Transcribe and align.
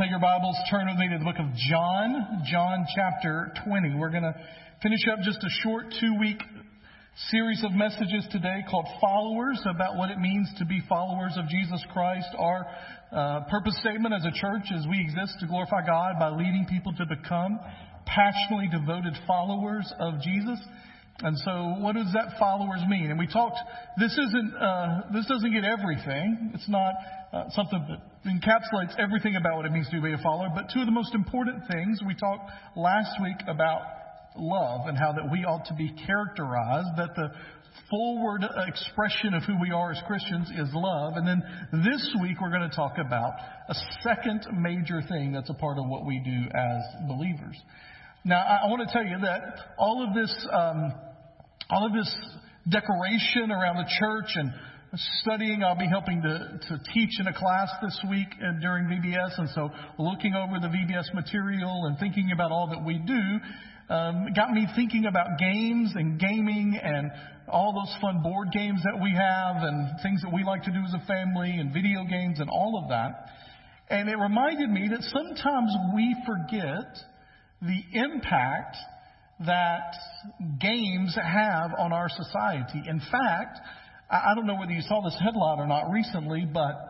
take 0.00 0.08
your 0.08 0.18
Bibles, 0.18 0.56
turn 0.70 0.88
with 0.88 0.96
me 0.96 1.12
to 1.12 1.18
the 1.18 1.24
book 1.28 1.36
of 1.36 1.52
John, 1.68 2.40
John 2.48 2.86
chapter 2.96 3.52
20. 3.68 3.96
We're 4.00 4.08
going 4.08 4.24
to 4.24 4.32
finish 4.82 5.04
up 5.12 5.20
just 5.20 5.44
a 5.44 5.52
short 5.60 5.92
two 6.00 6.16
week 6.18 6.40
series 7.28 7.62
of 7.62 7.72
messages 7.72 8.24
today 8.32 8.64
called 8.70 8.86
Followers 8.98 9.60
about 9.68 10.00
what 10.00 10.08
it 10.10 10.16
means 10.16 10.48
to 10.56 10.64
be 10.64 10.80
followers 10.88 11.36
of 11.36 11.44
Jesus 11.52 11.84
Christ. 11.92 12.32
Our 12.38 12.64
uh, 13.12 13.40
purpose 13.50 13.76
statement 13.84 14.14
as 14.14 14.24
a 14.24 14.32
church 14.32 14.72
is 14.72 14.88
we 14.88 15.04
exist 15.04 15.36
to 15.40 15.46
glorify 15.46 15.84
God 15.84 16.16
by 16.18 16.30
leading 16.30 16.64
people 16.64 16.94
to 16.96 17.04
become 17.04 17.60
passionately 18.06 18.72
devoted 18.72 19.12
followers 19.26 19.84
of 20.00 20.14
Jesus. 20.24 20.64
And 21.22 21.36
so, 21.38 21.76
what 21.84 21.96
does 21.96 22.10
that 22.14 22.38
followers 22.38 22.80
mean? 22.88 23.10
And 23.10 23.18
we 23.18 23.26
talked. 23.26 23.58
This 23.98 24.12
isn't. 24.12 24.54
Uh, 24.56 25.02
this 25.12 25.26
doesn't 25.26 25.52
get 25.52 25.64
everything. 25.64 26.52
It's 26.54 26.68
not 26.68 26.94
uh, 27.32 27.50
something 27.50 27.84
that 27.88 28.00
encapsulates 28.24 28.98
everything 28.98 29.36
about 29.36 29.56
what 29.56 29.66
it 29.66 29.72
means 29.72 29.88
to 29.90 30.00
be 30.00 30.12
a 30.12 30.18
follower. 30.18 30.48
But 30.54 30.72
two 30.72 30.80
of 30.80 30.86
the 30.86 30.92
most 30.92 31.14
important 31.14 31.64
things 31.70 32.00
we 32.06 32.14
talked 32.14 32.50
last 32.74 33.20
week 33.22 33.36
about 33.48 33.82
love 34.36 34.88
and 34.88 34.96
how 34.96 35.12
that 35.12 35.30
we 35.30 35.44
ought 35.44 35.66
to 35.66 35.74
be 35.74 35.92
characterized. 36.06 36.88
That 36.96 37.14
the 37.14 37.32
forward 37.90 38.42
expression 38.66 39.34
of 39.34 39.42
who 39.42 39.60
we 39.60 39.72
are 39.72 39.92
as 39.92 40.00
Christians 40.06 40.48
is 40.56 40.68
love. 40.72 41.14
And 41.16 41.28
then 41.28 41.42
this 41.84 42.16
week 42.22 42.40
we're 42.40 42.50
going 42.50 42.68
to 42.68 42.74
talk 42.74 42.96
about 42.96 43.34
a 43.68 43.74
second 44.02 44.46
major 44.56 45.02
thing 45.06 45.32
that's 45.32 45.50
a 45.50 45.54
part 45.54 45.76
of 45.76 45.84
what 45.86 46.06
we 46.06 46.18
do 46.24 46.48
as 46.56 46.80
believers. 47.06 47.60
Now, 48.24 48.38
I, 48.38 48.68
want 48.68 48.86
to 48.86 48.92
tell 48.92 49.04
you 49.04 49.18
that 49.20 49.76
all 49.78 50.06
of 50.06 50.14
this. 50.14 50.48
Um, 50.50 50.94
all 51.70 51.86
of 51.86 51.92
this 51.92 52.12
decoration 52.68 53.50
around 53.50 53.76
the 53.76 53.90
church 53.98 54.30
and 54.34 54.52
studying. 55.22 55.62
I'll 55.62 55.78
be 55.78 55.86
helping 55.86 56.22
to, 56.22 56.60
to 56.68 56.80
teach 56.92 57.20
in 57.20 57.26
a 57.26 57.32
class 57.32 57.70
this 57.82 57.98
week 58.10 58.28
during 58.60 58.86
VBS, 58.86 59.38
and 59.38 59.48
so 59.50 59.70
looking 59.98 60.34
over 60.34 60.58
the 60.60 60.68
VBS 60.68 61.14
material 61.14 61.86
and 61.86 61.98
thinking 61.98 62.30
about 62.32 62.50
all 62.50 62.68
that 62.68 62.84
we 62.84 62.98
do 62.98 63.94
um, 63.94 64.28
got 64.34 64.52
me 64.52 64.66
thinking 64.76 65.06
about 65.06 65.38
games 65.38 65.92
and 65.94 66.18
gaming 66.18 66.78
and 66.80 67.10
all 67.48 67.72
those 67.72 67.92
fun 68.00 68.22
board 68.22 68.48
games 68.52 68.80
that 68.84 69.02
we 69.02 69.10
have 69.10 69.56
and 69.62 70.00
things 70.02 70.22
that 70.22 70.32
we 70.32 70.44
like 70.44 70.62
to 70.62 70.70
do 70.70 70.78
as 70.86 70.94
a 70.94 71.04
family 71.06 71.50
and 71.58 71.72
video 71.72 72.04
games 72.04 72.38
and 72.38 72.48
all 72.48 72.80
of 72.80 72.88
that. 72.90 73.26
And 73.88 74.08
it 74.08 74.16
reminded 74.16 74.70
me 74.70 74.88
that 74.90 75.02
sometimes 75.02 75.74
we 75.94 76.14
forget 76.24 76.98
the 77.60 77.82
impact 77.98 78.76
that 79.46 79.94
games 80.60 81.16
have 81.16 81.72
on 81.78 81.92
our 81.92 82.08
society. 82.08 82.82
In 82.86 83.00
fact, 83.00 83.58
I 84.10 84.34
don't 84.34 84.46
know 84.46 84.56
whether 84.56 84.72
you 84.72 84.82
saw 84.82 85.02
this 85.02 85.16
headline 85.22 85.58
or 85.58 85.66
not 85.66 85.90
recently, 85.90 86.44
but 86.44 86.89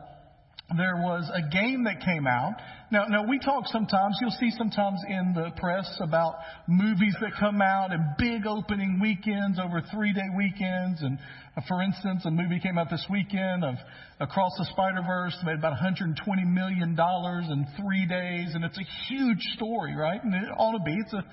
there 0.76 0.96
was 0.96 1.28
a 1.34 1.42
game 1.50 1.84
that 1.84 2.00
came 2.04 2.26
out. 2.26 2.54
Now, 2.92 3.06
now 3.06 3.26
we 3.26 3.38
talk 3.38 3.66
sometimes, 3.66 4.18
you'll 4.20 4.36
see 4.38 4.50
sometimes 4.56 5.00
in 5.08 5.32
the 5.34 5.50
press 5.56 5.86
about 6.00 6.34
movies 6.68 7.14
that 7.20 7.32
come 7.38 7.60
out 7.60 7.92
and 7.92 8.02
big 8.18 8.46
opening 8.46 9.00
weekends 9.00 9.58
over 9.58 9.82
three 9.92 10.12
day 10.12 10.26
weekends. 10.36 11.02
And 11.02 11.18
uh, 11.56 11.62
for 11.66 11.82
instance, 11.82 12.24
a 12.24 12.30
movie 12.30 12.60
came 12.60 12.78
out 12.78 12.88
this 12.90 13.04
weekend 13.10 13.64
of 13.64 13.74
Across 14.20 14.52
the 14.58 14.66
Spider-Verse, 14.72 15.38
made 15.44 15.58
about 15.58 15.74
$120 15.78 16.14
million 16.46 16.96
in 16.98 17.66
three 17.80 18.06
days. 18.06 18.54
And 18.54 18.64
it's 18.64 18.78
a 18.78 18.86
huge 19.08 19.42
story, 19.56 19.96
right? 19.96 20.22
And 20.22 20.34
it 20.34 20.50
ought 20.56 20.78
to 20.78 20.84
be. 20.84 20.94
It's 20.94 21.14
a 21.14 21.24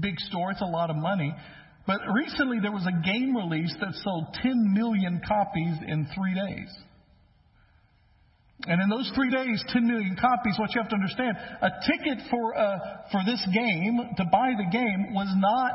big 0.00 0.18
store. 0.18 0.50
It's 0.50 0.62
a 0.62 0.64
lot 0.64 0.90
of 0.90 0.96
money. 0.96 1.34
But 1.86 2.00
recently 2.12 2.58
there 2.60 2.72
was 2.72 2.86
a 2.86 3.04
game 3.04 3.36
release 3.36 3.74
that 3.80 3.94
sold 4.02 4.34
10 4.42 4.74
million 4.74 5.20
copies 5.26 5.78
in 5.86 6.08
three 6.14 6.34
days. 6.34 6.70
And 8.66 8.82
in 8.82 8.90
those 8.90 9.10
three 9.14 9.30
days, 9.30 9.62
10 9.68 9.86
million 9.86 10.16
copies, 10.20 10.58
what 10.58 10.74
you 10.74 10.82
have 10.82 10.90
to 10.90 10.96
understand, 10.96 11.36
a 11.62 11.70
ticket 11.86 12.18
for, 12.30 12.56
uh, 12.56 12.78
for 13.10 13.20
this 13.24 13.40
game, 13.54 13.98
to 14.16 14.24
buy 14.30 14.52
the 14.56 14.68
game, 14.70 15.14
was 15.14 15.32
not, 15.36 15.72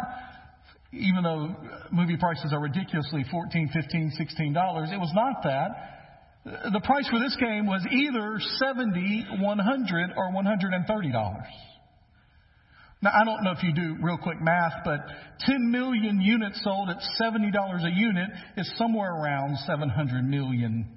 even 0.94 1.24
though 1.24 1.56
movie 1.92 2.18
prices 2.18 2.54
are 2.54 2.62
ridiculously 2.62 3.26
14 3.32 3.70
15 3.74 4.12
$16, 4.20 4.94
it 4.94 5.00
was 5.00 5.12
not 5.16 5.42
that. 5.44 5.70
The 6.46 6.82
price 6.82 7.10
for 7.10 7.18
this 7.18 7.36
game 7.40 7.66
was 7.66 7.82
either 7.90 8.40
70 8.60 9.40
100 9.40 10.12
or 10.16 10.32
$130. 10.32 11.42
Now, 13.02 13.12
I 13.14 13.26
don't 13.26 13.44
know 13.44 13.52
if 13.52 13.64
you 13.64 13.74
do 13.74 13.98
real 14.00 14.18
quick 14.18 14.40
math, 14.42 14.84
but 14.86 15.00
10 15.40 15.72
million 15.72 16.22
units 16.22 16.64
sold 16.64 16.90
at 16.90 16.98
$70 17.20 17.84
a 17.84 17.90
unit 17.92 18.30
is 18.58 18.72
somewhere 18.78 19.12
around 19.12 19.58
$700 19.68 20.24
million. 20.24 20.88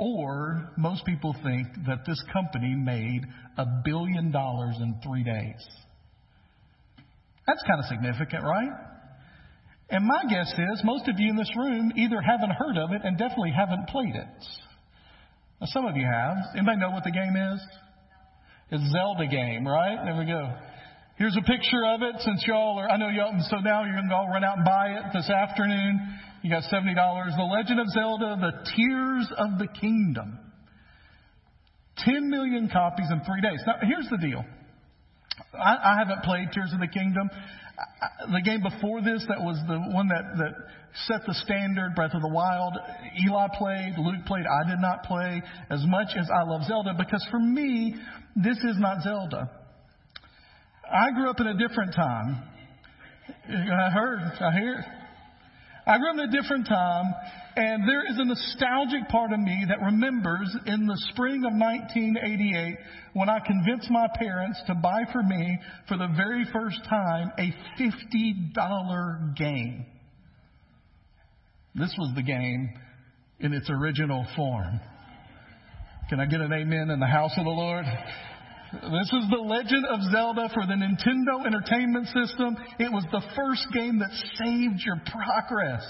Or 0.00 0.72
most 0.78 1.04
people 1.04 1.36
think 1.44 1.68
that 1.86 2.06
this 2.06 2.16
company 2.32 2.74
made 2.74 3.20
a 3.58 3.66
billion 3.84 4.32
dollars 4.32 4.76
in 4.80 4.98
three 5.04 5.22
days. 5.22 5.60
That's 7.46 7.62
kind 7.68 7.78
of 7.78 7.84
significant, 7.84 8.42
right? 8.42 8.72
And 9.90 10.06
my 10.06 10.22
guess 10.30 10.48
is 10.56 10.80
most 10.84 11.06
of 11.06 11.20
you 11.20 11.28
in 11.28 11.36
this 11.36 11.50
room 11.54 11.92
either 11.96 12.18
haven't 12.22 12.52
heard 12.52 12.78
of 12.78 12.92
it 12.92 13.02
and 13.04 13.18
definitely 13.18 13.52
haven't 13.52 13.88
played 13.88 14.14
it. 14.14 14.44
Now, 15.60 15.66
some 15.66 15.84
of 15.84 15.94
you 15.94 16.06
have. 16.06 16.36
Anybody 16.56 16.78
know 16.78 16.92
what 16.92 17.04
the 17.04 17.10
game 17.10 17.36
is? 17.36 17.60
It's 18.70 18.92
Zelda 18.92 19.26
game, 19.26 19.68
right? 19.68 19.98
There 20.02 20.16
we 20.16 20.24
go. 20.24 20.48
Here's 21.18 21.36
a 21.36 21.44
picture 21.44 21.84
of 21.84 22.00
it 22.00 22.14
since 22.20 22.42
y'all 22.46 22.78
are, 22.78 22.88
I 22.88 22.96
know 22.96 23.10
y'all, 23.10 23.36
so 23.50 23.56
now 23.58 23.84
you're 23.84 23.96
going 23.96 24.08
to 24.08 24.14
all 24.14 24.28
run 24.28 24.44
out 24.44 24.56
and 24.56 24.64
buy 24.64 24.96
it 24.96 25.12
this 25.12 25.28
afternoon. 25.28 26.00
You 26.42 26.50
got 26.50 26.62
$70. 26.72 26.94
The 26.94 27.42
Legend 27.42 27.80
of 27.80 27.88
Zelda, 27.88 28.36
The 28.40 28.70
Tears 28.76 29.32
of 29.36 29.58
the 29.58 29.68
Kingdom. 29.80 30.38
10 31.98 32.30
million 32.30 32.70
copies 32.72 33.06
in 33.10 33.20
three 33.24 33.42
days. 33.42 33.60
Now, 33.66 33.74
here's 33.82 34.08
the 34.10 34.16
deal. 34.16 34.44
I, 35.54 35.76
I 35.92 35.98
haven't 35.98 36.22
played 36.22 36.48
Tears 36.52 36.72
of 36.72 36.80
the 36.80 36.88
Kingdom. 36.88 37.28
the 38.32 38.40
game 38.42 38.62
before 38.62 39.02
this, 39.02 39.24
that 39.28 39.40
was 39.40 39.58
the 39.68 39.78
one 39.94 40.08
that, 40.08 40.24
that 40.38 40.52
set 41.06 41.20
the 41.26 41.34
standard, 41.34 41.94
Breath 41.94 42.14
of 42.14 42.22
the 42.22 42.28
Wild, 42.28 42.74
Eli 43.24 43.46
played, 43.58 43.94
Luke 43.98 44.24
played, 44.26 44.44
I 44.46 44.68
did 44.68 44.80
not 44.80 45.04
play 45.04 45.42
as 45.70 45.84
much 45.86 46.08
as 46.18 46.28
I 46.30 46.42
love 46.42 46.62
Zelda 46.64 46.94
because 46.96 47.26
for 47.30 47.38
me, 47.38 47.96
this 48.34 48.56
is 48.58 48.76
not 48.78 49.02
Zelda. 49.02 49.50
I 50.90 51.12
grew 51.12 51.30
up 51.30 51.40
in 51.40 51.46
a 51.46 51.56
different 51.56 51.94
time. 51.94 52.42
I 53.48 53.90
heard, 53.90 54.20
I 54.40 54.52
hear. 54.52 54.84
I 55.86 55.98
grew 55.98 56.10
up 56.10 56.14
in 56.14 56.20
a 56.20 56.42
different 56.42 56.66
time, 56.66 57.14
and 57.56 57.88
there 57.88 58.02
is 58.10 58.18
a 58.18 58.24
nostalgic 58.24 59.08
part 59.08 59.32
of 59.32 59.40
me 59.40 59.64
that 59.68 59.80
remembers 59.80 60.54
in 60.66 60.86
the 60.86 60.96
spring 61.12 61.44
of 61.44 61.52
1988 61.52 62.76
when 63.14 63.28
I 63.28 63.40
convinced 63.40 63.90
my 63.90 64.06
parents 64.14 64.60
to 64.66 64.74
buy 64.74 65.04
for 65.12 65.22
me, 65.22 65.58
for 65.88 65.96
the 65.96 66.08
very 66.16 66.44
first 66.52 66.78
time, 66.88 67.32
a 67.38 67.54
$50 67.80 69.36
game. 69.36 69.86
This 71.74 71.94
was 71.98 72.12
the 72.14 72.22
game 72.22 72.70
in 73.38 73.52
its 73.52 73.70
original 73.70 74.26
form. 74.36 74.80
Can 76.08 76.20
I 76.20 76.26
get 76.26 76.40
an 76.40 76.52
amen 76.52 76.90
in 76.90 77.00
the 77.00 77.06
house 77.06 77.32
of 77.36 77.44
the 77.44 77.50
Lord? 77.50 77.84
This 78.72 79.10
is 79.10 79.26
the 79.30 79.42
Legend 79.42 79.84
of 79.84 79.98
Zelda 80.12 80.48
for 80.54 80.62
the 80.64 80.78
Nintendo 80.78 81.44
Entertainment 81.44 82.06
System. 82.06 82.56
It 82.78 82.92
was 82.92 83.04
the 83.10 83.20
first 83.34 83.66
game 83.74 83.98
that 83.98 84.10
saved 84.38 84.78
your 84.86 85.02
progress. 85.10 85.82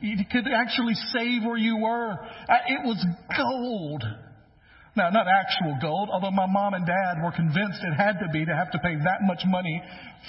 You 0.00 0.24
could 0.32 0.48
actually 0.48 0.94
save 1.12 1.44
where 1.44 1.58
you 1.58 1.76
were. 1.76 2.12
Uh, 2.12 2.54
it 2.68 2.80
was 2.86 2.96
gold. 3.36 4.02
Now, 4.96 5.10
not 5.10 5.26
actual 5.28 5.76
gold, 5.82 6.08
although 6.10 6.30
my 6.30 6.46
mom 6.46 6.72
and 6.72 6.86
dad 6.86 7.22
were 7.22 7.32
convinced 7.32 7.80
it 7.84 7.94
had 7.94 8.20
to 8.20 8.28
be 8.32 8.46
to 8.46 8.54
have 8.54 8.70
to 8.70 8.78
pay 8.78 8.96
that 8.96 9.20
much 9.22 9.42
money 9.44 9.82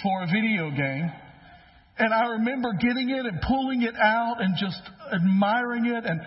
for 0.03 0.23
a 0.23 0.27
video 0.27 0.69
game. 0.69 1.09
And 1.97 2.13
I 2.13 2.27
remember 2.43 2.73
getting 2.73 3.09
it 3.09 3.25
and 3.25 3.39
pulling 3.47 3.83
it 3.83 3.95
out 3.95 4.41
and 4.41 4.57
just 4.59 4.81
admiring 5.13 5.85
it 5.85 6.03
and 6.03 6.19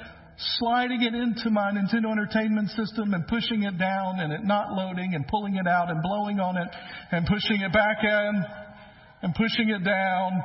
sliding 0.59 1.03
it 1.03 1.15
into 1.15 1.51
my 1.51 1.73
Nintendo 1.73 2.13
Entertainment 2.13 2.71
System 2.71 3.13
and 3.13 3.27
pushing 3.27 3.65
it 3.65 3.77
down 3.79 4.21
and 4.21 4.33
it 4.33 4.45
not 4.45 4.73
loading 4.73 5.15
and 5.15 5.27
pulling 5.27 5.57
it 5.57 5.67
out 5.67 5.91
and 5.91 6.03
blowing 6.03 6.39
on 6.39 6.57
it 6.57 6.69
and 7.11 7.27
pushing 7.27 7.61
it 7.61 7.73
back 7.73 7.99
in 8.03 8.45
and 9.23 9.35
pushing 9.35 9.69
it 9.69 9.85
down, 9.85 10.43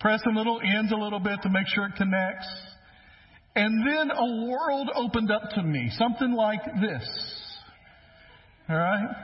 pressing 0.00 0.34
little 0.34 0.60
ends 0.60 0.90
a 0.92 0.96
little 0.96 1.20
bit 1.20 1.40
to 1.42 1.48
make 1.48 1.66
sure 1.68 1.86
it 1.86 1.94
connects. 1.96 2.48
And 3.54 3.86
then 3.86 4.10
a 4.10 4.50
world 4.50 4.90
opened 4.96 5.30
up 5.30 5.50
to 5.54 5.62
me, 5.62 5.90
something 5.96 6.32
like 6.32 6.64
this. 6.80 7.08
All 8.68 8.76
right? 8.76 9.14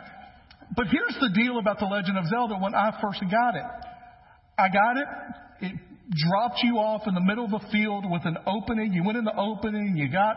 But 0.77 0.87
here's 0.87 1.17
the 1.21 1.31
deal 1.35 1.59
about 1.59 1.81
the 1.81 1.87
Legend 1.87 2.17
of 2.17 2.27
Zelda 2.29 2.55
when 2.55 2.77
I 2.77 2.97
first 3.03 3.21
got 3.29 3.57
it. 3.57 3.65
I 4.57 4.69
got 4.69 4.97
it. 4.97 5.07
It 5.63 5.81
dropped 6.11 6.61
you 6.63 6.77
off 6.77 7.03
in 7.07 7.15
the 7.15 7.21
middle 7.21 7.45
of 7.45 7.53
a 7.53 7.71
field 7.71 8.05
with 8.11 8.23
an 8.25 8.37
opening. 8.47 8.93
You 8.93 9.05
went 9.05 9.19
in 9.19 9.25
the 9.25 9.37
opening, 9.37 9.97
you 9.97 10.11
got 10.11 10.37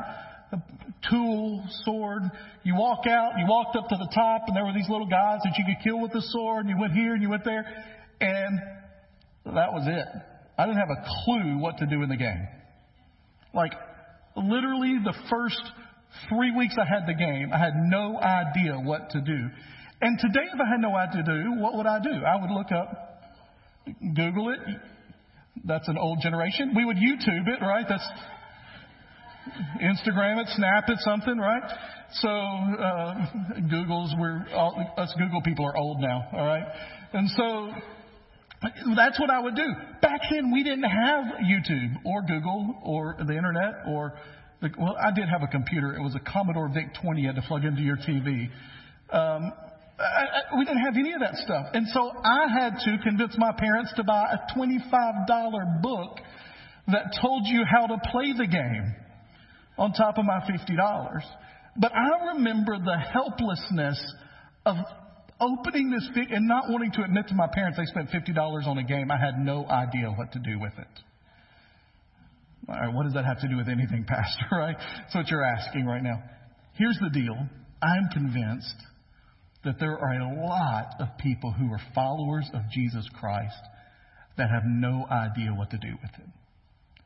a 0.51 0.61
tool, 1.09 1.63
sword. 1.83 2.21
You 2.63 2.75
walk 2.75 3.07
out, 3.07 3.33
you 3.37 3.45
walked 3.47 3.75
up 3.75 3.89
to 3.89 3.95
the 3.95 4.09
top, 4.13 4.43
and 4.47 4.55
there 4.55 4.65
were 4.65 4.73
these 4.73 4.89
little 4.89 5.07
guys 5.07 5.39
that 5.43 5.53
you 5.57 5.65
could 5.65 5.83
kill 5.83 6.01
with 6.01 6.11
the 6.11 6.21
sword, 6.21 6.65
and 6.65 6.69
you 6.69 6.79
went 6.79 6.93
here 6.93 7.13
and 7.13 7.21
you 7.21 7.29
went 7.29 7.43
there, 7.43 7.65
and 8.21 8.59
that 9.45 9.73
was 9.73 9.87
it. 9.87 10.07
I 10.57 10.65
didn't 10.65 10.79
have 10.79 10.91
a 10.91 11.05
clue 11.25 11.57
what 11.57 11.77
to 11.79 11.85
do 11.87 12.03
in 12.03 12.09
the 12.09 12.17
game. 12.17 12.47
Like, 13.53 13.73
literally 14.35 14.97
the 15.03 15.13
first 15.29 15.61
Three 16.29 16.55
weeks 16.55 16.75
I 16.79 16.85
had 16.85 17.07
the 17.07 17.13
game. 17.13 17.51
I 17.53 17.57
had 17.57 17.73
no 17.75 18.17
idea 18.17 18.75
what 18.79 19.09
to 19.11 19.21
do. 19.21 19.49
And 20.01 20.19
today, 20.19 20.45
if 20.53 20.59
I 20.59 20.69
had 20.69 20.79
no 20.79 20.95
idea 20.95 21.23
to 21.23 21.43
do, 21.43 21.53
what 21.61 21.75
would 21.75 21.85
I 21.85 21.99
do? 21.99 22.11
I 22.11 22.41
would 22.41 22.51
look 22.51 22.71
up, 22.71 23.31
Google 24.15 24.49
it. 24.49 24.59
That's 25.65 25.87
an 25.87 25.97
old 25.97 26.19
generation. 26.21 26.73
We 26.75 26.85
would 26.85 26.97
YouTube 26.97 27.47
it, 27.47 27.61
right? 27.61 27.85
That's 27.87 28.07
Instagram 29.81 30.41
it, 30.41 30.47
Snap 30.55 30.89
it, 30.89 30.99
something, 30.99 31.37
right? 31.37 31.63
So 32.21 32.29
uh, 32.29 33.25
Google's 33.69 34.13
we're 34.17 34.45
all, 34.53 34.93
us 34.97 35.13
Google 35.17 35.41
people 35.41 35.65
are 35.65 35.75
old 35.75 35.99
now, 35.99 36.27
all 36.31 36.45
right? 36.45 36.63
And 37.13 37.29
so 37.29 37.71
that's 38.95 39.19
what 39.19 39.29
I 39.29 39.39
would 39.39 39.55
do. 39.55 39.67
Back 40.01 40.21
then, 40.31 40.51
we 40.51 40.63
didn't 40.63 40.83
have 40.83 41.25
YouTube 41.43 42.05
or 42.05 42.21
Google 42.21 42.75
or 42.83 43.15
the 43.19 43.35
internet 43.35 43.83
or 43.87 44.13
the, 44.61 44.69
well, 44.77 44.95
I 44.95 45.11
did 45.13 45.27
have 45.27 45.43
a 45.43 45.47
computer. 45.47 45.95
It 45.95 46.01
was 46.01 46.15
a 46.15 46.19
Commodore 46.19 46.69
VIC 46.69 46.93
20 47.01 47.21
you 47.21 47.27
had 47.27 47.35
to 47.35 47.41
plug 47.41 47.65
into 47.65 47.81
your 47.81 47.97
TV. 47.97 48.49
Um, 49.11 49.51
I, 49.99 50.03
I, 50.03 50.57
we 50.57 50.65
didn't 50.65 50.81
have 50.81 50.95
any 50.97 51.13
of 51.13 51.19
that 51.19 51.35
stuff. 51.35 51.67
And 51.73 51.87
so 51.89 52.11
I 52.23 52.47
had 52.47 52.73
to 52.85 52.97
convince 53.03 53.35
my 53.37 53.51
parents 53.51 53.93
to 53.95 54.03
buy 54.03 54.33
a 54.33 54.57
$25 54.57 55.81
book 55.81 56.17
that 56.87 57.17
told 57.21 57.43
you 57.45 57.63
how 57.69 57.87
to 57.87 57.97
play 58.11 58.33
the 58.35 58.47
game 58.47 58.95
on 59.77 59.93
top 59.93 60.17
of 60.17 60.25
my 60.25 60.39
$50. 60.39 61.21
But 61.77 61.91
I 61.95 62.33
remember 62.33 62.77
the 62.77 62.97
helplessness 62.97 64.13
of 64.65 64.75
opening 65.39 65.89
this 65.89 66.07
big 66.13 66.31
and 66.31 66.47
not 66.47 66.69
wanting 66.69 66.91
to 66.93 67.03
admit 67.03 67.27
to 67.27 67.35
my 67.35 67.47
parents 67.51 67.77
they 67.77 67.85
spent 67.85 68.09
$50 68.09 68.67
on 68.67 68.77
a 68.77 68.83
game. 68.83 69.11
I 69.11 69.17
had 69.17 69.39
no 69.39 69.65
idea 69.67 70.09
what 70.09 70.31
to 70.33 70.39
do 70.39 70.59
with 70.59 70.73
it. 70.77 70.87
All 72.69 72.75
right, 72.75 72.93
what 72.93 73.03
does 73.03 73.13
that 73.13 73.25
have 73.25 73.41
to 73.41 73.47
do 73.47 73.57
with 73.57 73.67
anything, 73.67 74.05
Pastor, 74.07 74.45
right? 74.51 74.75
That's 74.77 75.15
what 75.15 75.27
you're 75.29 75.43
asking 75.43 75.85
right 75.85 76.01
now. 76.01 76.23
Here's 76.73 76.97
the 77.01 77.09
deal. 77.09 77.35
I'm 77.81 78.09
convinced 78.13 78.75
that 79.63 79.79
there 79.79 79.97
are 79.97 80.13
a 80.13 80.45
lot 80.45 80.95
of 80.99 81.07
people 81.17 81.51
who 81.51 81.71
are 81.71 81.81
followers 81.95 82.49
of 82.53 82.61
Jesus 82.71 83.07
Christ 83.19 83.55
that 84.37 84.49
have 84.49 84.63
no 84.65 85.05
idea 85.09 85.53
what 85.53 85.69
to 85.71 85.77
do 85.77 85.93
with 86.01 86.11
it. 86.19 86.29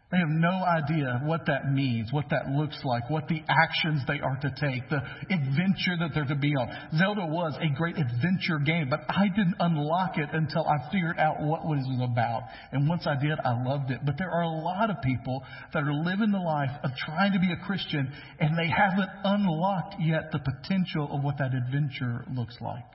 They 0.09 0.19
have 0.19 0.29
no 0.29 0.63
idea 0.63 1.19
what 1.25 1.47
that 1.47 1.69
means, 1.69 2.13
what 2.13 2.29
that 2.29 2.47
looks 2.47 2.79
like, 2.85 3.09
what 3.09 3.27
the 3.27 3.43
actions 3.43 4.03
they 4.07 4.21
are 4.21 4.39
to 4.39 4.49
take, 4.55 4.87
the 4.87 5.03
adventure 5.27 5.99
that 5.99 6.11
they're 6.15 6.31
to 6.31 6.39
be 6.39 6.55
on. 6.55 6.97
Zelda 6.97 7.27
was 7.27 7.57
a 7.59 7.67
great 7.75 7.97
adventure 7.97 8.59
game, 8.63 8.87
but 8.89 9.01
I 9.09 9.27
didn't 9.27 9.55
unlock 9.59 10.17
it 10.17 10.29
until 10.31 10.63
I 10.63 10.89
figured 10.93 11.19
out 11.19 11.41
what 11.41 11.59
it 11.59 11.67
was 11.67 12.09
about. 12.09 12.43
And 12.71 12.87
once 12.87 13.05
I 13.05 13.19
did, 13.19 13.37
I 13.43 13.61
loved 13.61 13.91
it. 13.91 13.99
But 14.05 14.15
there 14.17 14.31
are 14.31 14.43
a 14.43 14.63
lot 14.63 14.89
of 14.89 15.01
people 15.03 15.43
that 15.73 15.83
are 15.83 15.93
living 15.93 16.31
the 16.31 16.39
life 16.39 16.71
of 16.85 16.91
trying 17.03 17.33
to 17.33 17.39
be 17.39 17.51
a 17.51 17.57
Christian 17.67 18.09
and 18.39 18.57
they 18.57 18.71
haven't 18.71 19.09
unlocked 19.25 19.95
yet 19.99 20.31
the 20.31 20.39
potential 20.39 21.09
of 21.11 21.21
what 21.21 21.37
that 21.39 21.51
adventure 21.53 22.23
looks 22.31 22.55
like. 22.61 22.85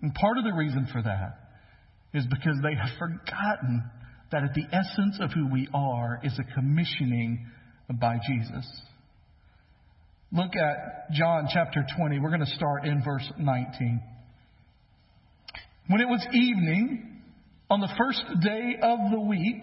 And 0.00 0.14
part 0.14 0.38
of 0.38 0.44
the 0.44 0.54
reason 0.56 0.88
for 0.90 1.02
that 1.02 1.44
is 2.14 2.24
because 2.24 2.56
they 2.62 2.74
have 2.74 2.96
forgotten 2.98 3.84
that 4.32 4.42
at 4.44 4.54
the 4.54 4.64
essence 4.72 5.18
of 5.20 5.32
who 5.32 5.48
we 5.50 5.68
are 5.72 6.20
is 6.22 6.38
a 6.38 6.54
commissioning 6.54 7.46
by 8.00 8.18
Jesus. 8.26 8.66
Look 10.32 10.56
at 10.56 11.12
John 11.12 11.48
chapter 11.52 11.84
20. 11.96 12.18
We're 12.18 12.30
going 12.30 12.40
to 12.40 12.54
start 12.56 12.84
in 12.86 13.02
verse 13.04 13.30
19. 13.38 14.02
When 15.86 16.00
it 16.00 16.08
was 16.08 16.26
evening, 16.32 17.20
on 17.70 17.80
the 17.80 17.92
first 17.98 18.24
day 18.42 18.76
of 18.82 18.98
the 19.12 19.20
week, 19.20 19.62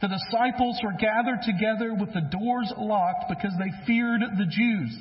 the 0.00 0.08
disciples 0.08 0.80
were 0.82 0.94
gathered 0.98 1.42
together 1.42 1.94
with 1.94 2.12
the 2.12 2.22
doors 2.36 2.72
locked 2.76 3.28
because 3.28 3.52
they 3.58 3.86
feared 3.86 4.22
the 4.38 4.46
Jews. 4.46 4.98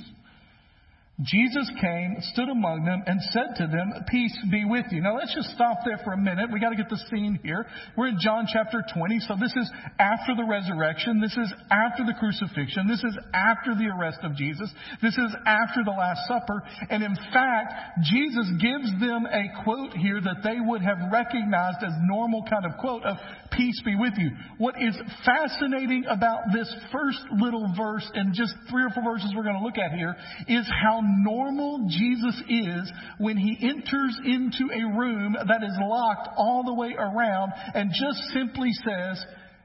Jesus 1.23 1.69
came, 1.79 2.17
stood 2.33 2.49
among 2.49 2.85
them, 2.85 3.03
and 3.05 3.21
said 3.31 3.53
to 3.57 3.67
them, 3.67 3.93
Peace 4.09 4.33
be 4.49 4.65
with 4.65 4.85
you. 4.91 5.01
Now 5.01 5.17
let's 5.17 5.33
just 5.35 5.53
stop 5.53 5.85
there 5.85 5.99
for 6.03 6.13
a 6.13 6.17
minute. 6.17 6.49
We 6.51 6.59
got 6.59 6.69
to 6.69 6.79
get 6.79 6.89
the 6.89 7.01
scene 7.09 7.39
here. 7.43 7.65
We're 7.95 8.09
in 8.09 8.17
John 8.19 8.47
chapter 8.51 8.81
20, 8.93 9.19
so 9.27 9.35
this 9.39 9.53
is 9.53 9.69
after 9.99 10.33
the 10.33 10.45
resurrection. 10.47 11.21
This 11.21 11.35
is 11.37 11.53
after 11.69 12.05
the 12.05 12.17
crucifixion. 12.17 12.87
This 12.87 13.03
is 13.03 13.17
after 13.33 13.75
the 13.75 13.91
arrest 13.93 14.19
of 14.23 14.35
Jesus. 14.35 14.71
This 15.01 15.13
is 15.13 15.29
after 15.45 15.83
the 15.85 15.93
Last 15.93 16.25
Supper. 16.27 16.63
And 16.89 17.03
in 17.03 17.15
fact, 17.33 18.01
Jesus 18.09 18.47
gives 18.57 18.89
them 18.97 19.27
a 19.29 19.63
quote 19.63 19.93
here 19.93 20.21
that 20.21 20.41
they 20.43 20.57
would 20.57 20.81
have 20.81 21.11
recognized 21.11 21.85
as 21.85 21.93
normal 22.07 22.43
kind 22.49 22.65
of 22.65 22.79
quote 22.79 23.03
of 23.03 23.17
peace 23.51 23.81
be 23.83 23.95
with 23.95 24.13
you. 24.17 24.31
What 24.57 24.75
is 24.81 24.97
fascinating 25.25 26.05
about 26.09 26.49
this 26.53 26.71
first 26.91 27.19
little 27.37 27.67
verse 27.77 28.09
and 28.13 28.33
just 28.33 28.53
three 28.69 28.83
or 28.83 28.89
four 28.89 29.03
verses 29.03 29.33
we're 29.35 29.43
going 29.43 29.59
to 29.59 29.65
look 29.65 29.77
at 29.77 29.91
here 29.91 30.15
is 30.47 30.65
how 30.81 31.01
normal 31.19 31.87
Jesus 31.89 32.41
is 32.49 32.91
when 33.17 33.37
he 33.37 33.57
enters 33.61 34.19
into 34.25 34.69
a 34.73 34.97
room 34.97 35.33
that 35.33 35.63
is 35.63 35.77
locked 35.81 36.29
all 36.37 36.63
the 36.63 36.73
way 36.73 36.95
around 36.97 37.51
and 37.73 37.91
just 37.91 38.19
simply 38.33 38.71
says, 38.73 39.23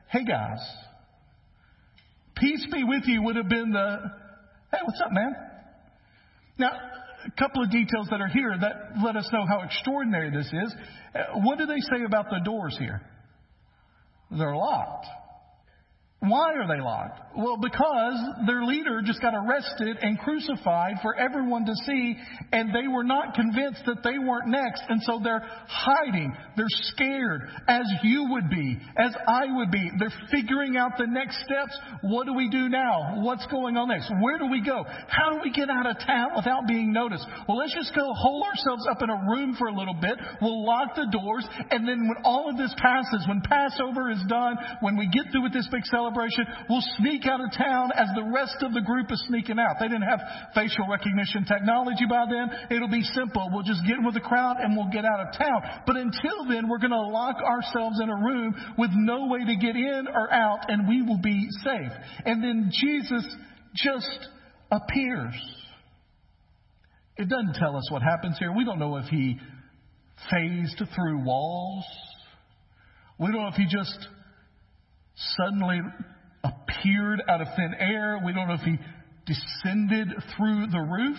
Hey 0.09 0.25
guys, 0.25 0.59
peace 2.37 2.67
be 2.73 2.85
with 2.85 3.05
you 3.07 3.23
would 3.23 3.37
have 3.37 3.49
been 3.49 3.71
the, 3.71 3.99
Hey, 4.73 4.79
what's 4.85 5.01
up, 5.01 5.13
man? 5.13 5.35
Now, 6.59 6.73
a 7.27 7.31
couple 7.39 7.63
of 7.63 7.71
details 7.71 8.09
that 8.11 8.21
are 8.21 8.29
here 8.29 8.55
that 8.59 9.03
let 9.05 9.17
us 9.17 9.29
know 9.33 9.45
how 9.47 9.63
extraordinary 9.63 10.31
this 10.31 10.47
is. 10.47 10.75
Uh, 11.15 11.41
what 11.41 11.59
do 11.59 11.67
they 11.67 11.81
say 11.81 12.05
about 12.05 12.27
the 12.31 12.41
doors 12.45 12.77
here? 12.79 13.01
They're 14.31 14.57
locked. 14.57 15.07
Why 16.21 16.55
are 16.55 16.67
they 16.67 16.83
locked? 16.83 17.21
Well, 17.37 17.59
because 17.61 18.47
their 18.47 18.65
leader 18.65 19.03
just 19.05 19.21
got 19.21 19.35
arrested 19.35 19.99
and 20.01 20.19
crucified 20.19 20.95
for 21.03 21.15
everyone 21.15 21.67
to 21.67 21.75
see, 21.85 22.17
and 22.53 22.75
they 22.75 22.89
were 22.89 23.05
not 23.05 23.35
convinced 23.35 23.83
that 23.85 24.03
they 24.03 24.17
weren't 24.17 24.49
next, 24.49 24.83
and 24.89 25.03
so 25.03 25.21
they're 25.23 25.45
hiding. 25.69 26.35
They're 26.57 26.65
scared, 26.97 27.43
as 27.69 27.85
you 28.03 28.29
would 28.31 28.49
be, 28.49 28.79
as 28.97 29.15
I 29.29 29.45
would 29.55 29.71
be. 29.71 29.91
They're 29.99 30.15
figuring 30.33 30.79
out 30.79 30.93
the 30.97 31.07
next 31.07 31.37
steps. 31.45 31.77
What 32.01 32.25
do 32.25 32.33
we 32.33 32.49
do 32.49 32.71
now? 32.71 33.21
What's 33.21 33.45
going 33.49 33.77
on 33.77 33.89
next? 33.89 34.11
Where 34.19 34.39
do 34.39 34.47
we 34.47 34.63
go? 34.65 34.87
How 35.09 35.31
do 35.37 35.41
we 35.45 35.53
get 35.53 35.69
out 35.69 35.87
of 35.87 35.99
town 36.01 36.31
without 36.35 36.67
being 36.67 36.95
noticed? 36.95 37.27
Well, 37.47 37.59
let's 37.59 37.75
just 37.75 37.95
go 37.95 38.15
hole 38.15 38.43
ourselves 38.43 38.89
up 38.91 39.03
in 39.03 39.11
a 39.11 39.21
room 39.29 39.55
for 39.59 39.69
a 39.69 39.75
little 39.77 39.97
bit. 40.01 40.17
We'll 40.41 40.65
lock 40.65 40.97
the 40.97 41.09
doors, 41.13 41.47
and 41.71 41.87
then 41.87 42.09
when 42.09 42.25
all 42.25 42.49
of 42.49 42.57
this 42.57 42.75
passes, 42.79 43.29
when 43.29 43.43
Passover 43.43 44.11
is 44.11 44.25
done, 44.29 44.57
when 44.81 44.97
we 44.97 45.07
get 45.09 45.31
through 45.31 45.43
with 45.43 45.53
this 45.53 45.69
big 45.71 45.85
celebration, 45.85 46.06
celebration, 46.07 46.47
we'll 46.71 46.85
sneak 46.99 47.27
out 47.27 47.41
of 47.41 47.51
town 47.57 47.91
as 47.95 48.09
the 48.15 48.31
rest 48.33 48.63
of 48.63 48.73
the 48.73 48.81
group 48.81 49.11
is 49.11 49.23
sneaking 49.27 49.59
out. 49.59 49.77
They 49.81 49.89
didn't 49.89 50.07
have 50.07 50.21
facial 50.55 50.87
recognition 50.89 51.45
technology 51.45 52.07
by 52.09 52.25
then. 52.31 52.51
It'll 52.71 52.91
be 52.91 53.03
simple. 53.03 53.51
We'll 53.53 53.67
just 53.67 53.83
get 53.87 53.99
in 53.99 54.05
with 54.05 54.15
the 54.15 54.21
crowd 54.21 54.57
and 54.61 54.77
we'll 54.77 54.91
get 54.93 55.05
out 55.05 55.21
of 55.21 55.39
town. 55.39 55.83
But 55.87 55.97
until 55.97 56.47
then, 56.49 56.69
we're 56.69 56.79
going 56.79 56.95
to 56.95 57.09
lock 57.11 57.37
ourselves 57.43 58.01
in 58.01 58.09
a 58.09 58.17
room 58.17 58.55
with 58.79 58.91
no 58.95 59.27
way 59.27 59.45
to 59.45 59.57
get 59.57 59.77
in 59.77 60.07
or 60.09 60.33
out 60.33 60.71
and 60.71 60.89
we 60.89 61.03
will 61.03 61.21
be 61.21 61.49
safe. 61.65 61.93
And 62.25 62.43
then 62.43 62.71
Jesus 62.73 63.27
just 63.75 64.29
appears. 64.71 65.35
It 67.17 67.29
doesn't 67.29 67.55
tell 67.55 67.77
us 67.77 67.91
what 67.91 68.03
happens 68.03 68.37
here. 68.39 68.53
We 68.53 68.65
don't 68.65 68.79
know 68.79 68.97
if 68.97 69.07
he 69.07 69.39
phased 70.31 70.83
through 70.95 71.25
walls. 71.25 71.85
We 73.19 73.29
don't 73.29 73.43
know 73.43 73.49
if 73.49 73.55
he 73.55 73.65
just 73.65 74.09
suddenly 75.37 75.81
appeared 76.45 77.23
out 77.29 77.41
of 77.41 77.49
thin 77.57 77.75
air. 77.79 78.21
We 78.25 78.33
don't 78.33 78.49
know 78.49 78.55
if 78.55 78.61
he 78.61 78.79
descended 79.27 80.09
through 80.37 80.67
the 80.69 80.81
roof. 80.81 81.19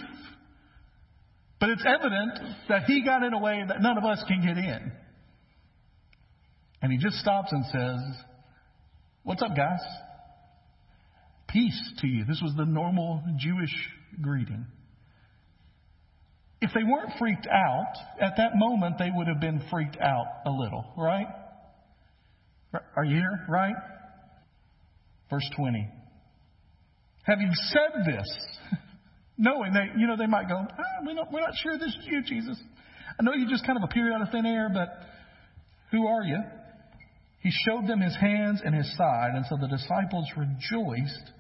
But 1.60 1.70
it's 1.70 1.84
evident 1.86 2.40
that 2.70 2.84
he 2.84 3.04
got 3.04 3.24
in 3.24 3.34
a 3.34 3.40
way 3.40 3.64
that 3.68 3.82
none 3.82 3.98
of 3.98 4.06
us 4.06 4.24
can 4.28 4.42
get 4.42 4.58
in. 4.58 4.92
And 6.82 6.92
he 6.92 7.00
just 7.00 7.18
stops 7.18 7.52
and 7.52 7.66
says, 7.66 8.24
What's 9.24 9.42
up, 9.42 9.58
guys? 9.58 9.82
Peace 11.50 11.92
to 12.00 12.08
you. 12.08 12.24
This 12.26 12.40
was 12.42 12.54
the 12.56 12.66
normal 12.66 13.24
Jewish 13.38 13.74
greeting. 14.22 14.66
If 16.62 16.72
they 16.74 16.84
weren't 16.84 17.12
freaked 17.20 17.48
out, 17.48 17.94
at 18.22 18.34
that 18.38 18.52
moment 18.56 18.98
they 18.98 19.10
would 19.14 19.28
have 19.28 19.40
been 19.40 19.62
freaked 19.70 19.98
out 19.98 20.28
a 20.46 20.50
little, 20.50 20.86
right? 20.98 21.28
Are 22.96 23.04
you 23.04 23.16
here? 23.16 23.46
Right? 23.48 23.76
Verse 25.30 25.50
20. 25.56 25.88
Having 27.24 27.52
said 27.54 28.06
this, 28.06 28.48
knowing 29.38 29.74
they, 29.74 30.00
you 30.00 30.08
know, 30.08 30.16
they 30.18 30.28
might 30.28 30.48
go, 30.48 30.56
ah, 30.56 31.04
we're, 31.06 31.14
not, 31.14 31.32
we're 31.32 31.42
not 31.42 31.54
sure 31.62 31.78
this 31.78 31.90
is 31.90 32.06
you, 32.06 32.24
Jesus. 32.24 32.62
I 33.20 33.24
know 33.24 33.34
you 33.34 33.50
just 33.50 33.66
kind 33.66 33.78
of 33.78 33.84
appeared 33.84 34.14
out 34.14 34.22
of 34.22 34.30
thin 34.30 34.46
air, 34.46 34.70
but 34.74 34.88
who 35.92 36.08
are 36.08 36.24
you? 36.24 36.40
He 37.42 37.52
showed 37.66 37.88
them 37.88 38.02
his 38.02 38.16
hands 38.16 38.62
and 38.64 38.74
his 38.74 38.90
side, 38.98 39.32
and 39.36 39.46
so 39.48 39.58
the 39.58 39.68
disciples 39.68 40.28
rejoiced 40.36 41.32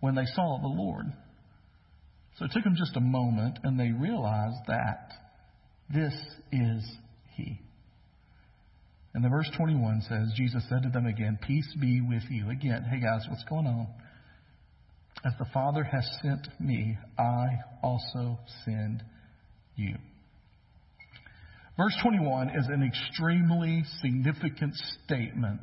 when 0.00 0.14
they 0.14 0.26
saw 0.26 0.58
the 0.60 0.68
Lord. 0.68 1.06
So 2.38 2.46
it 2.46 2.50
took 2.52 2.64
them 2.64 2.76
just 2.76 2.96
a 2.96 3.00
moment, 3.00 3.58
and 3.62 3.78
they 3.78 3.90
realized 3.90 4.66
that 4.66 5.12
this 5.92 6.14
is 6.52 6.96
he. 7.34 7.60
The 9.24 9.30
verse 9.30 9.50
21 9.56 10.02
says, 10.06 10.34
Jesus 10.36 10.62
said 10.68 10.82
to 10.82 10.90
them 10.90 11.06
again, 11.06 11.38
Peace 11.46 11.74
be 11.80 12.02
with 12.02 12.24
you. 12.28 12.50
Again, 12.50 12.84
hey 12.84 13.00
guys, 13.00 13.24
what's 13.30 13.44
going 13.44 13.66
on? 13.66 13.86
As 15.24 15.32
the 15.38 15.46
Father 15.46 15.82
has 15.82 16.06
sent 16.20 16.46
me, 16.60 16.98
I 17.18 17.46
also 17.82 18.38
send 18.66 19.02
you. 19.76 19.94
Verse 21.78 21.96
21 22.02 22.50
is 22.50 22.66
an 22.68 22.82
extremely 22.82 23.84
significant 24.02 24.74
statement 25.06 25.62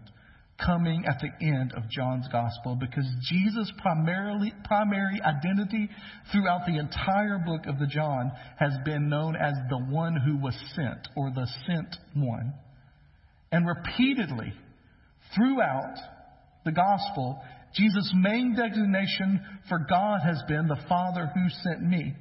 coming 0.65 1.05
at 1.07 1.21
the 1.21 1.45
end 1.45 1.73
of 1.77 1.87
John's 1.87 2.27
gospel 2.31 2.75
because 2.79 3.05
Jesus' 3.29 3.71
primarily, 3.77 4.53
primary 4.63 5.21
identity 5.21 5.87
throughout 6.31 6.65
the 6.65 6.79
entire 6.79 7.37
book 7.45 7.67
of 7.67 7.77
the 7.77 7.85
John 7.85 8.31
has 8.57 8.73
been 8.85 9.07
known 9.07 9.35
as 9.35 9.53
the 9.69 9.77
one 9.77 10.15
who 10.15 10.37
was 10.37 10.57
sent 10.75 11.07
or 11.15 11.29
the 11.29 11.45
sent 11.67 11.95
one. 12.15 12.53
And 13.51 13.67
repeatedly 13.67 14.53
throughout 15.35 15.95
the 16.65 16.71
gospel, 16.71 17.41
Jesus' 17.75 18.11
main 18.15 18.55
designation 18.55 19.41
for 19.69 19.85
God 19.89 20.19
has 20.23 20.41
been 20.47 20.67
the 20.67 20.81
Father 20.87 21.31
who 21.33 21.49
sent 21.63 21.81
me. 21.81 22.15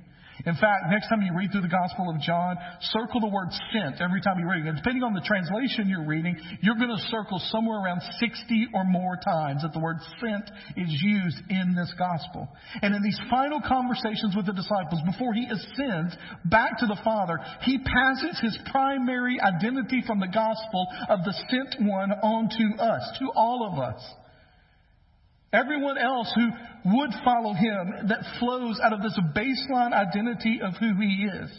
In 0.47 0.55
fact, 0.57 0.89
next 0.89 1.09
time 1.09 1.21
you 1.23 1.37
read 1.37 1.53
through 1.53 1.63
the 1.63 1.73
Gospel 1.73 2.09
of 2.09 2.21
John, 2.21 2.57
circle 2.93 3.21
the 3.21 3.29
word 3.29 3.49
sent 3.73 4.01
every 4.01 4.21
time 4.21 4.39
you 4.39 4.49
read 4.49 4.65
it. 4.65 4.69
And 4.69 4.77
depending 4.77 5.03
on 5.03 5.13
the 5.13 5.21
translation 5.25 5.89
you're 5.89 6.07
reading, 6.07 6.37
you're 6.63 6.77
going 6.77 6.93
to 6.93 7.03
circle 7.13 7.39
somewhere 7.51 7.81
around 7.81 8.01
60 8.19 8.69
or 8.75 8.85
more 8.85 9.17
times 9.21 9.63
that 9.63 9.73
the 9.73 9.81
word 9.81 9.99
sent 10.21 10.49
is 10.77 10.91
used 11.03 11.39
in 11.51 11.75
this 11.77 11.93
Gospel. 11.99 12.49
And 12.81 12.95
in 12.95 13.03
these 13.03 13.21
final 13.29 13.61
conversations 13.61 14.35
with 14.37 14.47
the 14.47 14.57
disciples, 14.57 15.01
before 15.05 15.35
he 15.35 15.45
ascends 15.45 16.17
back 16.47 16.79
to 16.79 16.87
the 16.87 16.99
Father, 17.05 17.39
he 17.63 17.79
passes 17.79 18.41
his 18.41 18.57
primary 18.71 19.41
identity 19.41 20.03
from 20.07 20.21
the 20.21 20.29
Gospel 20.29 20.87
of 21.09 21.21
the 21.25 21.35
sent 21.51 21.87
one 21.87 22.13
onto 22.13 22.81
us, 22.81 23.19
to 23.19 23.31
all 23.35 23.69
of 23.69 23.79
us. 23.79 24.01
Everyone 25.53 25.99
else 25.99 26.33
who 26.35 26.49
would 26.97 27.11
follow 27.25 27.53
him 27.55 28.09
that 28.09 28.39
flows 28.39 28.81
out 28.83 28.93
of 28.93 29.03
this 29.03 29.19
baseline 29.37 29.93
identity 29.93 30.61
of 30.63 30.75
who 30.75 30.95
he 31.01 31.25
is. 31.25 31.51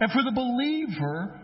And 0.00 0.10
for 0.10 0.22
the 0.22 0.32
believer, 0.32 1.38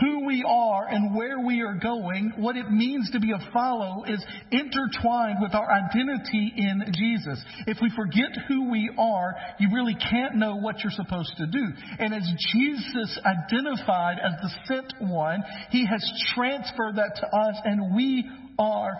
who 0.00 0.26
we 0.26 0.44
are 0.46 0.86
and 0.86 1.14
where 1.14 1.40
we 1.40 1.62
are 1.62 1.74
going, 1.74 2.32
what 2.36 2.56
it 2.56 2.70
means 2.70 3.10
to 3.12 3.20
be 3.20 3.32
a 3.32 3.50
follow 3.52 4.04
is 4.04 4.24
intertwined 4.50 5.38
with 5.40 5.54
our 5.54 5.68
identity 5.70 6.52
in 6.56 6.82
Jesus. 6.92 7.42
If 7.66 7.78
we 7.80 7.90
forget 7.96 8.30
who 8.48 8.70
we 8.70 8.90
are, 8.98 9.34
you 9.58 9.68
really 9.74 9.96
can't 10.10 10.36
know 10.36 10.56
what 10.56 10.80
you're 10.80 10.92
supposed 10.92 11.32
to 11.38 11.46
do. 11.46 11.64
And 11.98 12.14
as 12.14 12.28
Jesus 12.52 13.18
identified 13.24 14.18
as 14.18 14.32
the 14.40 14.50
sent 14.66 15.10
one, 15.10 15.42
he 15.70 15.86
has 15.86 16.02
transferred 16.34 16.96
that 16.96 17.16
to 17.16 17.36
us 17.36 17.56
and 17.64 17.94
we 17.94 18.28
are 18.58 18.92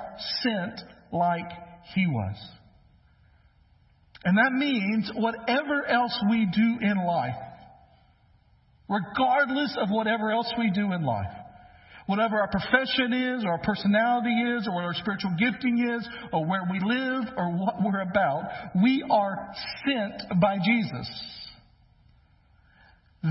sent 0.42 0.80
like 1.12 1.50
he 1.94 2.06
was. 2.06 2.36
And 4.24 4.38
that 4.38 4.52
means 4.52 5.10
whatever 5.14 5.86
else 5.86 6.18
we 6.28 6.46
do 6.46 6.78
in 6.80 7.06
life, 7.06 7.34
regardless 8.88 9.76
of 9.80 9.88
whatever 9.90 10.32
else 10.32 10.52
we 10.58 10.70
do 10.70 10.92
in 10.92 11.04
life, 11.04 11.32
whatever 12.06 12.40
our 12.40 12.48
profession 12.48 13.12
is, 13.12 13.44
or 13.44 13.52
our 13.52 13.62
personality 13.62 14.34
is, 14.56 14.66
or 14.66 14.74
what 14.74 14.84
our 14.84 14.94
spiritual 14.94 15.32
gifting 15.38 15.94
is, 15.96 16.08
or 16.32 16.44
where 16.44 16.62
we 16.70 16.80
live, 16.80 17.24
or 17.36 17.52
what 17.52 17.76
we're 17.82 18.02
about, 18.02 18.44
we 18.82 19.04
are 19.10 19.52
sent 19.86 20.40
by 20.40 20.56
Jesus. 20.64 21.08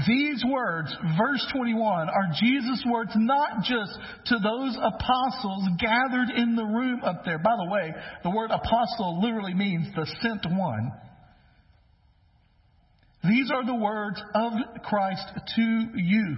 These 0.08 0.44
words, 0.46 0.94
verse 1.18 1.46
21, 1.54 2.10
are 2.10 2.34
Jesus' 2.40 2.84
words 2.92 3.12
not 3.16 3.64
just 3.64 3.98
to 4.26 4.36
those 4.40 4.78
apostles 4.82 5.70
gathered 5.80 6.32
in 6.36 6.56
the 6.56 6.66
room 6.66 7.02
up 7.04 7.24
there. 7.24 7.38
By 7.38 7.56
the 7.56 7.72
way, 7.72 7.94
the 8.24 8.30
word 8.32 8.52
apostle 8.52 9.22
literally 9.22 9.54
means 9.54 9.88
the 9.96 10.06
sent 10.22 10.46
one. 10.52 10.92
These 13.24 13.52
are 13.52 13.66
the 13.66 13.76
words 13.76 14.22
of 14.34 14.54
Christ 14.84 15.28
to 15.56 15.88
you. 15.96 16.38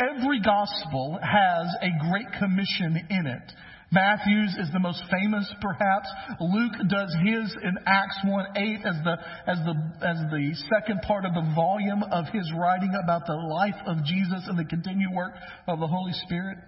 Every 0.00 0.40
gospel 0.40 1.18
has 1.22 1.66
a 1.82 2.10
great 2.10 2.26
commission 2.38 3.06
in 3.10 3.26
it. 3.26 3.52
Matthew's 3.92 4.56
is 4.58 4.68
the 4.72 4.80
most 4.80 5.00
famous, 5.10 5.50
perhaps. 5.60 6.08
Luke 6.40 6.74
does 6.88 7.14
his 7.24 7.56
in 7.62 7.78
Acts 7.86 8.18
1 8.24 8.46
8 8.56 8.80
as 8.84 8.96
the, 9.04 9.16
as 9.46 9.58
the, 9.64 9.74
as 10.02 10.16
the 10.30 10.54
second 10.74 11.02
part 11.02 11.24
of 11.24 11.34
the 11.34 11.52
volume 11.54 12.02
of 12.02 12.26
his 12.32 12.50
writing 12.58 12.92
about 13.02 13.26
the 13.26 13.34
life 13.34 13.78
of 13.86 14.04
Jesus 14.04 14.42
and 14.48 14.58
the 14.58 14.64
continued 14.64 15.12
work 15.14 15.34
of 15.68 15.78
the 15.78 15.86
Holy 15.86 16.12
Spirit. 16.24 16.58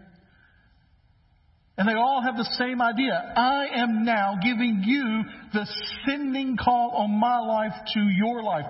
And 1.77 1.89
they 1.89 1.95
all 1.95 2.23
have 2.23 2.37
the 2.37 2.49
same 2.59 2.83
idea. 2.83 3.15
I 3.37 3.67
am 3.77 4.05
now 4.05 4.35
giving 4.43 4.83
you 4.85 5.23
the 5.53 5.67
sending 6.07 6.57
call 6.57 6.91
on 6.91 7.21
my 7.21 7.39
life 7.39 7.73
to 7.95 8.01
your 8.01 8.43
life. 8.43 8.67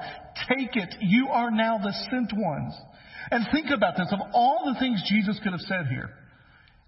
Take 0.48 0.76
it. 0.76 0.94
You 1.00 1.28
are 1.28 1.50
now 1.50 1.78
the 1.78 1.92
sent 2.10 2.32
ones. 2.34 2.74
And 3.30 3.46
think 3.50 3.70
about 3.70 3.96
this. 3.96 4.08
Of 4.12 4.20
all 4.34 4.70
the 4.72 4.78
things 4.78 5.02
Jesus 5.08 5.40
could 5.42 5.52
have 5.52 5.60
said 5.62 5.86
here, 5.88 6.10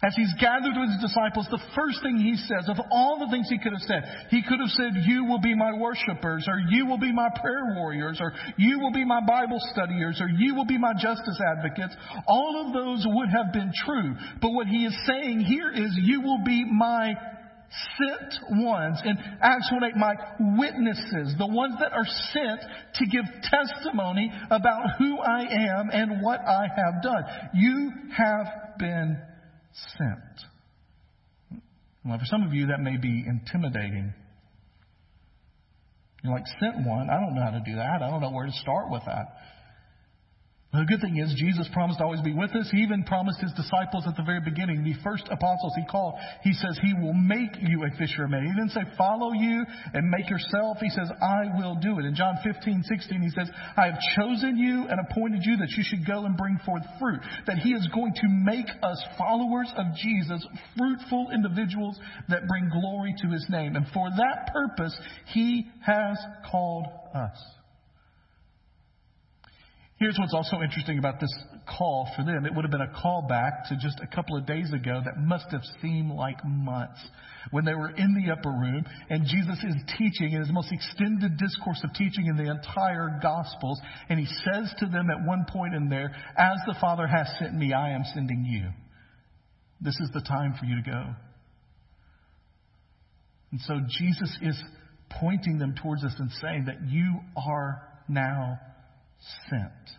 as 0.02 0.16
he's 0.16 0.32
gathered 0.40 0.72
with 0.80 0.88
his 0.88 1.12
disciples, 1.12 1.46
the 1.50 1.60
first 1.76 2.00
thing 2.02 2.16
he 2.16 2.34
says, 2.36 2.68
of 2.68 2.80
all 2.90 3.20
the 3.20 3.28
things 3.30 3.48
he 3.50 3.58
could 3.58 3.72
have 3.72 3.84
said, 3.84 4.28
he 4.30 4.42
could 4.42 4.58
have 4.58 4.72
said, 4.72 5.04
You 5.04 5.26
will 5.26 5.40
be 5.40 5.54
my 5.54 5.76
worshipers, 5.76 6.48
or 6.48 6.58
you 6.70 6.86
will 6.86 6.98
be 6.98 7.12
my 7.12 7.28
prayer 7.28 7.76
warriors, 7.76 8.18
or 8.18 8.32
you 8.56 8.80
will 8.80 8.92
be 8.92 9.04
my 9.04 9.20
Bible 9.20 9.58
studiers, 9.72 10.18
or 10.20 10.28
you 10.28 10.54
will 10.54 10.64
be 10.64 10.78
my 10.78 10.94
justice 10.94 11.38
advocates. 11.44 11.94
All 12.26 12.64
of 12.66 12.72
those 12.72 13.04
would 13.06 13.28
have 13.28 13.52
been 13.52 13.72
true. 13.84 14.16
But 14.40 14.52
what 14.52 14.68
he 14.68 14.86
is 14.86 14.96
saying 15.06 15.40
here 15.40 15.70
is, 15.70 15.92
You 16.00 16.22
will 16.22 16.42
be 16.44 16.64
my 16.64 17.12
sent 17.98 18.58
ones. 18.64 19.00
In 19.04 19.18
Acts 19.42 19.70
1 19.70 19.84
8, 19.84 19.96
my 19.96 20.14
witnesses, 20.58 21.34
the 21.38 21.46
ones 21.46 21.74
that 21.78 21.92
are 21.92 22.06
sent 22.32 22.60
to 22.94 23.06
give 23.06 23.24
testimony 23.42 24.32
about 24.50 24.96
who 24.98 25.18
I 25.20 25.42
am 25.42 25.90
and 25.92 26.22
what 26.22 26.40
I 26.40 26.66
have 26.74 27.02
done. 27.02 27.24
You 27.52 27.92
have 28.16 28.46
been 28.78 29.18
sent. 29.98 31.62
Well, 32.04 32.18
for 32.18 32.24
some 32.24 32.42
of 32.42 32.54
you, 32.54 32.68
that 32.68 32.80
may 32.80 32.96
be 32.96 33.24
intimidating. 33.26 34.14
You're 36.22 36.32
like, 36.32 36.44
sent 36.60 36.86
one? 36.86 37.08
I 37.10 37.20
don't 37.20 37.34
know 37.34 37.42
how 37.42 37.50
to 37.50 37.62
do 37.64 37.76
that. 37.76 38.02
I 38.02 38.10
don't 38.10 38.20
know 38.20 38.30
where 38.30 38.46
to 38.46 38.52
start 38.52 38.90
with 38.90 39.02
that. 39.06 39.36
The 40.70 40.86
good 40.86 41.02
thing 41.02 41.18
is, 41.18 41.34
Jesus 41.34 41.66
promised 41.74 41.98
to 41.98 42.04
always 42.06 42.22
be 42.22 42.32
with 42.32 42.54
us. 42.54 42.70
He 42.70 42.78
even 42.78 43.02
promised 43.02 43.42
his 43.42 43.50
disciples 43.58 44.06
at 44.06 44.14
the 44.14 44.22
very 44.22 44.38
beginning, 44.38 44.84
the 44.84 44.94
first 45.02 45.26
apostles 45.26 45.74
he 45.74 45.82
called, 45.90 46.14
he 46.46 46.52
says, 46.52 46.78
He 46.80 46.94
will 46.94 47.12
make 47.12 47.58
you 47.58 47.82
a 47.82 47.90
fisherman. 47.98 48.46
He 48.46 48.54
didn't 48.54 48.70
say, 48.70 48.86
Follow 48.96 49.32
you 49.32 49.66
and 49.92 50.08
make 50.08 50.30
yourself. 50.30 50.78
He 50.78 50.88
says, 50.90 51.10
I 51.18 51.58
will 51.58 51.74
do 51.74 51.98
it. 51.98 52.06
In 52.06 52.14
John 52.14 52.38
15, 52.44 52.84
16, 52.86 53.20
he 53.20 53.30
says, 53.30 53.50
I 53.76 53.86
have 53.86 53.98
chosen 54.14 54.56
you 54.56 54.86
and 54.86 55.00
appointed 55.10 55.42
you 55.42 55.56
that 55.56 55.74
you 55.74 55.82
should 55.82 56.06
go 56.06 56.24
and 56.24 56.36
bring 56.36 56.56
forth 56.64 56.86
fruit. 57.00 57.18
That 57.48 57.58
he 57.58 57.74
is 57.74 57.88
going 57.92 58.14
to 58.14 58.28
make 58.30 58.70
us 58.84 59.02
followers 59.18 59.72
of 59.74 59.86
Jesus, 59.98 60.46
fruitful 60.78 61.34
individuals 61.34 61.98
that 62.28 62.46
bring 62.46 62.70
glory 62.70 63.12
to 63.22 63.28
his 63.28 63.44
name. 63.50 63.74
And 63.74 63.86
for 63.92 64.08
that 64.08 64.52
purpose, 64.54 64.96
he 65.34 65.66
has 65.82 66.16
called 66.48 66.86
us. 67.12 67.59
Here's 70.00 70.16
what's 70.18 70.32
also 70.32 70.62
interesting 70.62 70.96
about 70.96 71.20
this 71.20 71.30
call 71.68 72.08
for 72.16 72.24
them. 72.24 72.46
It 72.46 72.54
would 72.54 72.64
have 72.64 72.70
been 72.70 72.80
a 72.80 73.02
call 73.02 73.26
back 73.28 73.68
to 73.68 73.76
just 73.76 74.00
a 74.00 74.06
couple 74.06 74.34
of 74.34 74.46
days 74.46 74.72
ago 74.72 75.02
that 75.04 75.18
must 75.18 75.44
have 75.50 75.60
seemed 75.82 76.12
like 76.12 76.42
months 76.42 76.98
when 77.50 77.66
they 77.66 77.74
were 77.74 77.90
in 77.90 78.14
the 78.14 78.32
upper 78.32 78.48
room 78.48 78.82
and 79.10 79.26
Jesus 79.26 79.62
is 79.62 79.74
teaching 79.98 80.32
in 80.32 80.40
his 80.40 80.50
most 80.50 80.72
extended 80.72 81.36
discourse 81.36 81.82
of 81.84 81.92
teaching 81.92 82.28
in 82.28 82.38
the 82.38 82.50
entire 82.50 83.20
Gospels. 83.22 83.78
And 84.08 84.18
he 84.18 84.24
says 84.24 84.72
to 84.78 84.86
them 84.86 85.10
at 85.10 85.26
one 85.26 85.44
point 85.46 85.74
in 85.74 85.90
there, 85.90 86.16
As 86.34 86.56
the 86.66 86.76
Father 86.80 87.06
has 87.06 87.28
sent 87.38 87.52
me, 87.52 87.74
I 87.74 87.90
am 87.90 88.04
sending 88.14 88.46
you. 88.46 88.70
This 89.82 90.00
is 90.00 90.08
the 90.14 90.22
time 90.22 90.54
for 90.58 90.64
you 90.64 90.76
to 90.76 90.90
go. 90.90 91.04
And 93.52 93.60
so 93.60 93.80
Jesus 93.98 94.34
is 94.40 94.62
pointing 95.20 95.58
them 95.58 95.74
towards 95.82 96.04
us 96.04 96.14
and 96.18 96.30
saying 96.40 96.64
that 96.66 96.88
you 96.88 97.20
are 97.36 97.82
now 98.08 98.58
sent. 99.48 99.98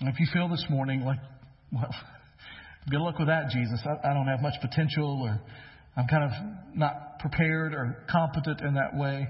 And 0.00 0.08
if 0.08 0.18
you 0.18 0.26
feel 0.32 0.48
this 0.48 0.64
morning 0.70 1.02
like, 1.02 1.20
well, 1.72 1.94
good 2.90 3.00
luck 3.00 3.18
with 3.18 3.28
that, 3.28 3.50
Jesus. 3.50 3.80
I, 3.84 4.10
I 4.10 4.14
don't 4.14 4.26
have 4.26 4.40
much 4.40 4.54
potential 4.60 5.22
or 5.22 5.40
I'm 5.96 6.08
kind 6.08 6.24
of 6.24 6.30
not 6.76 7.18
prepared 7.18 7.74
or 7.74 8.04
competent 8.10 8.60
in 8.60 8.74
that 8.74 8.96
way. 8.96 9.28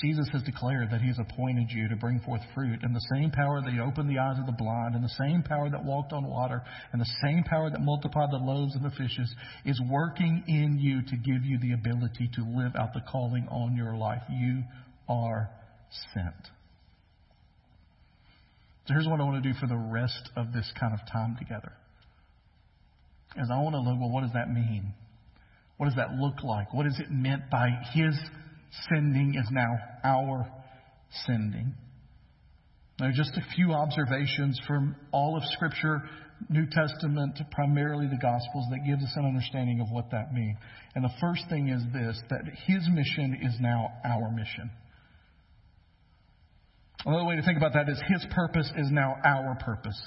Jesus 0.00 0.28
has 0.32 0.42
declared 0.42 0.90
that 0.90 1.00
He 1.00 1.08
has 1.08 1.18
appointed 1.18 1.68
you 1.70 1.88
to 1.88 1.96
bring 1.96 2.20
forth 2.20 2.42
fruit, 2.54 2.80
and 2.82 2.94
the 2.94 3.06
same 3.14 3.30
power 3.30 3.62
that 3.62 3.80
opened 3.80 4.10
the 4.10 4.18
eyes 4.18 4.36
of 4.38 4.44
the 4.44 4.52
blind, 4.52 4.94
and 4.94 5.02
the 5.02 5.16
same 5.16 5.42
power 5.42 5.70
that 5.70 5.84
walked 5.84 6.12
on 6.12 6.26
water, 6.26 6.62
and 6.92 7.00
the 7.00 7.10
same 7.22 7.42
power 7.44 7.70
that 7.70 7.80
multiplied 7.80 8.30
the 8.30 8.36
loaves 8.36 8.74
and 8.74 8.84
the 8.84 8.90
fishes 8.90 9.34
is 9.64 9.80
working 9.88 10.44
in 10.48 10.78
you 10.78 11.00
to 11.00 11.16
give 11.16 11.44
you 11.44 11.58
the 11.60 11.72
ability 11.72 12.28
to 12.34 12.42
live 12.42 12.76
out 12.76 12.92
the 12.92 13.00
calling 13.10 13.48
on 13.50 13.74
your 13.74 13.96
life. 13.96 14.22
You 14.28 14.62
are 15.08 15.48
sent. 16.14 16.48
So 18.86 18.94
here's 18.94 19.06
what 19.06 19.20
I 19.20 19.24
want 19.24 19.42
to 19.42 19.52
do 19.52 19.58
for 19.58 19.66
the 19.66 19.76
rest 19.76 20.30
of 20.36 20.52
this 20.52 20.70
kind 20.78 20.94
of 20.94 21.00
time 21.12 21.36
together. 21.38 21.72
As 23.36 23.48
I 23.50 23.60
want 23.60 23.74
to 23.74 23.80
look, 23.80 23.98
well, 23.98 24.10
what 24.10 24.22
does 24.22 24.32
that 24.34 24.48
mean? 24.48 24.94
What 25.76 25.86
does 25.86 25.96
that 25.96 26.14
look 26.14 26.42
like? 26.42 26.72
What 26.72 26.86
is 26.86 26.98
it 27.00 27.10
meant 27.10 27.50
by 27.50 27.68
His 27.92 28.14
sending 28.88 29.34
is 29.34 29.48
now 29.50 29.76
our 30.04 30.46
sending? 31.26 31.74
Now, 32.98 33.10
just 33.12 33.32
a 33.36 33.54
few 33.54 33.72
observations 33.72 34.58
from 34.66 34.96
all 35.12 35.36
of 35.36 35.42
Scripture, 35.52 36.02
New 36.48 36.66
Testament, 36.70 37.38
primarily 37.50 38.06
the 38.06 38.18
Gospels, 38.22 38.66
that 38.70 38.86
gives 38.86 39.02
us 39.02 39.12
an 39.16 39.26
understanding 39.26 39.80
of 39.80 39.88
what 39.90 40.10
that 40.12 40.32
means. 40.32 40.56
And 40.94 41.04
the 41.04 41.12
first 41.20 41.42
thing 41.50 41.68
is 41.68 41.82
this 41.92 42.18
that 42.30 42.42
His 42.66 42.88
mission 42.88 43.40
is 43.42 43.54
now 43.60 43.92
our 44.04 44.30
mission. 44.30 44.70
Another 47.06 47.24
way 47.24 47.36
to 47.36 47.42
think 47.42 47.56
about 47.56 47.72
that 47.74 47.88
is 47.88 48.02
His 48.08 48.26
purpose 48.34 48.70
is 48.76 48.90
now 48.90 49.16
our 49.24 49.56
purpose. 49.64 50.00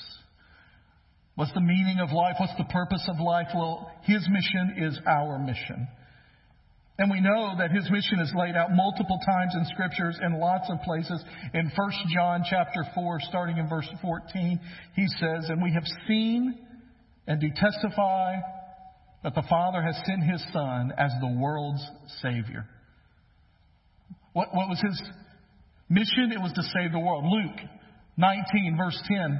What's 1.35 1.53
the 1.53 1.61
meaning 1.61 1.99
of 2.01 2.11
life? 2.11 2.35
What's 2.37 2.57
the 2.57 2.65
purpose 2.65 3.07
of 3.07 3.19
life? 3.19 3.47
Well, 3.55 3.89
His 4.03 4.27
mission 4.29 4.75
is 4.77 4.99
our 5.07 5.39
mission. 5.39 5.87
And 6.99 7.09
we 7.09 7.21
know 7.21 7.55
that 7.57 7.71
his 7.71 7.89
mission 7.89 8.19
is 8.19 8.33
laid 8.35 8.57
out 8.57 8.71
multiple 8.73 9.17
times 9.25 9.55
in 9.55 9.65
scriptures 9.67 10.19
in 10.21 10.37
lots 10.37 10.69
of 10.69 10.81
places. 10.81 11.23
In 11.53 11.71
1 11.73 11.91
John 12.13 12.43
chapter 12.47 12.83
4, 12.93 13.19
starting 13.21 13.57
in 13.57 13.69
verse 13.69 13.87
14, 14.01 14.59
he 14.97 15.07
says, 15.17 15.47
And 15.47 15.63
we 15.63 15.71
have 15.71 15.85
seen 16.09 16.59
and 17.25 17.39
do 17.39 17.47
testify 17.55 18.33
that 19.23 19.33
the 19.33 19.43
Father 19.49 19.81
has 19.81 19.95
sent 20.05 20.29
his 20.29 20.43
Son 20.51 20.91
as 20.97 21.11
the 21.21 21.37
world's 21.39 21.87
Savior. 22.21 22.67
What, 24.33 24.53
what 24.53 24.67
was 24.67 24.81
his 24.81 25.01
mission? 25.89 26.31
It 26.31 26.41
was 26.41 26.53
to 26.53 26.63
save 26.63 26.91
the 26.91 26.99
world. 26.99 27.25
Luke 27.25 27.57
19, 28.17 28.77
verse 28.77 29.01
10. 29.07 29.39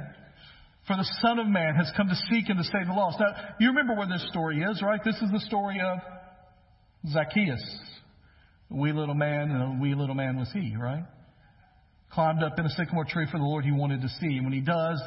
For 0.86 0.96
the 0.96 1.08
Son 1.20 1.38
of 1.38 1.46
Man 1.46 1.74
has 1.76 1.92
come 1.96 2.08
to 2.08 2.16
seek 2.30 2.48
and 2.48 2.58
to 2.58 2.64
save 2.64 2.86
the 2.86 2.92
lost. 2.92 3.18
Now, 3.20 3.32
you 3.60 3.68
remember 3.68 3.94
where 3.94 4.08
this 4.08 4.26
story 4.30 4.60
is, 4.62 4.82
right? 4.82 5.00
This 5.04 5.16
is 5.16 5.30
the 5.30 5.40
story 5.40 5.80
of 5.80 5.98
Zacchaeus. 7.10 7.62
A 8.70 8.76
wee 8.76 8.92
little 8.92 9.14
man, 9.14 9.50
and 9.50 9.62
a 9.62 9.82
wee 9.82 9.94
little 9.94 10.14
man 10.14 10.38
was 10.38 10.50
he, 10.52 10.74
right? 10.76 11.04
Climbed 12.12 12.42
up 12.42 12.58
in 12.58 12.66
a 12.66 12.70
sycamore 12.70 13.04
tree 13.04 13.26
for 13.30 13.38
the 13.38 13.44
Lord 13.44 13.64
he 13.64 13.72
wanted 13.72 14.02
to 14.02 14.08
see. 14.08 14.36
And 14.36 14.44
when 14.44 14.52
he 14.52 14.60
does, 14.60 15.00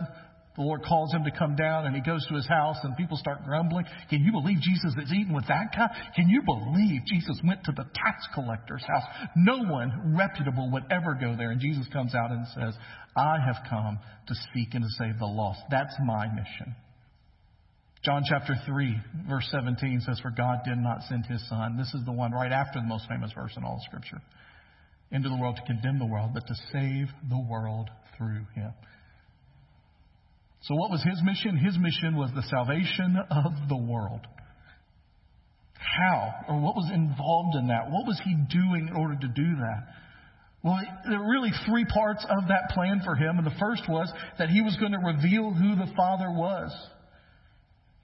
the 0.55 0.61
Lord 0.61 0.83
calls 0.83 1.11
him 1.11 1.23
to 1.23 1.31
come 1.31 1.55
down 1.55 1.85
and 1.85 1.95
he 1.95 2.01
goes 2.01 2.25
to 2.27 2.35
his 2.35 2.47
house 2.47 2.77
and 2.83 2.95
people 2.95 3.17
start 3.17 3.43
grumbling. 3.43 3.85
Can 4.09 4.21
you 4.21 4.31
believe 4.31 4.61
Jesus 4.61 4.93
is 5.01 5.11
eating 5.11 5.33
with 5.33 5.47
that 5.47 5.73
guy? 5.75 5.89
Can 6.15 6.29
you 6.29 6.43
believe 6.45 7.01
Jesus 7.07 7.41
went 7.43 7.63
to 7.63 7.71
the 7.71 7.85
tax 7.95 8.27
collector's 8.35 8.83
house? 8.85 9.03
No 9.35 9.63
one 9.63 10.15
reputable 10.15 10.69
would 10.71 10.83
ever 10.91 11.17
go 11.19 11.35
there. 11.35 11.49
And 11.49 11.59
Jesus 11.59 11.87
comes 11.91 12.13
out 12.13 12.29
and 12.29 12.45
says, 12.53 12.77
I 13.17 13.37
have 13.43 13.65
come 13.67 13.97
to 14.27 14.35
seek 14.53 14.75
and 14.75 14.83
to 14.83 14.89
save 14.99 15.17
the 15.17 15.25
lost. 15.25 15.61
That's 15.71 15.95
my 16.05 16.27
mission. 16.27 16.75
John 18.05 18.21
chapter 18.29 18.53
3, 18.67 18.97
verse 19.27 19.47
17 19.49 20.01
says, 20.05 20.19
For 20.19 20.29
God 20.29 20.59
did 20.65 20.77
not 20.77 21.01
send 21.09 21.25
his 21.25 21.41
Son. 21.49 21.77
This 21.77 21.91
is 21.95 22.05
the 22.05 22.11
one 22.11 22.31
right 22.31 22.51
after 22.51 22.79
the 22.79 22.85
most 22.85 23.07
famous 23.07 23.31
verse 23.33 23.53
in 23.57 23.63
all 23.63 23.77
of 23.77 23.83
Scripture. 23.83 24.21
Into 25.09 25.29
the 25.29 25.37
world 25.37 25.55
to 25.55 25.63
condemn 25.63 25.97
the 25.97 26.05
world, 26.05 26.31
but 26.33 26.45
to 26.45 26.55
save 26.71 27.07
the 27.29 27.39
world 27.49 27.89
through 28.17 28.45
him. 28.53 28.73
So, 30.63 30.75
what 30.75 30.91
was 30.91 31.03
his 31.03 31.21
mission? 31.23 31.57
His 31.57 31.77
mission 31.77 32.15
was 32.15 32.31
the 32.33 32.43
salvation 32.43 33.17
of 33.29 33.51
the 33.67 33.77
world. 33.77 34.21
How? 35.73 36.33
Or 36.47 36.61
what 36.61 36.75
was 36.75 36.89
involved 36.93 37.57
in 37.57 37.67
that? 37.67 37.91
What 37.91 38.07
was 38.07 38.19
he 38.23 38.33
doing 38.49 38.87
in 38.87 38.95
order 38.95 39.15
to 39.19 39.27
do 39.27 39.55
that? 39.59 39.83
Well, 40.63 40.79
there 41.09 41.19
were 41.19 41.29
really 41.29 41.51
three 41.67 41.83
parts 41.83 42.25
of 42.29 42.47
that 42.47 42.69
plan 42.73 43.01
for 43.03 43.15
him. 43.15 43.37
And 43.37 43.45
the 43.45 43.59
first 43.59 43.83
was 43.89 44.09
that 44.39 44.49
he 44.49 44.61
was 44.61 44.77
going 44.77 44.93
to 44.93 44.99
reveal 44.99 45.51
who 45.51 45.75
the 45.75 45.91
Father 45.97 46.31
was. 46.31 46.71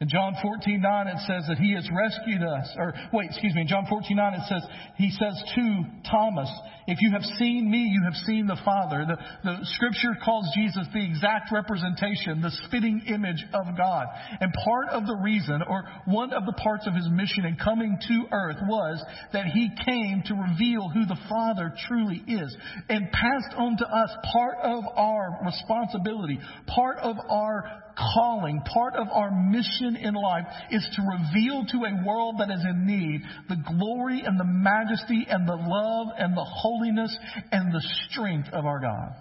In 0.02 0.08
John 0.08 0.34
14, 0.42 0.80
9, 0.80 1.08
it 1.08 1.20
says 1.28 1.44
that 1.50 1.58
he 1.58 1.74
has 1.74 1.84
rescued 1.92 2.42
us. 2.42 2.72
Or, 2.78 2.94
wait, 3.12 3.32
excuse 3.32 3.54
me. 3.54 3.62
In 3.62 3.68
John 3.68 3.86
14, 3.90 4.16
9, 4.16 4.34
it 4.34 4.48
says, 4.48 4.64
he 4.96 5.12
says 5.12 5.36
to 5.56 5.84
Thomas, 6.10 6.50
if 6.88 7.02
you 7.02 7.12
have 7.12 7.24
seen 7.38 7.70
me, 7.70 7.92
you 7.92 8.02
have 8.06 8.16
seen 8.26 8.48
the 8.48 8.58
Father. 8.64 9.06
The, 9.06 9.18
the 9.44 9.58
scripture 9.76 10.16
calls 10.24 10.48
Jesus 10.56 10.88
the 10.94 11.04
exact 11.04 11.52
representation, 11.52 12.42
the 12.42 12.50
spitting 12.66 13.04
image 13.08 13.44
of 13.54 13.76
God. 13.76 14.08
And 14.40 14.54
part 14.64 14.88
of 14.90 15.06
the 15.06 15.20
reason, 15.22 15.62
or 15.68 15.84
one 16.06 16.32
of 16.32 16.46
the 16.46 16.54
parts 16.54 16.88
of 16.88 16.96
his 16.96 17.08
mission 17.12 17.44
in 17.44 17.58
coming 17.58 18.00
to 18.08 18.26
earth 18.32 18.58
was 18.64 19.04
that 19.34 19.48
he 19.48 19.70
came 19.86 20.24
to 20.28 20.34
reveal 20.34 20.88
who 20.88 21.06
the 21.06 21.20
Father 21.28 21.74
truly 21.88 22.24
is 22.26 22.56
and 22.88 23.12
passed 23.12 23.54
on 23.58 23.76
to 23.78 23.86
us 23.86 24.10
part 24.32 24.56
of 24.64 24.84
our 24.96 25.44
responsibility, 25.44 26.40
part 26.68 27.00
of 27.00 27.18
our 27.30 27.84
calling, 28.16 28.62
part 28.62 28.96
of 28.96 29.08
our 29.12 29.32
mission 29.32 29.96
in 29.96 30.14
life 30.14 30.46
is 30.72 30.88
to 30.96 31.02
reveal 31.02 31.66
to 31.66 31.78
a 31.86 32.06
world 32.06 32.36
that 32.40 32.50
is 32.50 32.64
in 32.64 32.86
need 32.86 33.22
the 33.50 33.58
glory 33.78 34.24
and 34.26 34.40
the 34.40 34.46
majesty 34.46 35.26
and 35.30 35.48
the 35.48 35.56
love 35.56 36.08
and 36.18 36.36
the 36.36 36.46
holiness 36.46 37.16
and 37.52 37.74
the 37.74 37.84
strength 38.10 38.50
of 38.54 38.66
our 38.66 38.80
God. 38.80 39.16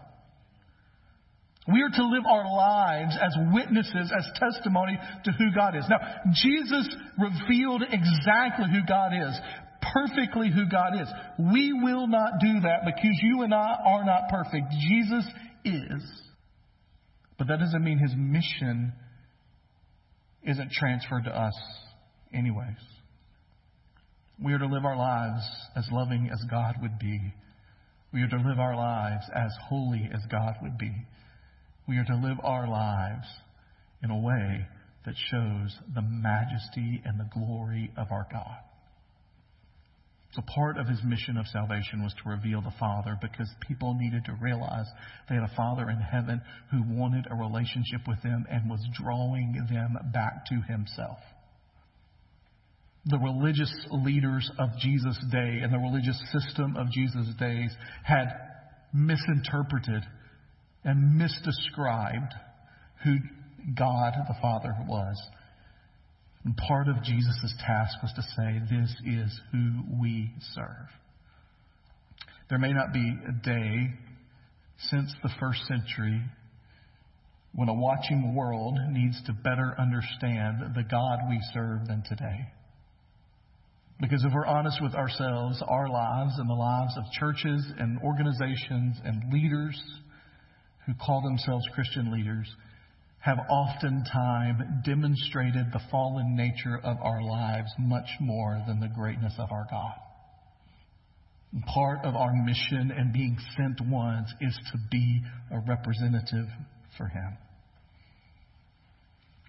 We 1.71 1.83
are 1.83 1.91
to 1.91 2.07
live 2.07 2.25
our 2.25 2.47
lives 2.47 3.15
as 3.21 3.37
witnesses, 3.53 4.11
as 4.17 4.27
testimony 4.41 4.99
to 5.25 5.33
who 5.33 5.53
God 5.55 5.77
is. 5.77 5.85
Now, 5.91 5.99
Jesus 6.33 6.89
revealed 7.19 7.83
exactly 7.83 8.67
who 8.73 8.87
God 8.89 9.13
is, 9.13 9.39
perfectly 9.93 10.51
who 10.51 10.65
God 10.71 10.99
is. 10.99 11.09
We 11.53 11.75
will 11.75 12.07
not 12.07 12.41
do 12.41 12.61
that 12.61 12.87
because 12.87 13.19
you 13.23 13.43
and 13.43 13.53
I 13.53 13.77
are 13.85 14.05
not 14.05 14.31
perfect. 14.31 14.73
Jesus 14.81 15.27
is. 15.65 16.28
But 17.39 17.47
that 17.49 17.61
doesn't 17.61 17.85
mean 17.85 17.99
his 17.99 18.15
mission 18.17 18.93
isn't 20.43 20.73
transferred 20.73 21.25
to 21.25 21.31
us, 21.31 21.55
anyways. 22.35 22.77
We 24.43 24.53
are 24.53 24.59
to 24.59 24.67
live 24.67 24.85
our 24.85 24.97
lives 24.97 25.45
as 25.77 25.89
loving 25.91 26.31
as 26.33 26.43
God 26.51 26.77
would 26.83 26.99
be. 26.99 27.21
We 28.13 28.23
are 28.23 28.29
to 28.29 28.37
live 28.37 28.59
our 28.59 28.77
lives 28.77 29.25
as 29.35 29.53
holy 29.69 30.09
as 30.13 30.21
God 30.31 30.55
would 30.63 30.79
be. 30.79 30.93
We 31.87 31.97
are 31.99 32.05
to 32.05 32.17
live 32.17 32.39
our 32.43 32.69
lives 32.69 33.27
in 34.03 34.11
a 34.11 34.19
way 34.19 34.67
that 35.05 35.15
shows 35.31 35.77
the 35.95 36.03
majesty 36.03 37.03
and 37.05 37.19
the 37.19 37.29
glory 37.33 37.91
of 37.97 38.09
our 38.11 38.27
God. 38.31 38.68
So 40.33 40.43
part 40.55 40.77
of 40.77 40.87
his 40.87 41.03
mission 41.03 41.39
of 41.39 41.47
salvation 41.47 42.03
was 42.03 42.15
to 42.23 42.29
reveal 42.29 42.61
the 42.61 42.75
Father 42.79 43.17
because 43.21 43.49
people 43.67 43.95
needed 43.99 44.27
to 44.27 44.37
realize 44.41 44.87
they 45.29 45.37
had 45.37 45.45
a 45.45 45.57
Father 45.57 45.89
in 45.89 45.99
heaven 45.99 46.43
who 46.71 46.83
wanted 46.87 47.27
a 47.31 47.35
relationship 47.35 48.03
with 48.07 48.23
them 48.23 48.45
and 48.51 48.69
was 48.69 48.87
drawing 48.93 49.55
them 49.71 49.97
back 50.13 50.45
to 50.47 50.61
himself. 50.71 51.19
The 53.07 53.19
religious 53.19 53.73
leaders 53.91 54.51
of 54.59 54.69
Jesus' 54.79 55.19
day 55.33 55.61
and 55.63 55.73
the 55.73 55.79
religious 55.79 56.21
system 56.31 56.77
of 56.77 56.91
Jesus' 56.91 57.35
days 57.39 57.75
had 58.05 58.27
misinterpreted 58.93 60.05
and 60.85 61.19
misdescribed 61.19 62.33
who 63.03 63.17
God 63.75 64.13
the 64.27 64.37
Father 64.43 64.75
was. 64.87 65.17
And 66.45 66.57
part 66.57 66.89
of 66.89 67.03
Jesus' 67.03 67.55
task 67.67 68.03
was 68.03 68.13
to 68.15 68.23
say, 68.23 68.61
This 68.71 68.95
is 69.05 69.41
who 69.53 69.83
we 70.01 70.31
serve. 70.55 70.89
There 72.49 72.59
may 72.59 72.73
not 72.73 72.93
be 72.93 73.17
a 73.29 73.33
day 73.33 73.95
since 74.79 75.13
the 75.23 75.31
first 75.41 75.61
century 75.67 76.23
when 77.55 77.69
a 77.69 77.75
watching 77.75 78.35
world 78.35 78.79
needs 78.91 79.21
to 79.27 79.33
better 79.33 79.75
understand 79.79 80.75
the 80.75 80.85
God 80.89 81.19
we 81.29 81.41
serve 81.53 81.87
than 81.89 82.03
today. 82.09 82.53
Because 84.01 84.25
if 84.25 84.33
we're 84.33 84.47
honest 84.47 84.81
with 84.81 84.95
ourselves, 84.95 85.61
our 85.67 85.89
lives 85.89 86.39
and 86.39 86.49
the 86.49 86.55
lives 86.55 86.97
of 86.97 87.05
churches 87.19 87.67
and 87.79 87.99
organizations 88.01 88.97
and 89.05 89.33
leaders 89.33 89.81
who 90.87 90.95
call 90.95 91.21
themselves 91.21 91.67
Christian 91.75 92.13
leaders 92.13 92.49
have 93.21 93.39
oftentimes 93.51 94.63
demonstrated 94.85 95.67
the 95.73 95.81
fallen 95.91 96.37
nature 96.37 96.79
of 96.83 96.97
our 97.03 97.23
lives 97.23 97.71
much 97.79 98.09
more 98.21 98.63
than 98.67 98.81
the 98.81 98.89
greatness 98.89 99.35
of 99.39 99.51
our 99.51 99.67
God. 99.71 99.95
Part 101.67 102.05
of 102.05 102.15
our 102.15 102.33
mission 102.45 102.93
and 102.97 103.13
being 103.13 103.37
sent 103.57 103.81
ones 103.81 104.29
is 104.41 104.57
to 104.73 104.79
be 104.91 105.23
a 105.51 105.59
representative 105.67 106.47
for 106.97 107.09
Him. 107.09 107.37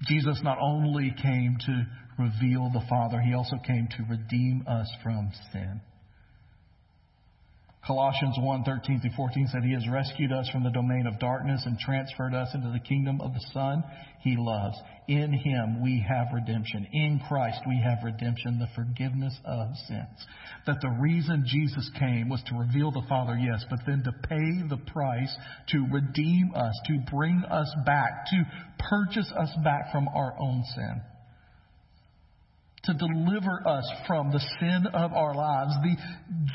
Jesus 0.07 0.39
not 0.43 0.57
only 0.61 1.13
came 1.21 1.57
to 1.65 1.85
reveal 2.17 2.69
the 2.71 2.85
Father, 2.89 3.19
He 3.19 3.33
also 3.33 3.57
came 3.67 3.87
to 3.97 4.03
redeem 4.09 4.63
us 4.67 4.89
from 5.03 5.31
sin. 5.51 5.81
Colossians 7.89 8.35
1 8.37 8.63
13 8.65 9.01
through 9.01 9.09
14 9.15 9.47
said, 9.51 9.63
He 9.63 9.73
has 9.73 9.89
rescued 9.89 10.31
us 10.31 10.47
from 10.49 10.61
the 10.61 10.69
domain 10.69 11.07
of 11.07 11.17
darkness 11.17 11.63
and 11.65 11.75
transferred 11.79 12.35
us 12.35 12.49
into 12.53 12.69
the 12.69 12.79
kingdom 12.79 13.19
of 13.19 13.33
the 13.33 13.43
Son 13.51 13.83
He 14.19 14.35
loves. 14.37 14.77
In 15.07 15.33
Him 15.33 15.81
we 15.81 16.05
have 16.07 16.27
redemption. 16.31 16.85
In 16.93 17.19
Christ 17.27 17.61
we 17.67 17.81
have 17.83 18.03
redemption, 18.03 18.59
the 18.59 18.69
forgiveness 18.75 19.35
of 19.43 19.69
sins. 19.87 20.27
That 20.67 20.81
the 20.81 20.95
reason 21.01 21.45
Jesus 21.47 21.89
came 21.97 22.29
was 22.29 22.43
to 22.45 22.59
reveal 22.59 22.91
the 22.91 23.07
Father, 23.09 23.35
yes, 23.35 23.65
but 23.71 23.79
then 23.87 24.03
to 24.03 24.11
pay 24.27 24.61
the 24.69 24.77
price 24.93 25.35
to 25.69 25.87
redeem 25.91 26.51
us, 26.53 26.79
to 26.85 26.99
bring 27.09 27.43
us 27.49 27.73
back, 27.87 28.27
to 28.27 28.43
purchase 28.87 29.33
us 29.35 29.49
back 29.63 29.91
from 29.91 30.07
our 30.09 30.35
own 30.39 30.63
sin. 30.75 31.01
To 32.85 32.93
deliver 32.93 33.67
us 33.67 33.85
from 34.07 34.31
the 34.31 34.39
sin 34.59 34.85
of 34.93 35.11
our 35.13 35.35
lives. 35.35 35.71
The, 35.83 35.95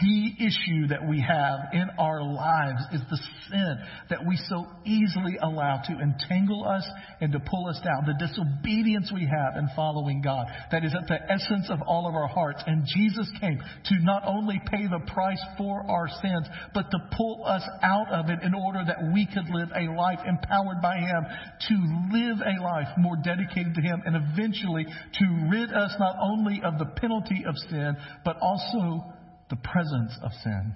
the 0.01 0.47
issue 0.47 0.89
that 0.89 1.07
we 1.09 1.21
have 1.21 1.59
in 1.73 1.89
our 1.99 2.23
lives 2.23 2.81
is 2.93 3.01
the 3.11 3.21
sin 3.51 3.79
that 4.11 4.27
we 4.27 4.39
so 4.49 4.67
easily 4.85 5.37
allow 5.41 5.83
to 5.85 5.93
entangle 6.01 6.65
us 6.65 6.87
and 7.21 7.33
to 7.33 7.41
pull 7.41 7.69
us 7.69 7.79
down. 7.85 8.07
The 8.07 8.27
disobedience 8.27 9.13
we 9.13 9.29
have 9.29 9.57
in 9.57 9.69
following 9.77 10.23
God. 10.23 10.47
That 10.73 10.85
is 10.85 10.95
at 10.95 11.09
the 11.09 11.21
essence 11.31 11.69
of 11.69 11.81
all 11.87 12.09
of 12.09 12.15
our 12.15 12.29
hearts. 12.29 12.63
And 12.67 12.87
Jesus 12.87 13.29
came 13.41 13.59
to 13.59 13.95
not 14.01 14.23
only 14.27 14.61
pay 14.71 14.87
the 14.87 15.05
price 15.13 15.41
for 15.59 15.85
our 15.89 16.09
sins, 16.23 16.49
but 16.73 16.91
to 16.91 16.99
pull 17.17 17.45
us 17.47 17.63
out 17.83 18.09
of 18.11 18.31
it 18.31 18.43
in 18.43 18.55
order 18.55 18.81
that 18.87 19.13
we 19.13 19.27
could 19.27 19.49
live 19.53 19.69
a 19.77 19.93
life 19.93 20.21
empowered 20.27 20.81
by 20.81 20.97
Him 20.97 21.25
to 21.69 21.75
live 22.13 22.39
a 22.41 22.63
life 22.63 22.89
more 22.99 23.17
dedicated 23.23 23.75
to 23.75 23.83
Him 23.83 24.03
and 24.07 24.17
eventually 24.17 24.85
to 24.85 25.27
rid 25.51 25.73
us 25.73 25.93
not 25.99 26.14
not 26.15 26.31
only 26.31 26.61
of 26.65 26.79
the 26.79 26.87
penalty 26.87 27.45
of 27.47 27.55
sin, 27.71 27.97
but 28.25 28.37
also 28.41 29.05
the 29.51 29.57
presence 29.57 30.13
of 30.23 30.31
sin 30.43 30.75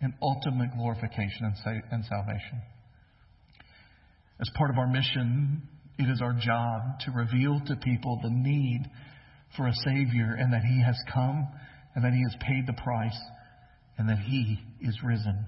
and 0.00 0.14
ultimate 0.20 0.70
glorification 0.76 1.54
and 1.90 2.04
salvation. 2.04 2.62
As 4.40 4.50
part 4.56 4.70
of 4.70 4.78
our 4.78 4.88
mission, 4.88 5.62
it 5.98 6.10
is 6.10 6.20
our 6.20 6.32
job 6.32 7.00
to 7.04 7.12
reveal 7.12 7.60
to 7.66 7.76
people 7.76 8.18
the 8.22 8.30
need 8.30 8.82
for 9.56 9.68
a 9.68 9.74
Savior 9.84 10.34
and 10.38 10.52
that 10.52 10.62
He 10.62 10.82
has 10.82 10.96
come 11.12 11.46
and 11.94 12.04
that 12.04 12.12
He 12.12 12.22
has 12.22 12.34
paid 12.40 12.66
the 12.66 12.82
price 12.82 13.18
and 13.98 14.08
that 14.08 14.18
He 14.18 14.58
is 14.80 14.98
risen. 15.04 15.46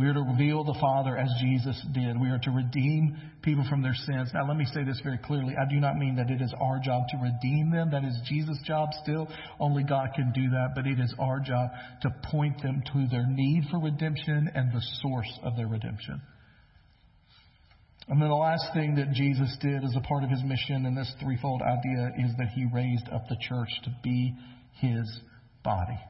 We 0.00 0.06
are 0.06 0.14
to 0.14 0.22
reveal 0.22 0.64
the 0.64 0.78
Father 0.80 1.18
as 1.18 1.28
Jesus 1.42 1.78
did. 1.92 2.18
We 2.18 2.30
are 2.30 2.38
to 2.38 2.50
redeem 2.50 3.18
people 3.42 3.66
from 3.68 3.82
their 3.82 3.92
sins. 3.94 4.30
Now, 4.32 4.48
let 4.48 4.56
me 4.56 4.64
say 4.72 4.82
this 4.82 4.98
very 5.04 5.18
clearly. 5.18 5.54
I 5.60 5.68
do 5.68 5.78
not 5.78 5.96
mean 5.96 6.16
that 6.16 6.30
it 6.30 6.40
is 6.40 6.54
our 6.58 6.80
job 6.82 7.02
to 7.10 7.18
redeem 7.18 7.70
them. 7.70 7.90
That 7.90 8.04
is 8.04 8.18
Jesus' 8.24 8.56
job 8.64 8.88
still. 9.02 9.28
Only 9.58 9.84
God 9.84 10.08
can 10.16 10.32
do 10.32 10.48
that. 10.48 10.68
But 10.74 10.86
it 10.86 10.98
is 10.98 11.14
our 11.18 11.38
job 11.38 11.68
to 12.00 12.14
point 12.30 12.62
them 12.62 12.82
to 12.94 13.08
their 13.10 13.26
need 13.28 13.64
for 13.70 13.78
redemption 13.78 14.50
and 14.54 14.72
the 14.72 14.80
source 15.02 15.38
of 15.42 15.54
their 15.58 15.68
redemption. 15.68 16.22
And 18.08 18.22
then 18.22 18.30
the 18.30 18.34
last 18.34 18.72
thing 18.72 18.94
that 18.94 19.12
Jesus 19.12 19.54
did 19.60 19.84
as 19.84 19.94
a 19.96 20.00
part 20.00 20.24
of 20.24 20.30
his 20.30 20.42
mission 20.42 20.86
in 20.86 20.94
this 20.94 21.12
threefold 21.22 21.60
idea 21.60 22.10
is 22.24 22.32
that 22.38 22.48
he 22.54 22.64
raised 22.72 23.06
up 23.12 23.28
the 23.28 23.36
church 23.38 23.68
to 23.84 23.94
be 24.02 24.32
his 24.80 25.20
body. 25.62 26.00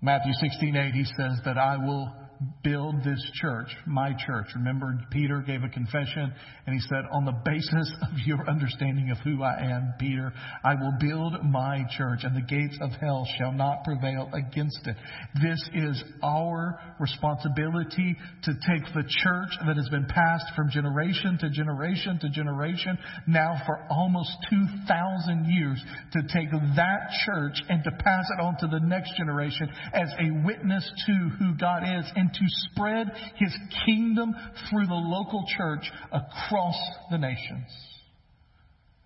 Matthew 0.00 0.32
16:8 0.32 0.92
he 0.92 1.04
says 1.04 1.40
that 1.44 1.58
I 1.58 1.76
will 1.76 2.14
build 2.62 3.02
this 3.02 3.22
church, 3.34 3.68
my 3.86 4.12
church. 4.26 4.46
Remember, 4.54 4.98
Peter 5.10 5.42
gave 5.46 5.64
a 5.64 5.68
confession 5.68 6.32
and 6.66 6.74
he 6.74 6.80
said, 6.88 7.04
On 7.12 7.24
the 7.24 7.34
basis 7.44 7.92
of 8.02 8.18
your 8.26 8.48
understanding 8.48 9.10
of 9.10 9.18
who 9.18 9.42
I 9.42 9.58
am, 9.60 9.94
Peter, 9.98 10.32
I 10.64 10.74
will 10.74 10.94
build 11.00 11.44
my 11.44 11.84
church 11.96 12.20
and 12.22 12.36
the 12.36 12.46
gates 12.46 12.78
of 12.80 12.90
hell 13.00 13.26
shall 13.38 13.52
not 13.52 13.84
prevail 13.84 14.30
against 14.32 14.80
it. 14.86 14.96
This 15.42 15.68
is 15.74 16.02
our 16.22 16.78
responsibility 17.00 18.16
to 18.44 18.52
take 18.66 18.84
the 18.94 19.04
church 19.22 19.50
that 19.66 19.76
has 19.76 19.88
been 19.88 20.06
passed 20.06 20.46
from 20.54 20.70
generation 20.70 21.38
to 21.40 21.50
generation 21.50 22.18
to 22.20 22.28
generation, 22.28 22.98
now 23.26 23.60
for 23.66 23.84
almost 23.90 24.30
2,000 24.50 25.46
years, 25.46 25.82
to 26.12 26.22
take 26.32 26.50
that 26.50 27.10
church 27.26 27.60
and 27.68 27.82
to 27.84 27.90
pass 27.90 28.24
it 28.36 28.40
on 28.40 28.56
to 28.60 28.66
the 28.68 28.80
next 28.80 29.16
generation 29.16 29.68
as 29.92 30.08
a 30.20 30.46
witness 30.46 30.88
to 31.06 31.12
who 31.38 31.54
God 31.58 31.82
is 31.82 32.04
and 32.16 32.27
and 32.28 32.34
to 32.34 32.70
spread 32.70 33.08
his 33.36 33.56
kingdom 33.86 34.34
through 34.68 34.86
the 34.86 34.94
local 34.94 35.44
church 35.56 35.90
across 36.12 36.76
the 37.10 37.18
nations. 37.18 37.68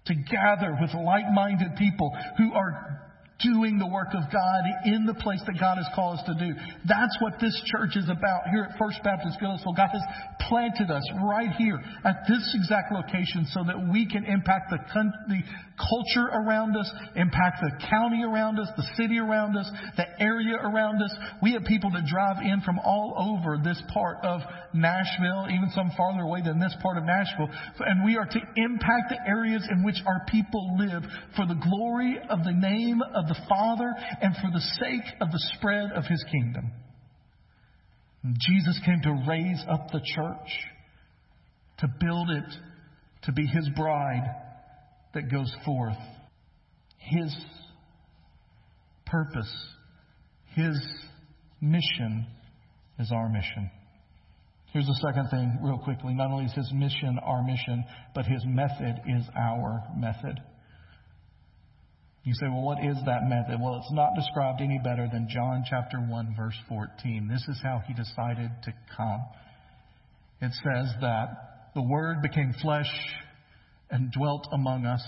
To 0.06 0.14
gather 0.14 0.76
with 0.80 0.90
like 0.94 1.24
minded 1.32 1.76
people 1.76 2.12
who 2.38 2.52
are 2.52 3.11
doing 3.42 3.78
the 3.78 3.86
work 3.86 4.14
of 4.14 4.30
God 4.32 4.62
in 4.86 5.06
the 5.06 5.14
place 5.14 5.40
that 5.46 5.58
God 5.58 5.76
has 5.76 5.88
called 5.94 6.18
us 6.18 6.24
to 6.26 6.34
do. 6.34 6.54
That's 6.86 7.16
what 7.20 7.40
this 7.40 7.54
church 7.66 7.96
is 7.96 8.08
about 8.08 8.48
here 8.50 8.70
at 8.70 8.78
First 8.78 9.02
Baptist 9.02 9.38
Goodlettsville. 9.42 9.76
God 9.76 9.90
has 9.92 10.06
planted 10.48 10.90
us 10.90 11.02
right 11.26 11.50
here 11.58 11.78
at 12.04 12.24
this 12.28 12.42
exact 12.54 12.92
location 12.92 13.46
so 13.50 13.64
that 13.66 13.90
we 13.90 14.06
can 14.06 14.24
impact 14.24 14.70
the, 14.70 14.78
the 15.28 15.40
culture 15.78 16.28
around 16.28 16.76
us, 16.76 16.90
impact 17.16 17.62
the 17.62 17.86
county 17.88 18.22
around 18.22 18.58
us, 18.58 18.68
the 18.76 18.86
city 18.96 19.18
around 19.18 19.56
us, 19.56 19.68
the 19.96 20.06
area 20.20 20.54
around 20.62 21.02
us. 21.02 21.14
We 21.42 21.52
have 21.52 21.64
people 21.64 21.90
that 21.92 22.06
drive 22.06 22.42
in 22.42 22.60
from 22.62 22.78
all 22.78 23.14
over 23.18 23.58
this 23.58 23.80
part 23.92 24.18
of 24.22 24.40
Nashville, 24.74 25.48
even 25.50 25.68
some 25.74 25.90
farther 25.96 26.22
away 26.22 26.42
than 26.44 26.58
this 26.58 26.74
part 26.82 26.96
of 26.96 27.04
Nashville. 27.04 27.48
And 27.80 28.04
we 28.04 28.16
are 28.16 28.26
to 28.26 28.40
impact 28.56 29.10
the 29.10 29.18
areas 29.26 29.66
in 29.70 29.84
which 29.84 29.96
our 30.06 30.24
people 30.30 30.76
live 30.78 31.02
for 31.36 31.46
the 31.46 31.58
glory 31.58 32.18
of 32.30 32.44
the 32.44 32.52
name 32.52 33.00
of 33.14 33.28
the 33.32 33.40
Father 33.48 33.92
and 34.20 34.34
for 34.36 34.50
the 34.52 34.60
sake 34.60 35.14
of 35.20 35.30
the 35.30 35.42
spread 35.54 35.92
of 35.92 36.04
His 36.04 36.24
kingdom. 36.30 36.72
Jesus 38.24 38.80
came 38.84 39.00
to 39.02 39.24
raise 39.28 39.64
up 39.68 39.88
the 39.90 40.00
church, 40.14 40.48
to 41.78 41.88
build 42.00 42.30
it, 42.30 42.54
to 43.24 43.32
be 43.32 43.46
His 43.46 43.68
bride 43.76 44.34
that 45.14 45.30
goes 45.30 45.52
forth. 45.64 45.98
His 46.98 47.34
purpose, 49.06 49.52
His 50.54 50.80
mission 51.60 52.26
is 52.98 53.10
our 53.12 53.28
mission. 53.28 53.70
Here's 54.72 54.86
the 54.86 55.00
second 55.06 55.28
thing, 55.28 55.58
real 55.62 55.78
quickly. 55.78 56.14
Not 56.14 56.30
only 56.30 56.44
is 56.46 56.52
His 56.52 56.72
mission 56.72 57.18
our 57.22 57.42
mission, 57.42 57.84
but 58.14 58.24
His 58.24 58.42
method 58.46 59.00
is 59.06 59.24
our 59.36 59.82
method. 59.96 60.40
You 62.24 62.34
say, 62.34 62.46
well, 62.46 62.62
what 62.62 62.78
is 62.84 62.96
that 63.06 63.28
method? 63.28 63.60
Well, 63.60 63.76
it's 63.76 63.92
not 63.92 64.14
described 64.14 64.60
any 64.60 64.78
better 64.78 65.08
than 65.12 65.28
John 65.28 65.64
chapter 65.68 65.98
1, 65.98 66.34
verse 66.36 66.56
14. 66.68 67.28
This 67.28 67.44
is 67.48 67.60
how 67.62 67.82
He 67.86 67.94
decided 67.94 68.50
to 68.62 68.72
come. 68.96 69.24
It 70.40 70.52
says 70.52 70.94
that 71.00 71.72
the 71.74 71.82
Word 71.82 72.22
became 72.22 72.54
flesh 72.62 72.90
and 73.90 74.12
dwelt 74.12 74.46
among 74.52 74.86
us. 74.86 75.02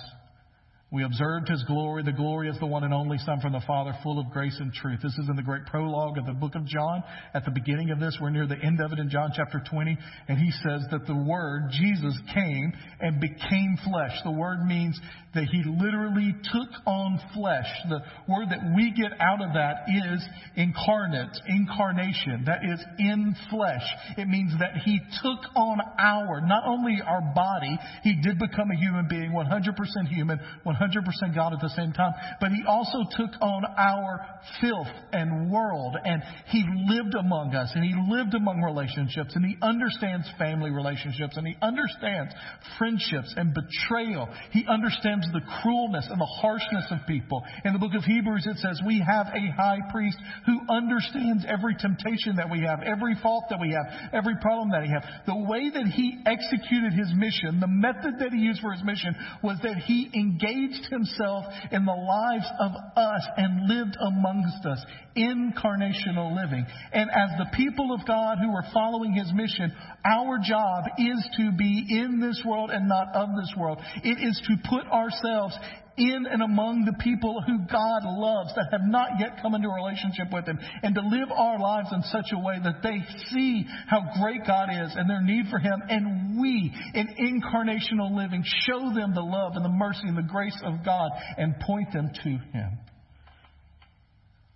We 0.95 1.03
observed 1.03 1.49
his 1.49 1.61
glory. 1.65 2.05
The 2.05 2.13
glory 2.13 2.49
is 2.49 2.57
the 2.61 2.67
one 2.67 2.85
and 2.85 2.95
only 2.95 3.19
Son 3.19 3.41
from 3.41 3.51
the 3.51 3.63
Father, 3.67 3.99
full 4.05 4.21
of 4.21 4.31
grace 4.31 4.57
and 4.61 4.73
truth. 4.73 5.01
This 5.03 5.19
is 5.19 5.29
in 5.29 5.35
the 5.35 5.43
great 5.43 5.67
prologue 5.67 6.19
of 6.19 6.25
the 6.25 6.33
book 6.33 6.55
of 6.55 6.65
John. 6.67 7.03
At 7.35 7.45
the 7.45 7.51
beginning 7.51 7.91
of 7.91 7.99
this, 7.99 8.17
we're 8.23 8.31
near 8.31 8.47
the 8.47 8.63
end 8.63 8.81
of 8.81 8.93
it 8.93 9.01
in 9.01 9.11
John 9.11 9.33
chapter 9.35 9.61
20. 9.69 9.99
And 10.29 10.39
he 10.39 10.53
says 10.53 10.87
that 10.93 11.05
the 11.09 11.17
Word, 11.17 11.71
Jesus, 11.73 12.17
came 12.33 12.73
and 13.01 13.21
became 13.21 13.77
flesh. 13.83 14.13
The 14.23 14.31
word 14.31 14.65
means 14.67 14.99
that 15.35 15.45
he 15.51 15.63
literally 15.67 16.33
took 16.45 16.71
on 16.87 17.19
flesh. 17.35 17.67
The 17.89 18.01
word 18.29 18.49
that 18.51 18.63
we 18.77 18.95
get 18.95 19.19
out 19.21 19.43
of 19.43 19.55
that 19.55 19.91
is 19.91 20.23
incarnate, 20.57 21.37
incarnation. 21.49 22.45
That 22.47 22.63
is 22.63 22.81
in 22.99 23.35
flesh. 23.51 23.83
It 24.17 24.29
means 24.29 24.53
that 24.61 24.79
he 24.85 25.01
took 25.23 25.41
on 25.57 25.79
our, 25.99 26.41
not 26.41 26.63
only 26.67 27.03
our 27.05 27.21
body, 27.35 27.77
he 28.03 28.15
did 28.23 28.39
become 28.39 28.71
a 28.71 28.77
human 28.77 29.09
being, 29.09 29.33
100% 29.33 30.09
human, 30.09 30.39
100 30.63 30.84
100% 30.85 31.35
God 31.35 31.53
at 31.53 31.61
the 31.61 31.73
same 31.77 31.93
time, 31.93 32.13
but 32.41 32.51
he 32.51 32.63
also 32.69 32.99
took 33.17 33.31
on 33.41 33.65
our 33.77 34.21
filth 34.61 34.89
and 35.13 35.51
world 35.51 35.97
and 36.05 36.23
he 36.49 36.65
lived 36.89 37.15
among 37.15 37.55
us 37.55 37.73
and 37.75 37.85
he 37.85 37.95
lived 38.09 38.35
among 38.35 38.61
relationships 38.61 39.35
and 39.35 39.45
he 39.45 39.57
understands 39.63 40.29
family 40.39 40.71
relationships 40.71 41.37
and 41.37 41.47
he 41.47 41.57
understands 41.63 42.33
friendships 42.79 43.33
and 43.37 43.55
betrayal. 43.55 44.29
He 44.51 44.67
understands 44.69 45.27
the 45.33 45.41
cruelness 45.63 46.07
and 46.11 46.21
the 46.21 46.33
harshness 46.41 46.87
of 46.91 47.07
people. 47.07 47.43
In 47.65 47.73
the 47.73 47.79
book 47.79 47.95
of 47.95 48.05
Hebrews 48.05 48.47
it 48.47 48.59
says 48.59 48.81
we 48.87 49.01
have 49.01 49.27
a 49.29 49.53
high 49.57 49.81
priest 49.91 50.19
who 50.47 50.61
understands 50.69 51.45
every 51.49 51.75
temptation 51.77 52.37
that 52.37 52.51
we 52.51 52.61
have, 52.61 52.83
every 52.83 53.15
fault 53.23 53.45
that 53.51 53.61
we 53.61 53.73
have, 53.73 54.13
every 54.13 54.37
problem 54.41 54.71
that 54.71 54.83
we 54.83 54.91
have. 54.91 55.05
The 55.27 55.37
way 55.49 55.71
that 55.71 55.87
he 55.93 56.19
executed 56.27 56.93
his 56.93 57.13
mission, 57.15 57.61
the 57.61 57.69
method 57.69 58.19
that 58.21 58.33
he 58.33 58.41
used 58.41 58.61
for 58.61 58.73
his 58.73 58.85
mission 58.85 59.15
was 59.43 59.59
that 59.63 59.79
he 59.79 60.11
engaged 60.15 60.74
himself 60.91 61.45
in 61.71 61.85
the 61.85 61.93
lives 61.93 62.47
of 62.61 62.73
us 62.97 63.27
and 63.37 63.69
lived 63.69 63.97
amongst 64.01 64.65
us. 64.67 64.85
Incarnational 65.17 66.35
living. 66.35 66.67
And 66.93 67.11
as 67.11 67.39
the 67.39 67.57
people 67.57 67.95
of 67.95 68.07
God 68.07 68.39
who 68.39 68.51
are 68.51 68.65
following 68.73 69.13
his 69.13 69.33
mission, 69.33 69.73
our 70.05 70.39
job 70.39 70.85
is 70.99 71.29
to 71.39 71.53
be 71.53 71.87
in 71.89 72.21
this 72.21 72.43
world 72.45 72.71
and 72.71 72.89
not 72.89 73.15
of 73.15 73.29
this 73.37 73.53
world. 73.57 73.79
It 74.03 74.19
is 74.19 74.41
to 74.49 74.69
put 74.69 74.87
ourselves 74.87 75.57
in 75.97 76.27
and 76.27 76.43
among 76.43 76.85
the 76.85 76.97
people 77.03 77.43
who 77.47 77.59
God 77.71 78.03
loves 78.03 78.51
that 78.57 78.69
have 78.73 78.83
not 78.85 79.21
yet 79.21 79.39
come 79.41 79.55
into 79.55 79.69
a 79.69 79.75
relationship 79.75 80.33
with 80.33 80.47
Him 80.47 80.59
and 80.83 80.95
to 80.95 81.01
live 81.01 81.31
our 81.31 81.59
lives 81.59 81.89
in 81.93 82.03
such 82.11 82.33
a 82.33 82.39
way 82.39 82.59
that 82.63 82.83
they 82.83 82.99
see 83.31 83.65
how 83.87 84.03
great 84.21 84.47
God 84.47 84.71
is 84.71 84.93
and 84.97 85.09
their 85.09 85.23
need 85.23 85.47
for 85.51 85.59
Him 85.59 85.81
and 85.89 86.41
we 86.41 86.73
in 86.95 87.07
incarnational 87.19 88.17
living 88.17 88.43
show 88.67 88.93
them 88.95 89.15
the 89.15 89.23
love 89.23 89.53
and 89.55 89.65
the 89.65 89.71
mercy 89.71 90.05
and 90.05 90.19
the 90.19 90.23
grace 90.23 90.59
of 90.65 90.85
God 90.85 91.11
and 91.39 91.55
point 91.61 91.93
them 91.93 92.11
to 92.13 92.31
Him. 92.31 92.79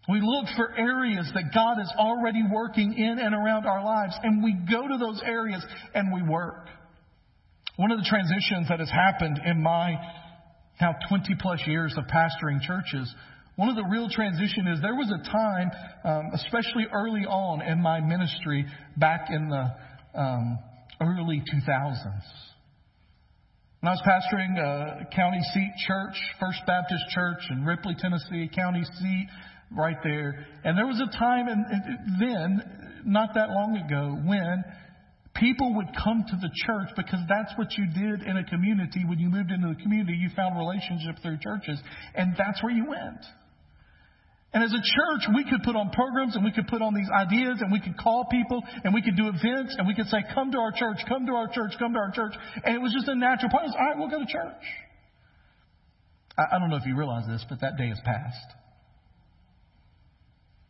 We 0.08 0.20
look 0.22 0.46
for 0.56 0.74
areas 0.76 1.30
that 1.34 1.52
God 1.54 1.80
is 1.80 1.92
already 1.98 2.42
working 2.50 2.94
in 2.96 3.18
and 3.18 3.34
around 3.34 3.66
our 3.66 3.84
lives 3.84 4.14
and 4.22 4.42
we 4.42 4.56
go 4.70 4.88
to 4.88 4.96
those 4.98 5.20
areas 5.24 5.64
and 5.94 6.12
we 6.12 6.22
work. 6.22 6.66
One 7.76 7.92
of 7.92 7.98
the 7.98 8.06
transitions 8.08 8.68
that 8.70 8.80
has 8.80 8.90
happened 8.90 9.38
in 9.44 9.62
my 9.62 9.94
now 10.80 10.94
20 11.08 11.34
plus 11.40 11.60
years 11.66 11.94
of 11.96 12.04
pastoring 12.04 12.60
churches, 12.60 13.12
one 13.56 13.68
of 13.68 13.76
the 13.76 13.84
real 13.90 14.08
transition 14.08 14.68
is 14.68 14.80
there 14.80 14.94
was 14.94 15.10
a 15.10 15.30
time, 15.30 15.70
um, 16.04 16.30
especially 16.34 16.86
early 16.92 17.22
on 17.22 17.60
in 17.62 17.82
my 17.82 18.00
ministry 18.00 18.64
back 18.96 19.28
in 19.30 19.48
the 19.48 19.74
um, 20.18 20.58
early 21.00 21.42
2000s. 21.42 22.22
When 23.80 23.92
I 23.92 23.94
was 23.94 24.02
pastoring 24.06 24.58
a 24.58 25.06
county 25.14 25.40
seat 25.54 25.72
church, 25.86 26.16
First 26.40 26.60
Baptist 26.66 27.02
Church 27.10 27.38
in 27.50 27.64
Ripley, 27.64 27.96
Tennessee, 27.98 28.50
county 28.54 28.84
seat 28.84 29.28
right 29.76 29.96
there. 30.02 30.46
And 30.64 30.76
there 30.76 30.86
was 30.86 31.00
a 31.00 31.18
time 31.18 31.48
and 31.48 31.64
then, 32.20 33.02
not 33.04 33.34
that 33.34 33.50
long 33.50 33.76
ago, 33.76 34.20
when 34.24 34.64
people 35.38 35.74
would 35.74 35.88
come 35.94 36.24
to 36.26 36.36
the 36.36 36.50
church 36.66 36.90
because 36.96 37.20
that's 37.28 37.52
what 37.56 37.68
you 37.78 37.86
did 37.86 38.26
in 38.26 38.36
a 38.36 38.44
community. 38.44 39.04
When 39.06 39.18
you 39.18 39.30
moved 39.30 39.50
into 39.50 39.68
the 39.68 39.80
community, 39.82 40.18
you 40.18 40.28
found 40.34 40.58
relationships 40.58 41.22
through 41.22 41.38
churches, 41.38 41.80
and 42.14 42.34
that's 42.36 42.62
where 42.62 42.72
you 42.72 42.86
went. 42.86 43.22
And 44.52 44.64
as 44.64 44.72
a 44.72 44.80
church, 44.80 45.28
we 45.36 45.44
could 45.44 45.62
put 45.62 45.76
on 45.76 45.90
programs 45.90 46.34
and 46.34 46.42
we 46.42 46.52
could 46.52 46.66
put 46.68 46.80
on 46.80 46.94
these 46.94 47.08
ideas 47.12 47.60
and 47.60 47.70
we 47.70 47.80
could 47.80 47.98
call 47.98 48.24
people 48.30 48.62
and 48.82 48.94
we 48.94 49.02
could 49.02 49.14
do 49.14 49.28
events 49.28 49.76
and 49.76 49.86
we 49.86 49.94
could 49.94 50.06
say, 50.06 50.24
come 50.34 50.52
to 50.52 50.58
our 50.58 50.72
church, 50.72 50.96
come 51.06 51.26
to 51.26 51.32
our 51.32 51.48
church, 51.48 51.72
come 51.78 51.92
to 51.92 51.98
our 51.98 52.10
church. 52.10 52.32
And 52.64 52.74
it 52.74 52.80
was 52.80 52.94
just 52.94 53.08
a 53.08 53.14
natural 53.14 53.50
part. 53.50 53.64
All 53.64 53.76
right, 53.76 53.98
we'll 53.98 54.08
go 54.08 54.18
to 54.18 54.26
church. 54.26 54.64
I, 56.38 56.56
I 56.56 56.58
don't 56.58 56.70
know 56.70 56.76
if 56.76 56.86
you 56.86 56.96
realize 56.96 57.28
this, 57.28 57.44
but 57.46 57.60
that 57.60 57.76
day 57.76 57.88
has 57.88 58.00
passed. 58.06 58.56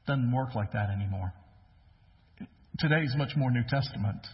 Doesn't 0.09 0.33
work 0.33 0.57
like 0.57 0.73
that 0.73 0.91
anymore. 0.91 1.33
Today 2.81 3.03
is 3.03 3.15
much 3.17 3.37
more 3.37 3.53
New 3.53 3.65
Testament. 3.69 4.27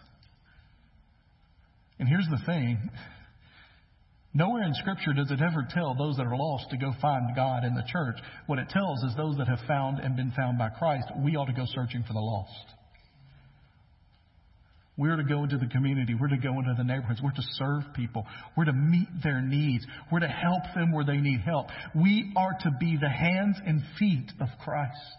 And 1.98 2.08
here's 2.08 2.28
the 2.30 2.44
thing 2.44 2.90
Nowhere 4.36 4.64
in 4.64 4.74
Scripture 4.74 5.12
does 5.12 5.30
it 5.30 5.40
ever 5.40 5.64
tell 5.70 5.94
those 5.94 6.16
that 6.16 6.26
are 6.26 6.36
lost 6.36 6.70
to 6.70 6.76
go 6.76 6.92
find 7.00 7.36
God 7.36 7.62
in 7.62 7.74
the 7.74 7.84
church. 7.86 8.16
What 8.46 8.58
it 8.58 8.68
tells 8.68 9.04
is 9.04 9.14
those 9.16 9.36
that 9.36 9.46
have 9.46 9.60
found 9.68 10.00
and 10.00 10.16
been 10.16 10.32
found 10.32 10.58
by 10.58 10.70
Christ, 10.70 11.06
we 11.24 11.36
ought 11.36 11.46
to 11.46 11.52
go 11.52 11.64
searching 11.66 12.02
for 12.02 12.14
the 12.14 12.20
lost. 12.20 12.50
We're 14.96 15.16
to 15.16 15.24
go 15.24 15.44
into 15.44 15.58
the 15.58 15.66
community. 15.66 16.14
We're 16.14 16.28
to 16.28 16.36
go 16.36 16.58
into 16.58 16.74
the 16.76 16.84
neighborhoods. 16.84 17.20
We're 17.22 17.30
to 17.30 17.42
serve 17.52 17.82
people. 17.94 18.26
We're 18.56 18.66
to 18.66 18.72
meet 18.72 19.08
their 19.22 19.40
needs. 19.40 19.86
We're 20.10 20.20
to 20.20 20.28
help 20.28 20.62
them 20.74 20.92
where 20.92 21.04
they 21.04 21.16
need 21.16 21.40
help. 21.40 21.66
We 21.94 22.32
are 22.36 22.56
to 22.60 22.70
be 22.78 22.96
the 23.00 23.08
hands 23.08 23.56
and 23.64 23.82
feet 23.98 24.30
of 24.40 24.48
Christ. 24.64 25.16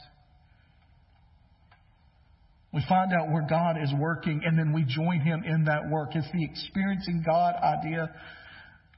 We 2.75 2.83
find 2.89 3.13
out 3.13 3.31
where 3.31 3.47
God 3.49 3.81
is 3.81 3.93
working 3.97 4.41
and 4.45 4.59
then 4.59 4.73
we 4.73 4.83
join 4.83 5.21
Him 5.21 5.43
in 5.45 5.63
that 5.63 5.89
work. 5.89 6.09
It's 6.13 6.27
the 6.33 6.43
experiencing 6.43 7.23
God 7.25 7.55
idea 7.55 8.11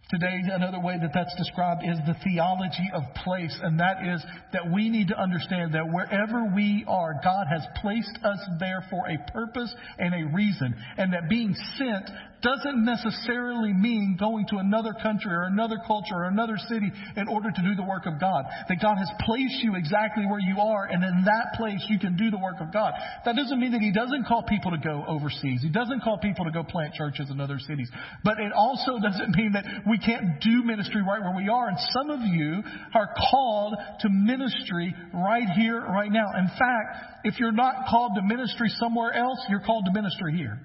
Today, 0.09 0.39
another 0.53 0.79
way 0.79 0.95
that 1.01 1.11
that's 1.13 1.35
described 1.35 1.83
is 1.83 1.97
the 2.07 2.15
theology 2.23 2.87
of 2.93 3.03
place, 3.25 3.53
and 3.61 3.77
that 3.81 4.07
is 4.07 4.23
that 4.53 4.71
we 4.71 4.89
need 4.89 5.09
to 5.09 5.19
understand 5.19 5.73
that 5.73 5.83
wherever 5.83 6.47
we 6.55 6.85
are, 6.87 7.19
God 7.21 7.47
has 7.51 7.67
placed 7.81 8.17
us 8.23 8.39
there 8.57 8.85
for 8.89 9.03
a 9.09 9.19
purpose 9.33 9.73
and 9.99 10.15
a 10.15 10.33
reason, 10.33 10.73
and 10.97 11.11
that 11.11 11.27
being 11.27 11.53
sent 11.77 12.07
doesn't 12.41 12.85
necessarily 12.85 13.73
mean 13.73 14.15
going 14.19 14.45
to 14.47 14.57
another 14.57 14.93
country 15.01 15.33
or 15.33 15.43
another 15.43 15.77
culture 15.87 16.15
or 16.15 16.25
another 16.25 16.55
city 16.69 16.91
in 17.17 17.27
order 17.27 17.49
to 17.49 17.61
do 17.61 17.75
the 17.75 17.83
work 17.83 18.05
of 18.05 18.19
God. 18.21 18.45
That 18.69 18.79
God 18.79 18.95
has 18.97 19.09
placed 19.25 19.59
you 19.63 19.75
exactly 19.75 20.25
where 20.25 20.39
you 20.39 20.61
are, 20.61 20.85
and 20.85 21.03
in 21.03 21.25
that 21.25 21.57
place 21.57 21.83
you 21.89 21.99
can 21.99 22.15
do 22.15 22.29
the 22.29 22.37
work 22.37 22.61
of 22.61 22.71
God. 22.71 22.93
That 23.25 23.35
doesn't 23.35 23.59
mean 23.59 23.71
that 23.71 23.81
He 23.81 23.91
doesn't 23.91 24.25
call 24.27 24.43
people 24.43 24.71
to 24.71 24.77
go 24.77 25.03
overseas. 25.07 25.61
He 25.61 25.69
doesn't 25.69 26.03
call 26.03 26.17
people 26.19 26.45
to 26.45 26.51
go 26.51 26.63
plant 26.63 26.93
churches 26.93 27.29
in 27.29 27.41
other 27.41 27.59
cities. 27.59 27.89
But 28.23 28.39
it 28.39 28.53
also 28.53 28.99
doesn't 29.01 29.35
mean 29.35 29.53
that 29.53 29.65
we 29.89 29.96
can't 29.99 30.41
do 30.41 30.63
ministry 30.63 31.01
right 31.01 31.21
where 31.21 31.35
we 31.35 31.49
are. 31.49 31.67
And 31.67 31.77
some 31.93 32.09
of 32.09 32.19
you 32.21 32.61
are 32.93 33.09
called 33.31 33.75
to 34.01 34.09
ministry 34.09 34.93
right 35.13 35.47
here, 35.55 35.81
right 35.81 36.11
now. 36.11 36.25
In 36.37 36.47
fact, 36.47 37.23
if 37.23 37.39
you're 37.39 37.51
not 37.51 37.87
called 37.89 38.13
to 38.15 38.21
ministry 38.21 38.69
somewhere 38.79 39.13
else, 39.13 39.39
you're 39.49 39.63
called 39.65 39.85
to 39.85 39.93
ministry 39.93 40.35
here 40.35 40.59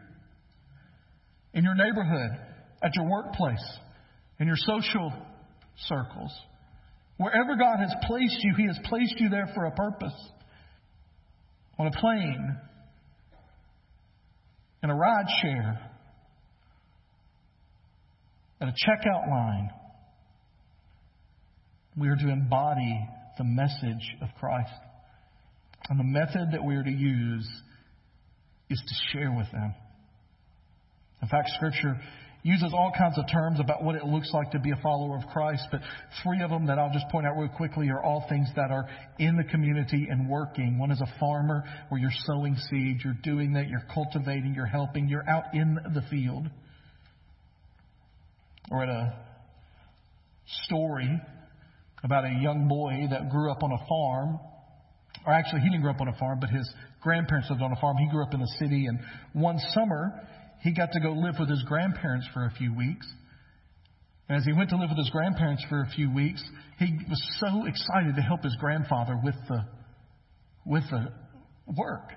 in 1.54 1.64
your 1.64 1.74
neighborhood, 1.74 2.30
at 2.82 2.94
your 2.94 3.08
workplace, 3.08 3.64
in 4.40 4.46
your 4.46 4.56
social 4.56 5.12
circles. 5.86 6.32
Wherever 7.18 7.56
God 7.56 7.78
has 7.78 7.94
placed 8.06 8.38
you, 8.40 8.54
He 8.56 8.66
has 8.66 8.78
placed 8.84 9.14
you 9.18 9.28
there 9.28 9.48
for 9.54 9.66
a 9.66 9.70
purpose. 9.70 10.14
On 11.78 11.86
a 11.86 12.00
plane, 12.00 12.56
in 14.82 14.90
a 14.90 14.94
ride 14.94 15.26
share, 15.40 15.91
at 18.62 18.68
a 18.68 18.72
checkout 18.72 19.28
line, 19.28 19.70
we 21.98 22.08
are 22.08 22.16
to 22.16 22.28
embody 22.28 23.08
the 23.36 23.44
message 23.44 24.16
of 24.22 24.28
Christ. 24.38 24.70
And 25.88 25.98
the 25.98 26.04
method 26.04 26.52
that 26.52 26.64
we 26.64 26.76
are 26.76 26.84
to 26.84 26.90
use 26.90 27.48
is 28.70 28.80
to 28.86 28.94
share 29.12 29.32
with 29.36 29.50
them. 29.50 29.74
In 31.20 31.28
fact, 31.28 31.50
Scripture 31.56 32.00
uses 32.44 32.72
all 32.72 32.92
kinds 32.96 33.18
of 33.18 33.24
terms 33.30 33.58
about 33.60 33.82
what 33.82 33.96
it 33.96 34.04
looks 34.04 34.30
like 34.32 34.52
to 34.52 34.60
be 34.60 34.70
a 34.70 34.80
follower 34.82 35.16
of 35.16 35.26
Christ, 35.32 35.64
but 35.70 35.80
three 36.22 36.42
of 36.42 36.50
them 36.50 36.66
that 36.66 36.78
I'll 36.78 36.92
just 36.92 37.08
point 37.10 37.26
out 37.26 37.36
real 37.36 37.48
quickly 37.48 37.88
are 37.88 38.02
all 38.02 38.26
things 38.28 38.48
that 38.56 38.70
are 38.70 38.88
in 39.18 39.36
the 39.36 39.44
community 39.44 40.06
and 40.08 40.28
working. 40.28 40.78
One 40.78 40.90
is 40.90 41.00
a 41.00 41.18
farmer 41.20 41.64
where 41.88 42.00
you're 42.00 42.10
sowing 42.26 42.56
seeds, 42.70 43.04
you're 43.04 43.18
doing 43.22 43.54
that, 43.54 43.68
you're 43.68 43.86
cultivating, 43.92 44.54
you're 44.54 44.66
helping, 44.66 45.08
you're 45.08 45.28
out 45.28 45.54
in 45.54 45.78
the 45.94 46.02
field. 46.10 46.48
Or 48.70 48.82
at 48.82 48.88
a 48.88 49.14
story 50.64 51.20
about 52.04 52.24
a 52.24 52.38
young 52.40 52.68
boy 52.68 53.06
that 53.10 53.30
grew 53.30 53.50
up 53.50 53.62
on 53.62 53.72
a 53.72 53.86
farm. 53.88 54.38
Or 55.26 55.32
actually, 55.32 55.60
he 55.60 55.68
didn't 55.68 55.82
grow 55.82 55.92
up 55.92 56.00
on 56.00 56.08
a 56.08 56.18
farm, 56.18 56.40
but 56.40 56.50
his 56.50 56.68
grandparents 57.00 57.48
lived 57.50 57.62
on 57.62 57.72
a 57.72 57.80
farm. 57.80 57.96
He 57.98 58.08
grew 58.10 58.22
up 58.22 58.34
in 58.34 58.40
the 58.40 58.54
city, 58.58 58.86
and 58.86 58.98
one 59.34 59.58
summer, 59.72 60.12
he 60.62 60.72
got 60.72 60.90
to 60.92 61.00
go 61.00 61.12
live 61.12 61.34
with 61.38 61.48
his 61.48 61.62
grandparents 61.64 62.26
for 62.32 62.46
a 62.46 62.50
few 62.50 62.74
weeks. 62.74 63.06
And 64.28 64.38
as 64.38 64.44
he 64.44 64.52
went 64.52 64.70
to 64.70 64.76
live 64.76 64.88
with 64.88 64.98
his 64.98 65.10
grandparents 65.10 65.64
for 65.68 65.82
a 65.82 65.90
few 65.94 66.12
weeks, 66.12 66.42
he 66.78 66.98
was 67.08 67.22
so 67.38 67.66
excited 67.66 68.16
to 68.16 68.22
help 68.22 68.42
his 68.42 68.56
grandfather 68.58 69.20
with 69.22 69.34
the, 69.48 69.64
with 70.64 70.84
the 70.90 71.12
work. 71.76 72.10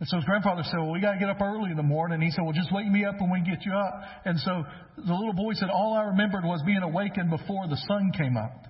And 0.00 0.08
so 0.08 0.16
his 0.16 0.24
grandfather 0.24 0.62
said, 0.64 0.78
Well, 0.78 0.92
we 0.92 1.00
got 1.00 1.12
to 1.12 1.18
get 1.18 1.28
up 1.28 1.40
early 1.42 1.70
in 1.70 1.76
the 1.76 1.82
morning. 1.82 2.22
He 2.22 2.30
said, 2.30 2.42
Well, 2.42 2.54
just 2.54 2.72
wake 2.72 2.88
me 2.88 3.04
up 3.04 3.20
when 3.20 3.30
we 3.30 3.40
get 3.40 3.64
you 3.66 3.72
up. 3.72 4.00
And 4.24 4.40
so 4.40 4.64
the 4.96 5.12
little 5.12 5.34
boy 5.34 5.52
said, 5.52 5.68
All 5.68 5.92
I 5.92 6.04
remembered 6.08 6.42
was 6.44 6.62
being 6.64 6.82
awakened 6.82 7.28
before 7.28 7.68
the 7.68 7.76
sun 7.86 8.10
came 8.16 8.36
up. 8.38 8.64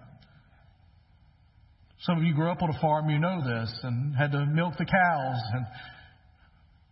Some 2.03 2.19
of 2.19 2.25
you 2.25 2.35
grew 2.35 2.51
up 2.51 2.63
on 2.63 2.71
a 2.71 2.81
farm, 2.81 3.09
you 3.11 3.21
know 3.21 3.41
this, 3.47 3.71
and 3.85 4.17
had 4.17 4.33
to 4.33 4.45
milk 4.47 4.75
the 4.77 4.87
cows 4.87 5.41
and 5.53 5.67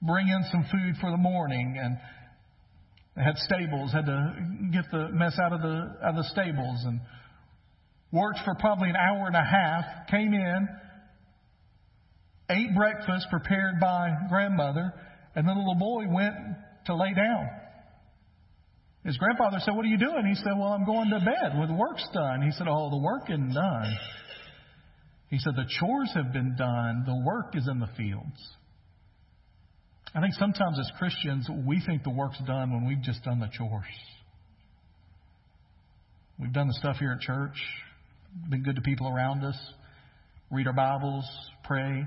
bring 0.03 0.29
in 0.29 0.45
some 0.53 0.65
food 0.71 0.95
for 1.01 1.11
the 1.11 1.17
morning 1.17 1.77
and 1.83 1.99
had 3.17 3.37
stables, 3.39 3.93
had 3.93 4.07
to 4.07 4.35
get 4.71 4.85
the 4.93 5.09
mess 5.11 5.37
out 5.43 5.53
of 5.53 5.63
the 5.63 5.97
out 6.05 6.11
of 6.11 6.17
the 6.17 6.29
stables 6.31 6.85
and 6.85 7.01
worked 8.13 8.39
for 8.45 8.55
probably 8.61 8.91
an 8.91 8.97
hour 8.97 9.27
and 9.27 9.35
a 9.35 9.43
half, 9.43 10.07
came 10.09 10.33
in, 10.33 10.69
ate 12.51 12.75
breakfast 12.75 13.27
prepared 13.31 13.81
by 13.81 14.11
grandmother, 14.29 14.93
and 15.35 15.47
the 15.47 15.53
little 15.53 15.77
boy 15.79 16.05
went 16.09 16.35
to 16.87 16.95
lay 16.95 17.15
down. 17.15 17.49
His 19.05 19.17
grandfather 19.17 19.59
said, 19.61 19.75
What 19.75 19.85
are 19.85 19.89
you 19.89 19.99
doing? 19.99 20.27
He 20.27 20.35
said, 20.35 20.53
Well, 20.57 20.73
I'm 20.73 20.85
going 20.85 21.11
to 21.11 21.19
bed 21.21 21.59
when 21.59 21.69
the 21.69 21.75
work's 21.75 22.07
done. 22.13 22.43
He 22.43 22.51
said, 22.53 22.67
Oh, 22.69 22.91
the 22.91 22.99
work 22.99 23.31
isn't 23.31 23.55
done. 23.55 23.97
He 25.29 25.39
said, 25.39 25.55
The 25.57 25.67
chores 25.81 26.11
have 26.15 26.33
been 26.33 26.57
done, 26.57 27.05
the 27.07 27.23
work 27.25 27.55
is 27.55 27.69
in 27.69 27.79
the 27.79 27.89
fields. 27.97 28.39
I 30.15 30.21
think 30.21 30.35
sometimes 30.35 30.79
as 30.79 30.91
Christians, 30.99 31.49
we 31.67 31.83
think 31.87 32.03
the 32.03 32.11
work's 32.11 32.41
done 32.47 32.73
when 32.73 32.87
we've 32.87 33.03
just 33.03 33.23
done 33.25 33.41
the 33.41 33.51
chores. 33.53 33.85
We've 36.39 36.53
done 36.53 36.69
the 36.69 36.75
stuff 36.75 36.97
here 36.97 37.13
at 37.13 37.21
church, 37.21 37.57
been 38.49 38.63
good 38.63 38.77
to 38.77 38.83
people 38.83 39.09
around 39.09 39.45
us, 39.45 39.59
read 40.51 40.67
our 40.67 40.73
Bibles, 40.73 41.25
pray. 41.65 42.07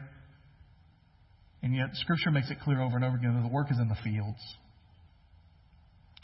And 1.63 1.75
yet, 1.75 1.89
Scripture 1.93 2.31
makes 2.31 2.49
it 2.49 2.59
clear 2.63 2.81
over 2.81 2.95
and 2.95 3.05
over 3.05 3.15
again 3.15 3.35
that 3.35 3.41
the 3.41 3.53
work 3.53 3.71
is 3.71 3.77
in 3.79 3.87
the 3.87 3.97
fields. 4.03 4.39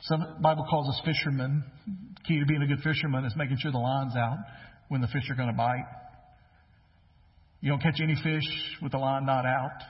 Some 0.01 0.37
Bible 0.41 0.65
calls 0.69 0.89
us 0.89 1.01
fishermen. 1.05 1.63
Key 2.27 2.39
to 2.39 2.45
being 2.45 2.61
a 2.61 2.67
good 2.67 2.83
fisherman 2.83 3.25
is 3.25 3.33
making 3.35 3.57
sure 3.59 3.71
the 3.71 3.77
line's 3.77 4.15
out 4.15 4.37
when 4.89 5.01
the 5.01 5.07
fish 5.07 5.29
are 5.29 5.35
going 5.35 5.49
to 5.49 5.55
bite. 5.55 5.85
You 7.61 7.71
don't 7.71 7.81
catch 7.81 7.99
any 8.01 8.15
fish 8.15 8.47
with 8.81 8.91
the 8.91 8.99
line 8.99 9.25
not 9.25 9.45
out 9.45 9.81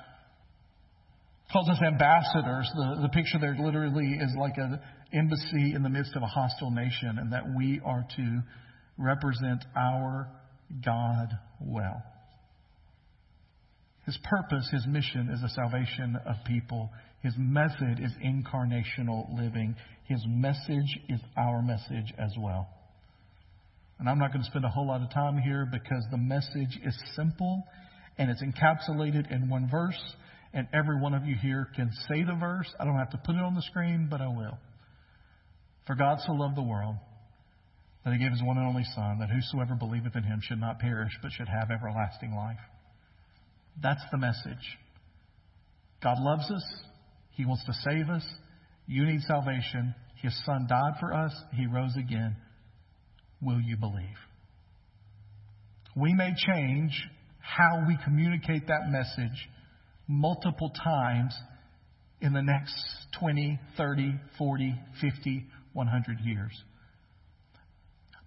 calls 1.51 1.69
us 1.69 1.77
ambassadors. 1.85 2.69
The, 2.75 3.01
the 3.03 3.09
picture 3.09 3.39
there 3.39 3.55
literally 3.57 4.17
is 4.19 4.31
like 4.37 4.57
an 4.57 4.79
embassy 5.13 5.73
in 5.73 5.83
the 5.83 5.89
midst 5.89 6.15
of 6.15 6.23
a 6.23 6.27
hostile 6.27 6.71
nation, 6.71 7.17
and 7.19 7.31
that 7.33 7.43
we 7.55 7.79
are 7.85 8.05
to 8.17 8.41
represent 8.97 9.63
our 9.75 10.29
God 10.83 11.29
well. 11.61 12.03
His 14.07 14.17
purpose, 14.23 14.67
his 14.71 14.87
mission 14.87 15.29
is 15.29 15.41
the 15.41 15.49
salvation 15.49 16.17
of 16.25 16.37
people 16.45 16.89
His 17.21 17.33
method 17.37 17.99
is 17.99 18.11
incarnational 18.23 19.37
living. 19.37 19.75
His 20.05 20.23
message 20.25 20.97
is 21.09 21.19
our 21.35 21.61
message 21.61 22.13
as 22.17 22.31
well. 22.39 22.69
And 23.99 24.07
I'm 24.07 24.17
not 24.17 24.31
going 24.31 24.43
to 24.43 24.49
spend 24.49 24.63
a 24.63 24.69
whole 24.69 24.87
lot 24.87 25.01
of 25.01 25.11
time 25.11 25.37
here 25.37 25.67
because 25.69 26.05
the 26.09 26.17
message 26.17 26.79
is 26.85 26.97
simple 27.15 27.63
and 28.17 28.31
it's 28.31 28.41
encapsulated 28.41 29.29
in 29.29 29.49
one 29.49 29.67
verse. 29.69 29.99
And 30.53 30.69
every 30.73 31.01
one 31.01 31.13
of 31.13 31.25
you 31.25 31.35
here 31.35 31.67
can 31.75 31.91
say 32.07 32.23
the 32.23 32.35
verse. 32.39 32.73
I 32.79 32.85
don't 32.85 32.97
have 32.97 33.09
to 33.09 33.21
put 33.25 33.35
it 33.35 33.41
on 33.41 33.55
the 33.55 33.61
screen, 33.63 34.07
but 34.09 34.21
I 34.21 34.27
will. 34.27 34.57
For 35.85 35.95
God 35.95 36.19
so 36.25 36.31
loved 36.31 36.55
the 36.55 36.63
world 36.63 36.95
that 38.05 38.13
he 38.13 38.19
gave 38.19 38.31
his 38.31 38.41
one 38.41 38.57
and 38.57 38.67
only 38.67 38.85
Son, 38.95 39.19
that 39.19 39.29
whosoever 39.29 39.75
believeth 39.75 40.15
in 40.15 40.23
him 40.23 40.39
should 40.41 40.61
not 40.61 40.79
perish, 40.79 41.11
but 41.21 41.31
should 41.33 41.49
have 41.49 41.71
everlasting 41.71 42.33
life. 42.33 42.59
That's 43.81 44.03
the 44.11 44.17
message. 44.17 44.77
God 46.03 46.17
loves 46.19 46.49
us. 46.51 46.65
He 47.31 47.45
wants 47.45 47.65
to 47.65 47.73
save 47.73 48.09
us. 48.09 48.25
You 48.87 49.05
need 49.05 49.21
salvation. 49.21 49.93
His 50.21 50.33
Son 50.45 50.65
died 50.67 50.93
for 50.99 51.13
us. 51.13 51.33
He 51.53 51.67
rose 51.67 51.95
again. 51.97 52.35
Will 53.41 53.61
you 53.61 53.77
believe? 53.77 54.17
We 55.95 56.13
may 56.13 56.31
change 56.35 56.91
how 57.39 57.85
we 57.87 57.97
communicate 58.03 58.67
that 58.67 58.89
message 58.89 59.49
multiple 60.07 60.71
times 60.83 61.35
in 62.21 62.33
the 62.33 62.41
next 62.41 62.75
20, 63.19 63.59
30, 63.77 64.15
40, 64.37 64.75
50, 65.01 65.45
100 65.73 66.19
years. 66.23 66.63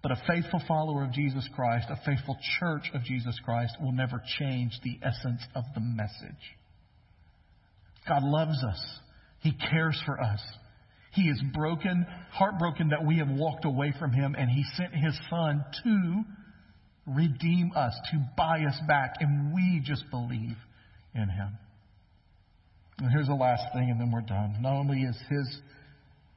But 0.01 0.11
a 0.11 0.21
faithful 0.27 0.61
follower 0.67 1.03
of 1.03 1.11
Jesus 1.11 1.47
Christ, 1.55 1.87
a 1.89 2.05
faithful 2.05 2.37
church 2.59 2.89
of 2.93 3.03
Jesus 3.03 3.37
Christ, 3.45 3.75
will 3.79 3.91
never 3.91 4.21
change 4.39 4.71
the 4.83 4.99
essence 5.03 5.41
of 5.53 5.63
the 5.75 5.81
message. 5.81 6.41
God 8.07 8.23
loves 8.23 8.63
us. 8.63 8.99
He 9.41 9.53
cares 9.53 10.01
for 10.05 10.19
us. 10.19 10.41
He 11.13 11.23
is 11.23 11.41
broken, 11.53 12.05
heartbroken 12.31 12.89
that 12.89 13.05
we 13.05 13.17
have 13.17 13.29
walked 13.29 13.65
away 13.65 13.93
from 13.99 14.11
Him, 14.11 14.35
and 14.37 14.49
He 14.49 14.63
sent 14.75 14.95
His 14.95 15.19
Son 15.29 15.63
to 15.83 16.23
redeem 17.05 17.71
us, 17.75 17.93
to 18.11 18.25
buy 18.37 18.63
us 18.67 18.79
back, 18.87 19.15
and 19.19 19.53
we 19.53 19.81
just 19.83 20.09
believe 20.09 20.55
in 21.13 21.29
Him. 21.29 21.57
And 22.99 23.11
here's 23.11 23.27
the 23.27 23.33
last 23.33 23.63
thing, 23.73 23.89
and 23.91 23.99
then 23.99 24.11
we're 24.11 24.21
done. 24.21 24.57
Not 24.61 24.73
only 24.73 25.01
is 25.01 25.17
His 25.29 25.59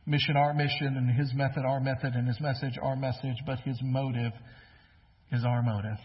mission 0.06 0.36
our 0.36 0.54
mission, 0.54 0.96
and 0.96 1.10
His 1.10 1.32
method 1.34 1.64
our 1.64 1.80
method, 1.80 2.14
and 2.14 2.26
His 2.26 2.40
message 2.40 2.78
our 2.82 2.96
message, 2.96 3.36
but 3.46 3.58
His 3.60 3.78
motive 3.82 4.32
is 5.32 5.44
our 5.44 5.62
motive. 5.62 5.98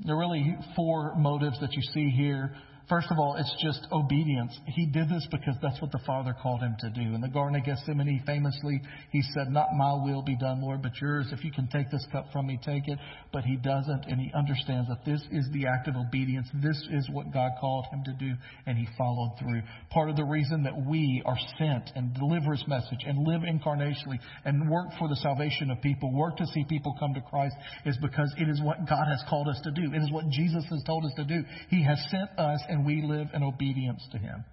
There 0.00 0.14
are 0.14 0.18
really 0.18 0.56
four 0.74 1.14
motives 1.16 1.58
that 1.60 1.72
you 1.72 1.82
see 1.94 2.10
here 2.10 2.54
First 2.88 3.08
of 3.10 3.18
all, 3.18 3.34
it's 3.34 3.52
just 3.60 3.84
obedience. 3.90 4.56
He 4.66 4.86
did 4.86 5.08
this 5.08 5.26
because 5.32 5.56
that's 5.60 5.82
what 5.82 5.90
the 5.90 5.98
Father 6.06 6.36
called 6.40 6.60
him 6.60 6.76
to 6.78 6.90
do. 6.90 7.14
In 7.14 7.20
the 7.20 7.28
Garden 7.28 7.58
of 7.58 7.66
Gethsemane, 7.66 8.22
famously, 8.24 8.80
he 9.10 9.22
said, 9.34 9.50
Not 9.50 9.74
my 9.76 9.94
will 10.06 10.22
be 10.22 10.36
done, 10.36 10.62
Lord, 10.62 10.82
but 10.82 10.92
yours. 11.00 11.26
If 11.32 11.42
you 11.42 11.50
can 11.50 11.66
take 11.66 11.90
this 11.90 12.06
cup 12.12 12.26
from 12.32 12.46
me, 12.46 12.60
take 12.64 12.86
it. 12.86 12.96
But 13.32 13.42
he 13.42 13.56
doesn't, 13.56 14.04
and 14.06 14.20
he 14.20 14.30
understands 14.36 14.88
that 14.88 15.04
this 15.04 15.20
is 15.32 15.48
the 15.52 15.66
act 15.66 15.88
of 15.88 15.96
obedience. 15.96 16.46
This 16.62 16.80
is 16.92 17.10
what 17.10 17.32
God 17.32 17.50
called 17.60 17.86
him 17.90 18.04
to 18.04 18.12
do, 18.12 18.32
and 18.66 18.78
he 18.78 18.86
followed 18.96 19.34
through. 19.40 19.62
Part 19.90 20.08
of 20.08 20.14
the 20.14 20.24
reason 20.24 20.62
that 20.62 20.86
we 20.86 21.22
are 21.26 21.38
sent 21.58 21.90
and 21.96 22.14
deliver 22.14 22.52
his 22.52 22.64
message 22.68 23.02
and 23.04 23.26
live 23.26 23.42
incarnationally 23.42 24.20
and 24.44 24.70
work 24.70 24.94
for 24.96 25.08
the 25.08 25.16
salvation 25.16 25.72
of 25.72 25.82
people, 25.82 26.14
work 26.14 26.36
to 26.36 26.46
see 26.54 26.64
people 26.68 26.94
come 27.00 27.14
to 27.14 27.22
Christ, 27.22 27.56
is 27.84 27.96
because 28.00 28.32
it 28.38 28.48
is 28.48 28.62
what 28.62 28.88
God 28.88 29.06
has 29.10 29.24
called 29.28 29.48
us 29.48 29.58
to 29.64 29.72
do. 29.72 29.92
It 29.92 30.02
is 30.02 30.12
what 30.12 30.28
Jesus 30.28 30.64
has 30.70 30.84
told 30.86 31.04
us 31.04 31.12
to 31.16 31.24
do. 31.24 31.42
He 31.68 31.82
has 31.82 31.98
sent 32.10 32.30
us 32.38 32.62
we 32.84 33.02
live 33.02 33.28
in 33.32 33.42
obedience 33.42 34.02
to 34.12 34.18
Him. 34.18 34.44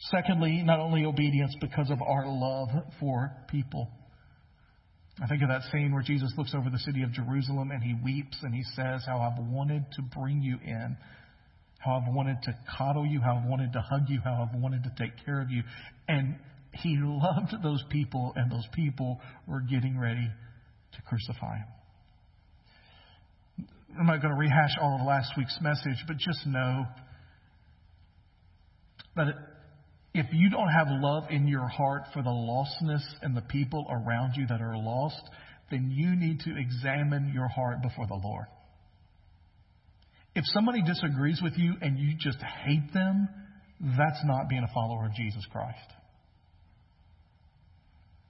Secondly, 0.00 0.62
not 0.64 0.78
only 0.78 1.04
obedience 1.04 1.54
because 1.60 1.90
of 1.90 2.00
our 2.00 2.26
love 2.26 2.68
for 3.00 3.32
people. 3.48 3.88
I 5.20 5.26
think 5.26 5.42
of 5.42 5.48
that 5.48 5.62
scene 5.72 5.92
where 5.92 6.02
Jesus 6.02 6.32
looks 6.38 6.54
over 6.54 6.70
the 6.70 6.78
city 6.78 7.02
of 7.02 7.10
Jerusalem 7.10 7.72
and 7.72 7.82
he 7.82 7.94
weeps 8.04 8.38
and 8.42 8.54
he 8.54 8.62
says, 8.76 9.02
How 9.04 9.18
I've 9.18 9.44
wanted 9.44 9.84
to 9.94 10.02
bring 10.02 10.40
you 10.40 10.56
in, 10.64 10.96
how 11.78 11.96
I've 11.96 12.14
wanted 12.14 12.42
to 12.44 12.56
coddle 12.76 13.04
you, 13.04 13.20
how 13.20 13.40
I've 13.42 13.48
wanted 13.48 13.72
to 13.72 13.80
hug 13.80 14.08
you, 14.08 14.20
how 14.22 14.48
I've 14.48 14.60
wanted 14.60 14.84
to 14.84 14.92
take 14.96 15.24
care 15.24 15.40
of 15.40 15.50
you. 15.50 15.64
And 16.06 16.36
he 16.72 16.96
loved 17.00 17.54
those 17.62 17.82
people, 17.90 18.32
and 18.36 18.52
those 18.52 18.66
people 18.74 19.20
were 19.48 19.60
getting 19.60 19.98
ready 19.98 20.30
to 20.92 21.02
crucify 21.02 21.56
him. 21.56 21.66
I'm 23.96 24.06
not 24.06 24.20
going 24.20 24.34
to 24.34 24.38
rehash 24.38 24.76
all 24.80 24.98
of 25.00 25.06
last 25.06 25.32
week's 25.36 25.58
message, 25.60 26.04
but 26.06 26.18
just 26.18 26.46
know 26.46 26.84
that 29.16 29.26
if 30.14 30.26
you 30.32 30.50
don't 30.50 30.68
have 30.68 30.88
love 30.90 31.24
in 31.30 31.46
your 31.46 31.68
heart 31.68 32.02
for 32.12 32.22
the 32.22 32.30
lostness 32.30 33.02
and 33.22 33.36
the 33.36 33.42
people 33.42 33.86
around 33.90 34.34
you 34.36 34.46
that 34.48 34.60
are 34.60 34.76
lost, 34.76 35.22
then 35.70 35.90
you 35.90 36.16
need 36.16 36.40
to 36.40 36.56
examine 36.56 37.32
your 37.34 37.48
heart 37.48 37.82
before 37.82 38.06
the 38.06 38.14
Lord. 38.14 38.46
If 40.34 40.44
somebody 40.46 40.82
disagrees 40.82 41.40
with 41.42 41.54
you 41.56 41.74
and 41.80 41.98
you 41.98 42.14
just 42.18 42.38
hate 42.64 42.92
them, 42.92 43.28
that's 43.80 44.20
not 44.24 44.48
being 44.48 44.62
a 44.62 44.72
follower 44.72 45.06
of 45.06 45.14
Jesus 45.14 45.44
Christ. 45.50 45.78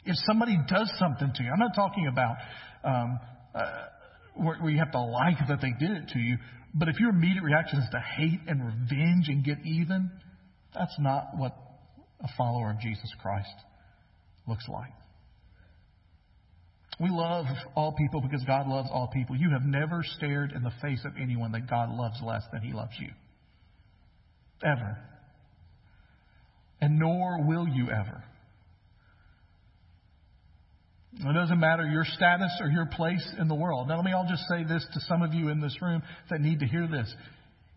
If 0.04 0.16
somebody 0.26 0.56
does 0.68 0.90
something 0.98 1.32
to 1.34 1.42
you, 1.42 1.50
I'm 1.52 1.58
not 1.58 1.74
talking 1.74 2.06
about 2.06 2.36
um, 2.82 3.18
uh, 3.54 3.70
where, 4.38 4.70
you 4.70 4.78
have 4.78 4.92
to 4.92 5.00
like 5.00 5.38
that 5.48 5.60
they 5.60 5.72
did 5.78 5.90
it 5.90 6.08
to 6.12 6.18
you. 6.18 6.38
But 6.74 6.88
if 6.88 6.98
your 7.00 7.10
immediate 7.10 7.42
reaction 7.42 7.78
is 7.78 7.88
to 7.90 8.00
hate 8.00 8.40
and 8.46 8.64
revenge 8.64 9.28
and 9.28 9.44
get 9.44 9.58
even, 9.64 10.10
that's 10.74 10.94
not 10.98 11.36
what 11.36 11.56
a 12.20 12.28
follower 12.36 12.70
of 12.70 12.80
Jesus 12.80 13.12
Christ 13.20 13.48
looks 14.46 14.64
like. 14.68 14.92
We 17.00 17.10
love 17.10 17.46
all 17.76 17.92
people 17.92 18.20
because 18.20 18.42
God 18.44 18.66
loves 18.66 18.88
all 18.92 19.08
people. 19.08 19.36
You 19.36 19.50
have 19.50 19.62
never 19.62 20.02
stared 20.16 20.52
in 20.52 20.62
the 20.64 20.72
face 20.82 21.00
of 21.04 21.12
anyone 21.20 21.52
that 21.52 21.70
God 21.70 21.90
loves 21.90 22.20
less 22.22 22.42
than 22.52 22.60
He 22.60 22.72
loves 22.72 22.92
you. 22.98 23.10
Ever. 24.64 24.98
And 26.80 26.98
nor 26.98 27.44
will 27.46 27.68
you 27.68 27.90
ever. 27.90 28.24
It 31.14 31.32
doesn't 31.32 31.58
matter 31.58 31.84
your 31.84 32.04
status 32.04 32.52
or 32.60 32.68
your 32.68 32.86
place 32.86 33.26
in 33.38 33.48
the 33.48 33.54
world. 33.54 33.88
Now, 33.88 33.96
let 33.96 34.04
me 34.04 34.12
all 34.12 34.26
just 34.28 34.44
say 34.48 34.62
this 34.62 34.86
to 34.92 35.00
some 35.00 35.22
of 35.22 35.32
you 35.32 35.48
in 35.48 35.60
this 35.60 35.76
room 35.80 36.02
that 36.30 36.40
need 36.40 36.60
to 36.60 36.66
hear 36.66 36.86
this. 36.86 37.12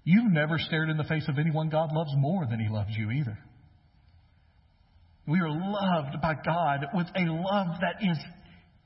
You've 0.04 0.32
never 0.32 0.58
stared 0.58 0.90
in 0.90 0.98
the 0.98 1.04
face 1.04 1.28
of 1.28 1.40
anyone 1.40 1.70
God 1.70 1.92
loves 1.92 2.12
more 2.18 2.46
than 2.46 2.60
He 2.60 2.70
loves 2.70 2.92
you 2.98 3.10
either. 3.12 3.38
We 5.28 5.40
are 5.40 5.50
loved 5.50 6.22
by 6.22 6.36
God 6.44 6.88
with 6.94 7.08
a 7.16 7.26
love 7.32 7.80
that 7.82 8.02
is 8.02 8.18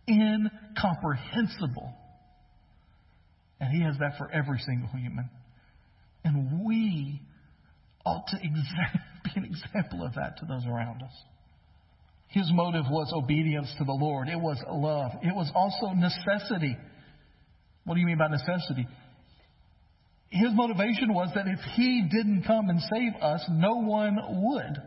incomprehensible. 0.07 1.93
And 3.59 3.71
He 3.75 3.81
has 3.83 3.95
that 3.99 4.17
for 4.17 4.29
every 4.31 4.59
single 4.59 4.89
human. 4.89 5.29
And 6.23 6.65
we 6.65 7.21
ought 8.05 8.27
to 8.27 8.37
be 9.23 9.31
an 9.35 9.45
example 9.45 10.05
of 10.05 10.15
that 10.15 10.37
to 10.39 10.45
those 10.45 10.65
around 10.65 11.01
us. 11.01 11.13
His 12.35 12.51
motive 12.51 12.83
was 12.89 13.13
obedience 13.15 13.73
to 13.77 13.85
the 13.85 13.93
Lord. 13.93 14.27
It 14.27 14.35
was 14.35 14.61
love. 14.69 15.11
It 15.23 15.33
was 15.33 15.49
also 15.55 15.93
necessity. 15.95 16.75
What 17.85 17.93
do 17.93 18.01
you 18.01 18.05
mean 18.05 18.17
by 18.17 18.27
necessity? 18.27 18.85
His 20.27 20.49
motivation 20.51 21.13
was 21.13 21.29
that 21.33 21.47
if 21.47 21.59
he 21.75 22.09
didn't 22.11 22.43
come 22.43 22.67
and 22.67 22.81
save 22.81 23.13
us, 23.21 23.41
no 23.49 23.75
one 23.75 24.17
would. 24.19 24.77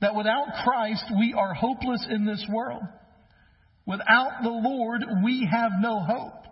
That 0.00 0.16
without 0.16 0.64
Christ, 0.64 1.04
we 1.16 1.32
are 1.32 1.54
hopeless 1.54 2.04
in 2.10 2.26
this 2.26 2.44
world. 2.52 2.82
Without 3.86 4.42
the 4.42 4.50
Lord, 4.50 5.04
we 5.22 5.48
have 5.48 5.70
no 5.78 6.00
hope. 6.00 6.42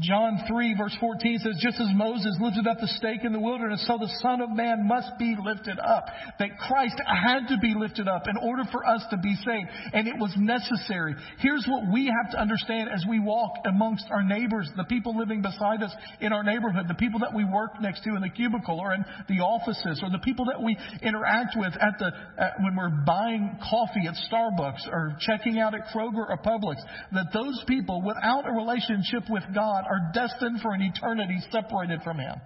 John 0.00 0.40
3 0.48 0.76
verse 0.78 0.96
14 0.98 1.40
says, 1.44 1.60
just 1.60 1.78
as 1.78 1.88
Moses 1.94 2.32
lifted 2.40 2.66
up 2.66 2.80
the 2.80 2.88
stake 2.96 3.20
in 3.22 3.32
the 3.32 3.40
wilderness, 3.40 3.84
so 3.86 3.98
the 3.98 4.08
Son 4.22 4.40
of 4.40 4.48
Man 4.48 4.88
must 4.88 5.18
be 5.18 5.36
lifted 5.36 5.78
up. 5.78 6.06
That 6.38 6.56
Christ 6.56 6.96
had 7.04 7.48
to 7.48 7.58
be 7.60 7.74
lifted 7.76 8.08
up 8.08 8.24
in 8.26 8.36
order 8.38 8.62
for 8.72 8.86
us 8.86 9.04
to 9.10 9.18
be 9.18 9.36
saved. 9.44 9.68
And 9.92 10.08
it 10.08 10.16
was 10.16 10.32
necessary. 10.38 11.14
Here's 11.38 11.66
what 11.68 11.92
we 11.92 12.06
have 12.06 12.32
to 12.32 12.40
understand 12.40 12.88
as 12.88 13.04
we 13.08 13.20
walk 13.20 13.52
amongst 13.66 14.06
our 14.10 14.22
neighbors, 14.22 14.70
the 14.76 14.84
people 14.84 15.18
living 15.18 15.42
beside 15.42 15.82
us 15.82 15.92
in 16.20 16.32
our 16.32 16.42
neighborhood, 16.42 16.86
the 16.88 16.94
people 16.94 17.20
that 17.20 17.34
we 17.34 17.44
work 17.44 17.80
next 17.80 18.02
to 18.04 18.16
in 18.16 18.22
the 18.22 18.30
cubicle 18.30 18.80
or 18.80 18.94
in 18.94 19.04
the 19.28 19.44
offices, 19.44 20.00
or 20.02 20.08
the 20.08 20.24
people 20.24 20.46
that 20.46 20.62
we 20.62 20.78
interact 21.02 21.56
with 21.56 21.74
at 21.76 21.98
the, 21.98 22.10
at, 22.40 22.54
when 22.60 22.74
we're 22.74 23.04
buying 23.04 23.58
coffee 23.68 24.08
at 24.08 24.16
Starbucks 24.32 24.88
or 24.90 25.16
checking 25.20 25.58
out 25.58 25.74
at 25.74 25.92
Kroger 25.94 26.24
or 26.24 26.38
Publix, 26.40 26.76
that 27.12 27.26
those 27.34 27.62
people 27.66 28.00
without 28.00 28.48
a 28.48 28.52
relationship 28.52 29.24
with 29.28 29.44
God 29.54 29.84
are 29.90 30.12
destined 30.14 30.60
for 30.62 30.72
an 30.72 30.82
eternity 30.82 31.38
separated 31.50 32.02
from 32.02 32.18
Him. 32.18 32.36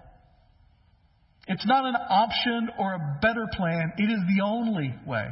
It's 1.47 1.65
not 1.65 1.85
an 1.85 1.95
option 1.95 2.69
or 2.79 2.93
a 2.93 3.19
better 3.21 3.45
plan, 3.53 3.93
it 3.97 4.09
is 4.09 4.19
the 4.35 4.43
only 4.43 4.93
way. 5.05 5.27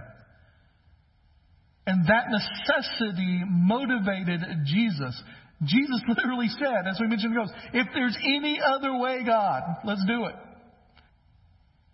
And 1.85 2.07
that 2.07 2.27
necessity 2.29 3.41
motivated 3.49 4.41
Jesus. 4.65 5.21
Jesus 5.63 6.01
literally 6.07 6.47
said, 6.47 6.87
as 6.89 6.97
we 6.99 7.07
mentioned, 7.07 7.35
goes, 7.35 7.49
if 7.73 7.87
there's 7.93 8.17
any 8.23 8.59
other 8.63 8.97
way, 8.97 9.23
God, 9.25 9.63
let's 9.83 10.03
do 10.07 10.25
it. 10.25 10.35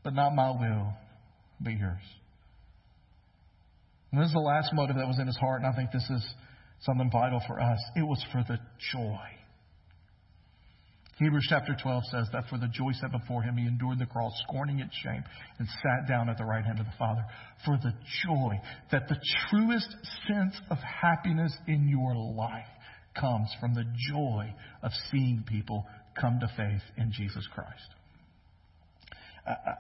but 0.04 0.14
not 0.14 0.36
my 0.36 0.52
will, 0.52 0.94
but 1.62 1.72
yours. 1.72 2.02
And 4.12 4.22
this 4.22 4.28
is 4.28 4.34
the 4.34 4.40
last 4.40 4.74
motive 4.74 4.96
that 4.98 5.08
was 5.08 5.20
in 5.20 5.28
his 5.28 5.38
heart, 5.38 5.62
and 5.62 5.72
I 5.72 5.76
think 5.76 5.92
this 5.92 6.08
is 6.10 6.34
something 6.82 7.10
vital 7.12 7.42
for 7.48 7.60
us. 7.60 7.80
It 7.96 8.04
was 8.04 8.24
for 8.32 8.44
the 8.48 8.58
joy. 8.92 9.39
Hebrews 11.20 11.48
chapter 11.50 11.76
12 11.82 12.04
says 12.12 12.28
that 12.32 12.46
for 12.50 12.58
the 12.58 12.70
joy 12.70 12.92
set 12.94 13.12
before 13.12 13.44
him, 13.44 13.58
he 13.58 13.68
endured 13.68 14.00
the 14.00 14.06
cross, 14.06 14.32
scorning 14.48 14.80
its 14.80 14.96
shame, 15.04 15.22
and 15.60 15.68
sat 15.84 16.08
down 16.08 16.30
at 16.30 16.38
the 16.38 16.46
right 16.46 16.64
hand 16.64 16.80
of 16.80 16.86
the 16.86 16.98
Father. 16.98 17.26
For 17.66 17.76
the 17.76 17.92
joy 18.26 18.54
that 18.94 19.10
the 19.10 19.18
truest 19.50 19.90
sense 20.28 20.56
of 20.72 20.78
happiness 20.78 21.54
in 21.68 21.90
your 21.90 22.16
life 22.16 22.70
comes 23.20 23.50
from 23.60 23.74
the 23.74 23.84
joy 24.10 24.54
of 24.82 24.92
seeing 25.12 25.44
people 25.46 25.86
come 26.20 26.40
to 26.40 26.48
faith 26.56 26.84
in 26.98 27.12
Jesus 27.12 27.46
Christ. 27.54 27.90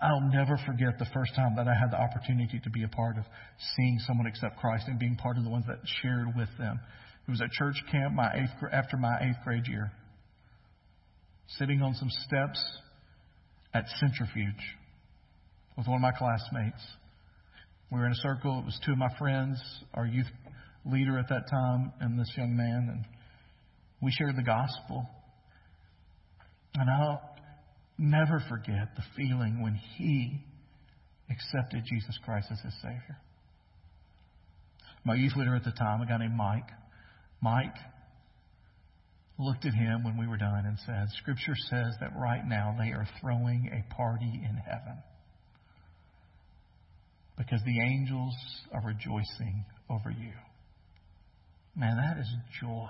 I'll 0.01 0.29
never 0.33 0.59
forget 0.65 0.99
the 0.99 1.07
first 1.13 1.35
time 1.35 1.55
that 1.55 1.69
I 1.69 1.73
had 1.73 1.91
the 1.91 2.01
opportunity 2.01 2.59
to 2.63 2.69
be 2.69 2.83
a 2.83 2.89
part 2.89 3.17
of 3.17 3.23
seeing 3.77 3.99
someone 3.99 4.27
accept 4.27 4.57
Christ 4.57 4.85
and 4.87 4.99
being 4.99 5.15
part 5.15 5.37
of 5.37 5.45
the 5.45 5.49
ones 5.49 5.65
that 5.67 5.79
shared 6.01 6.35
with 6.35 6.49
them. 6.57 6.81
It 7.27 7.31
was 7.31 7.39
at 7.39 7.51
church 7.51 7.75
camp 7.91 8.13
my 8.13 8.29
eighth, 8.33 8.51
after 8.73 8.97
my 8.97 9.15
eighth 9.21 9.37
grade 9.45 9.67
year, 9.67 9.91
sitting 11.57 11.81
on 11.81 11.95
some 11.95 12.09
steps 12.27 12.63
at 13.73 13.85
Centrifuge 13.99 14.77
with 15.77 15.87
one 15.87 15.95
of 15.95 16.01
my 16.01 16.11
classmates. 16.11 16.81
We 17.91 17.99
were 17.99 18.05
in 18.05 18.11
a 18.11 18.15
circle. 18.15 18.59
It 18.59 18.65
was 18.65 18.79
two 18.85 18.91
of 18.91 18.97
my 18.97 19.09
friends, 19.17 19.59
our 19.93 20.05
youth 20.05 20.27
leader 20.85 21.17
at 21.17 21.29
that 21.29 21.49
time, 21.49 21.91
and 21.99 22.19
this 22.19 22.31
young 22.37 22.55
man, 22.55 22.89
and 22.91 23.05
we 24.01 24.11
shared 24.11 24.35
the 24.35 24.43
gospel. 24.43 25.07
And 26.75 26.89
I'll 26.89 27.21
never 27.97 28.43
forget 28.47 28.95
the 28.95 29.03
feeling 29.17 29.61
when 29.61 29.75
he 29.97 30.39
accepted 31.29 31.83
Jesus 31.85 32.17
Christ 32.23 32.47
as 32.51 32.59
his 32.59 32.73
Savior. 32.81 33.17
My 35.03 35.15
youth 35.15 35.35
leader 35.35 35.55
at 35.55 35.63
the 35.63 35.71
time, 35.71 36.01
a 36.01 36.05
guy 36.05 36.17
named 36.17 36.35
Mike, 36.35 36.69
Mike 37.41 37.75
looked 39.39 39.65
at 39.65 39.73
him 39.73 40.03
when 40.03 40.17
we 40.17 40.27
were 40.27 40.37
done 40.37 40.65
and 40.65 40.77
said, 40.85 41.07
Scripture 41.21 41.55
says 41.69 41.95
that 42.01 42.11
right 42.19 42.43
now 42.45 42.75
they 42.77 42.91
are 42.91 43.07
throwing 43.21 43.71
a 43.71 43.95
party 43.95 44.31
in 44.43 44.55
heaven 44.57 45.01
because 47.37 47.61
the 47.65 47.79
angels 47.81 48.35
are 48.73 48.81
rejoicing 48.85 49.63
over 49.89 50.11
you. 50.11 50.33
Man, 51.75 51.95
that 51.95 52.19
is 52.19 52.27
joy. 52.61 52.89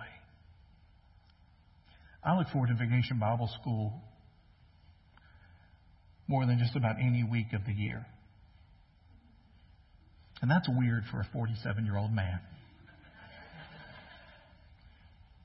I 2.23 2.35
look 2.35 2.47
forward 2.49 2.69
to 2.69 2.73
Vacation 2.73 3.19
Bible 3.19 3.49
School 3.61 3.93
more 6.27 6.45
than 6.45 6.57
just 6.59 6.75
about 6.75 6.95
any 6.99 7.23
week 7.23 7.53
of 7.53 7.61
the 7.65 7.73
year. 7.73 8.05
And 10.41 10.49
that's 10.49 10.67
weird 10.67 11.03
for 11.11 11.19
a 11.19 11.27
47 11.31 11.85
year 11.85 11.97
old 11.97 12.11
man. 12.11 12.39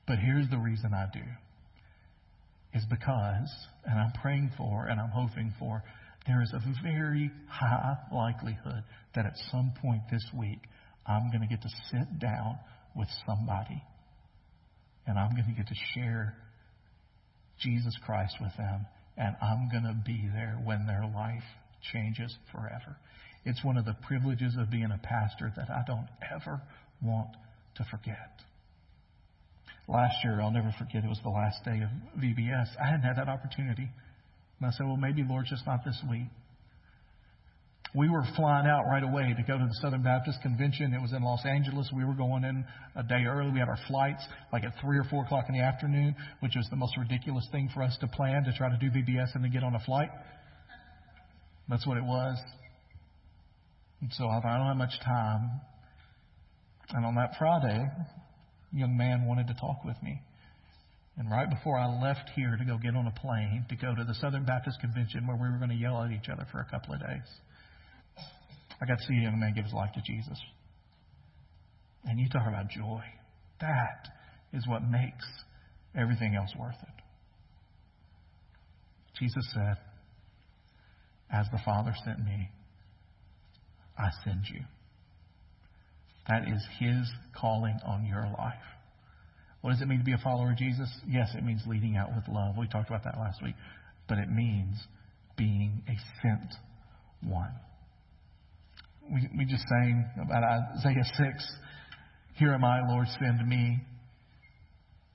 But 0.07 0.19
here's 0.19 0.49
the 0.49 0.57
reason 0.57 0.93
I 0.93 1.07
do 1.11 1.23
is 2.73 2.83
because, 2.89 3.49
and 3.85 3.99
I'm 3.99 4.11
praying 4.21 4.51
for 4.57 4.85
and 4.85 4.99
I'm 4.99 5.09
hoping 5.09 5.53
for, 5.57 5.83
there 6.27 6.41
is 6.41 6.53
a 6.53 6.61
very 6.83 7.31
high 7.47 7.95
likelihood 8.13 8.83
that 9.15 9.25
at 9.25 9.33
some 9.51 9.73
point 9.81 10.01
this 10.11 10.25
week 10.37 10.59
I'm 11.05 11.29
going 11.29 11.41
to 11.41 11.47
get 11.47 11.61
to 11.61 11.69
sit 11.91 12.19
down 12.19 12.57
with 12.95 13.07
somebody 13.25 13.81
and 15.07 15.17
I'm 15.17 15.31
going 15.31 15.45
to 15.45 15.53
get 15.53 15.67
to 15.67 15.75
share 15.93 16.35
Jesus 17.59 17.95
Christ 18.05 18.35
with 18.41 18.51
them, 18.57 18.85
and 19.17 19.35
I'm 19.41 19.69
going 19.69 19.83
to 19.83 19.95
be 20.05 20.29
there 20.33 20.59
when 20.63 20.85
their 20.85 21.05
life 21.13 21.43
changes 21.93 22.35
forever. 22.51 22.97
It's 23.45 23.63
one 23.63 23.77
of 23.77 23.85
the 23.85 23.95
privileges 24.07 24.55
of 24.59 24.69
being 24.69 24.91
a 24.91 24.99
pastor 25.01 25.53
that 25.55 25.69
I 25.69 25.83
don't 25.85 26.07
ever 26.33 26.61
want 27.01 27.29
to 27.75 27.85
forget. 27.89 28.41
Last 29.87 30.15
year, 30.23 30.41
I'll 30.41 30.51
never 30.51 30.73
forget, 30.79 31.03
it 31.03 31.07
was 31.07 31.19
the 31.23 31.29
last 31.29 31.63
day 31.63 31.81
of 31.83 31.89
VBS. 32.19 32.67
I 32.81 32.85
hadn't 32.85 33.03
had 33.03 33.17
that 33.17 33.29
opportunity. 33.29 33.87
And 34.59 34.67
I 34.67 34.71
said, 34.71 34.87
well, 34.87 34.97
maybe, 34.97 35.23
Lord, 35.27 35.45
just 35.47 35.65
not 35.67 35.85
this 35.85 36.01
week. 36.09 36.27
We 37.93 38.09
were 38.09 38.23
flying 38.35 38.67
out 38.67 38.85
right 38.87 39.03
away 39.03 39.33
to 39.37 39.43
go 39.43 39.57
to 39.57 39.63
the 39.63 39.73
Southern 39.81 40.03
Baptist 40.03 40.41
Convention. 40.41 40.93
It 40.93 41.01
was 41.01 41.13
in 41.13 41.23
Los 41.23 41.45
Angeles. 41.45 41.89
We 41.95 42.03
were 42.03 42.13
going 42.13 42.43
in 42.43 42.65
a 42.95 43.03
day 43.03 43.23
early. 43.25 43.51
We 43.51 43.59
had 43.59 43.69
our 43.69 43.79
flights 43.87 44.25
like 44.51 44.63
at 44.63 44.73
3 44.81 44.97
or 44.97 45.05
4 45.05 45.25
o'clock 45.25 45.45
in 45.47 45.55
the 45.55 45.61
afternoon, 45.61 46.15
which 46.41 46.55
was 46.57 46.67
the 46.69 46.75
most 46.75 46.97
ridiculous 46.97 47.47
thing 47.51 47.69
for 47.73 47.83
us 47.83 47.95
to 48.01 48.07
plan 48.07 48.43
to 48.43 48.53
try 48.57 48.69
to 48.69 48.77
do 48.77 48.89
VBS 48.89 49.35
and 49.35 49.43
to 49.43 49.49
get 49.49 49.63
on 49.63 49.75
a 49.75 49.79
flight. 49.79 50.09
That's 51.69 51.87
what 51.87 51.97
it 51.97 52.03
was. 52.03 52.37
And 54.01 54.11
so 54.11 54.27
I 54.27 54.41
don't 54.41 54.67
have 54.67 54.77
much 54.77 54.99
time. 55.05 55.61
And 56.89 57.05
on 57.05 57.15
that 57.15 57.35
Friday, 57.39 57.87
young 58.75 58.97
man 58.97 59.25
wanted 59.25 59.47
to 59.47 59.53
talk 59.53 59.83
with 59.85 60.01
me. 60.03 60.21
And 61.17 61.31
right 61.31 61.49
before 61.49 61.77
I 61.77 61.87
left 62.01 62.29
here 62.35 62.57
to 62.57 62.65
go 62.65 62.77
get 62.77 62.95
on 62.95 63.07
a 63.07 63.11
plane 63.11 63.65
to 63.69 63.75
go 63.75 63.95
to 63.95 64.03
the 64.03 64.13
Southern 64.15 64.45
Baptist 64.45 64.79
Convention 64.81 65.25
where 65.27 65.37
we 65.37 65.49
were 65.49 65.57
going 65.57 65.69
to 65.69 65.75
yell 65.75 66.01
at 66.03 66.11
each 66.11 66.27
other 66.29 66.45
for 66.51 66.59
a 66.59 66.65
couple 66.65 66.93
of 66.93 66.99
days, 66.99 67.27
I 68.81 68.85
got 68.85 68.97
to 68.97 69.03
see 69.07 69.15
a 69.15 69.21
young 69.21 69.39
man 69.39 69.53
give 69.55 69.63
his 69.63 69.73
life 69.73 69.91
to 69.93 70.01
Jesus. 70.01 70.37
And 72.03 72.19
you 72.19 72.27
talk 72.29 72.47
about 72.47 72.69
joy. 72.69 73.01
That 73.61 74.09
is 74.53 74.67
what 74.67 74.83
makes 74.83 75.25
everything 75.97 76.35
else 76.35 76.51
worth 76.59 76.75
it. 76.81 77.03
Jesus 79.17 79.49
said, 79.53 79.77
As 81.31 81.45
the 81.53 81.59
Father 81.63 81.93
sent 82.03 82.19
me, 82.19 82.49
I 83.97 84.09
send 84.25 84.43
you. 84.51 84.59
That 86.27 86.43
is 86.43 86.63
His 86.79 87.11
calling 87.39 87.77
on 87.85 88.05
your 88.05 88.23
life. 88.37 88.53
What 89.61 89.71
does 89.71 89.81
it 89.81 89.87
mean 89.87 89.99
to 89.99 90.05
be 90.05 90.13
a 90.13 90.21
follower 90.23 90.51
of 90.51 90.57
Jesus? 90.57 90.89
Yes, 91.07 91.29
it 91.35 91.43
means 91.43 91.61
leading 91.65 91.97
out 91.97 92.09
with 92.15 92.27
love. 92.27 92.55
We 92.57 92.67
talked 92.67 92.89
about 92.89 93.03
that 93.03 93.17
last 93.17 93.41
week. 93.43 93.55
But 94.07 94.19
it 94.19 94.29
means 94.29 94.75
being 95.37 95.81
a 95.87 95.95
sent 96.21 96.53
one 97.23 97.51
we, 99.11 99.29
we 99.37 99.45
just 99.45 99.63
sang 99.67 100.05
about 100.21 100.43
Isaiah 100.43 101.03
6. 101.03 101.57
Here 102.35 102.53
am 102.53 102.63
I, 102.63 102.81
Lord, 102.89 103.07
send 103.19 103.47
me. 103.47 103.79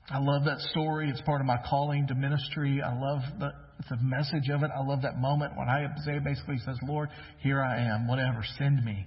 I 0.08 0.18
love 0.18 0.44
that 0.44 0.58
story. 0.70 1.08
It's 1.10 1.20
part 1.22 1.40
of 1.40 1.46
my 1.46 1.58
calling 1.68 2.06
to 2.08 2.14
ministry. 2.14 2.80
I 2.84 2.98
love 2.98 3.20
the, 3.38 3.52
the 3.88 3.96
message 4.02 4.48
of 4.50 4.62
it. 4.62 4.70
I 4.74 4.84
love 4.84 5.02
that 5.02 5.18
moment 5.18 5.52
when 5.56 5.68
Isaiah 5.68 6.20
basically 6.20 6.58
says, 6.64 6.76
Lord, 6.86 7.08
here 7.40 7.62
I 7.62 7.80
am, 7.82 8.08
whatever, 8.08 8.44
send 8.58 8.84
me. 8.84 9.06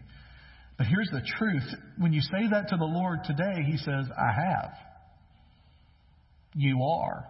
But 0.77 0.87
here's 0.87 1.09
the 1.11 1.21
truth. 1.37 1.67
When 1.97 2.13
you 2.13 2.21
say 2.21 2.49
that 2.51 2.69
to 2.69 2.77
the 2.77 2.85
Lord 2.85 3.19
today, 3.25 3.63
He 3.69 3.77
says, 3.77 4.05
I 4.17 4.31
have. 4.33 4.71
You 6.55 6.81
are. 6.83 7.25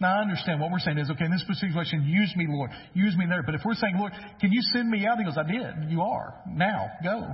Now, 0.00 0.18
I 0.18 0.22
understand 0.22 0.60
what 0.60 0.70
we're 0.70 0.78
saying 0.78 0.98
is, 0.98 1.10
okay, 1.10 1.24
in 1.24 1.32
this 1.32 1.40
specific 1.40 1.70
situation, 1.70 2.04
use 2.06 2.32
me, 2.36 2.46
Lord. 2.48 2.70
Use 2.94 3.16
me 3.16 3.26
there. 3.28 3.42
But 3.42 3.56
if 3.56 3.62
we're 3.64 3.74
saying, 3.74 3.96
Lord, 3.98 4.12
can 4.40 4.52
you 4.52 4.62
send 4.72 4.88
me 4.88 5.04
out? 5.06 5.18
He 5.18 5.24
goes, 5.24 5.36
I 5.36 5.42
did. 5.42 5.90
You 5.90 6.02
are. 6.02 6.40
Now, 6.48 6.86
go. 7.02 7.26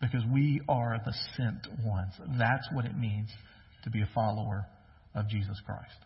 Because 0.00 0.22
we 0.30 0.60
are 0.68 1.00
the 1.04 1.14
sent 1.36 1.66
ones. 1.82 2.12
That's 2.38 2.68
what 2.72 2.84
it 2.84 2.96
means 2.96 3.30
to 3.84 3.90
be 3.90 4.02
a 4.02 4.08
follower 4.14 4.66
of 5.14 5.28
Jesus 5.28 5.58
Christ. 5.64 5.96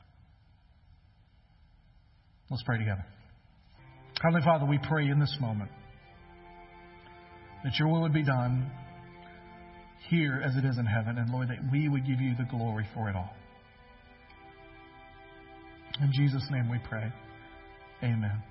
Let's 2.48 2.62
pray 2.62 2.78
together. 2.78 3.04
Heavenly 4.22 4.44
Father, 4.44 4.66
we 4.66 4.78
pray 4.88 5.08
in 5.08 5.18
this 5.18 5.36
moment 5.40 5.70
that 7.64 7.78
your 7.78 7.88
will 7.88 8.02
would 8.02 8.12
be 8.12 8.24
done 8.24 8.70
here 10.08 10.42
as 10.44 10.56
it 10.56 10.64
is 10.64 10.78
in 10.78 10.86
heaven. 10.86 11.18
And 11.18 11.30
Lord, 11.30 11.48
that 11.48 11.58
we 11.70 11.88
would 11.88 12.06
give 12.06 12.20
you 12.20 12.34
the 12.36 12.44
glory 12.44 12.86
for 12.94 13.08
it 13.08 13.16
all. 13.16 13.34
In 16.00 16.10
Jesus' 16.12 16.46
name 16.50 16.70
we 16.70 16.78
pray. 16.88 17.12
Amen. 18.02 18.42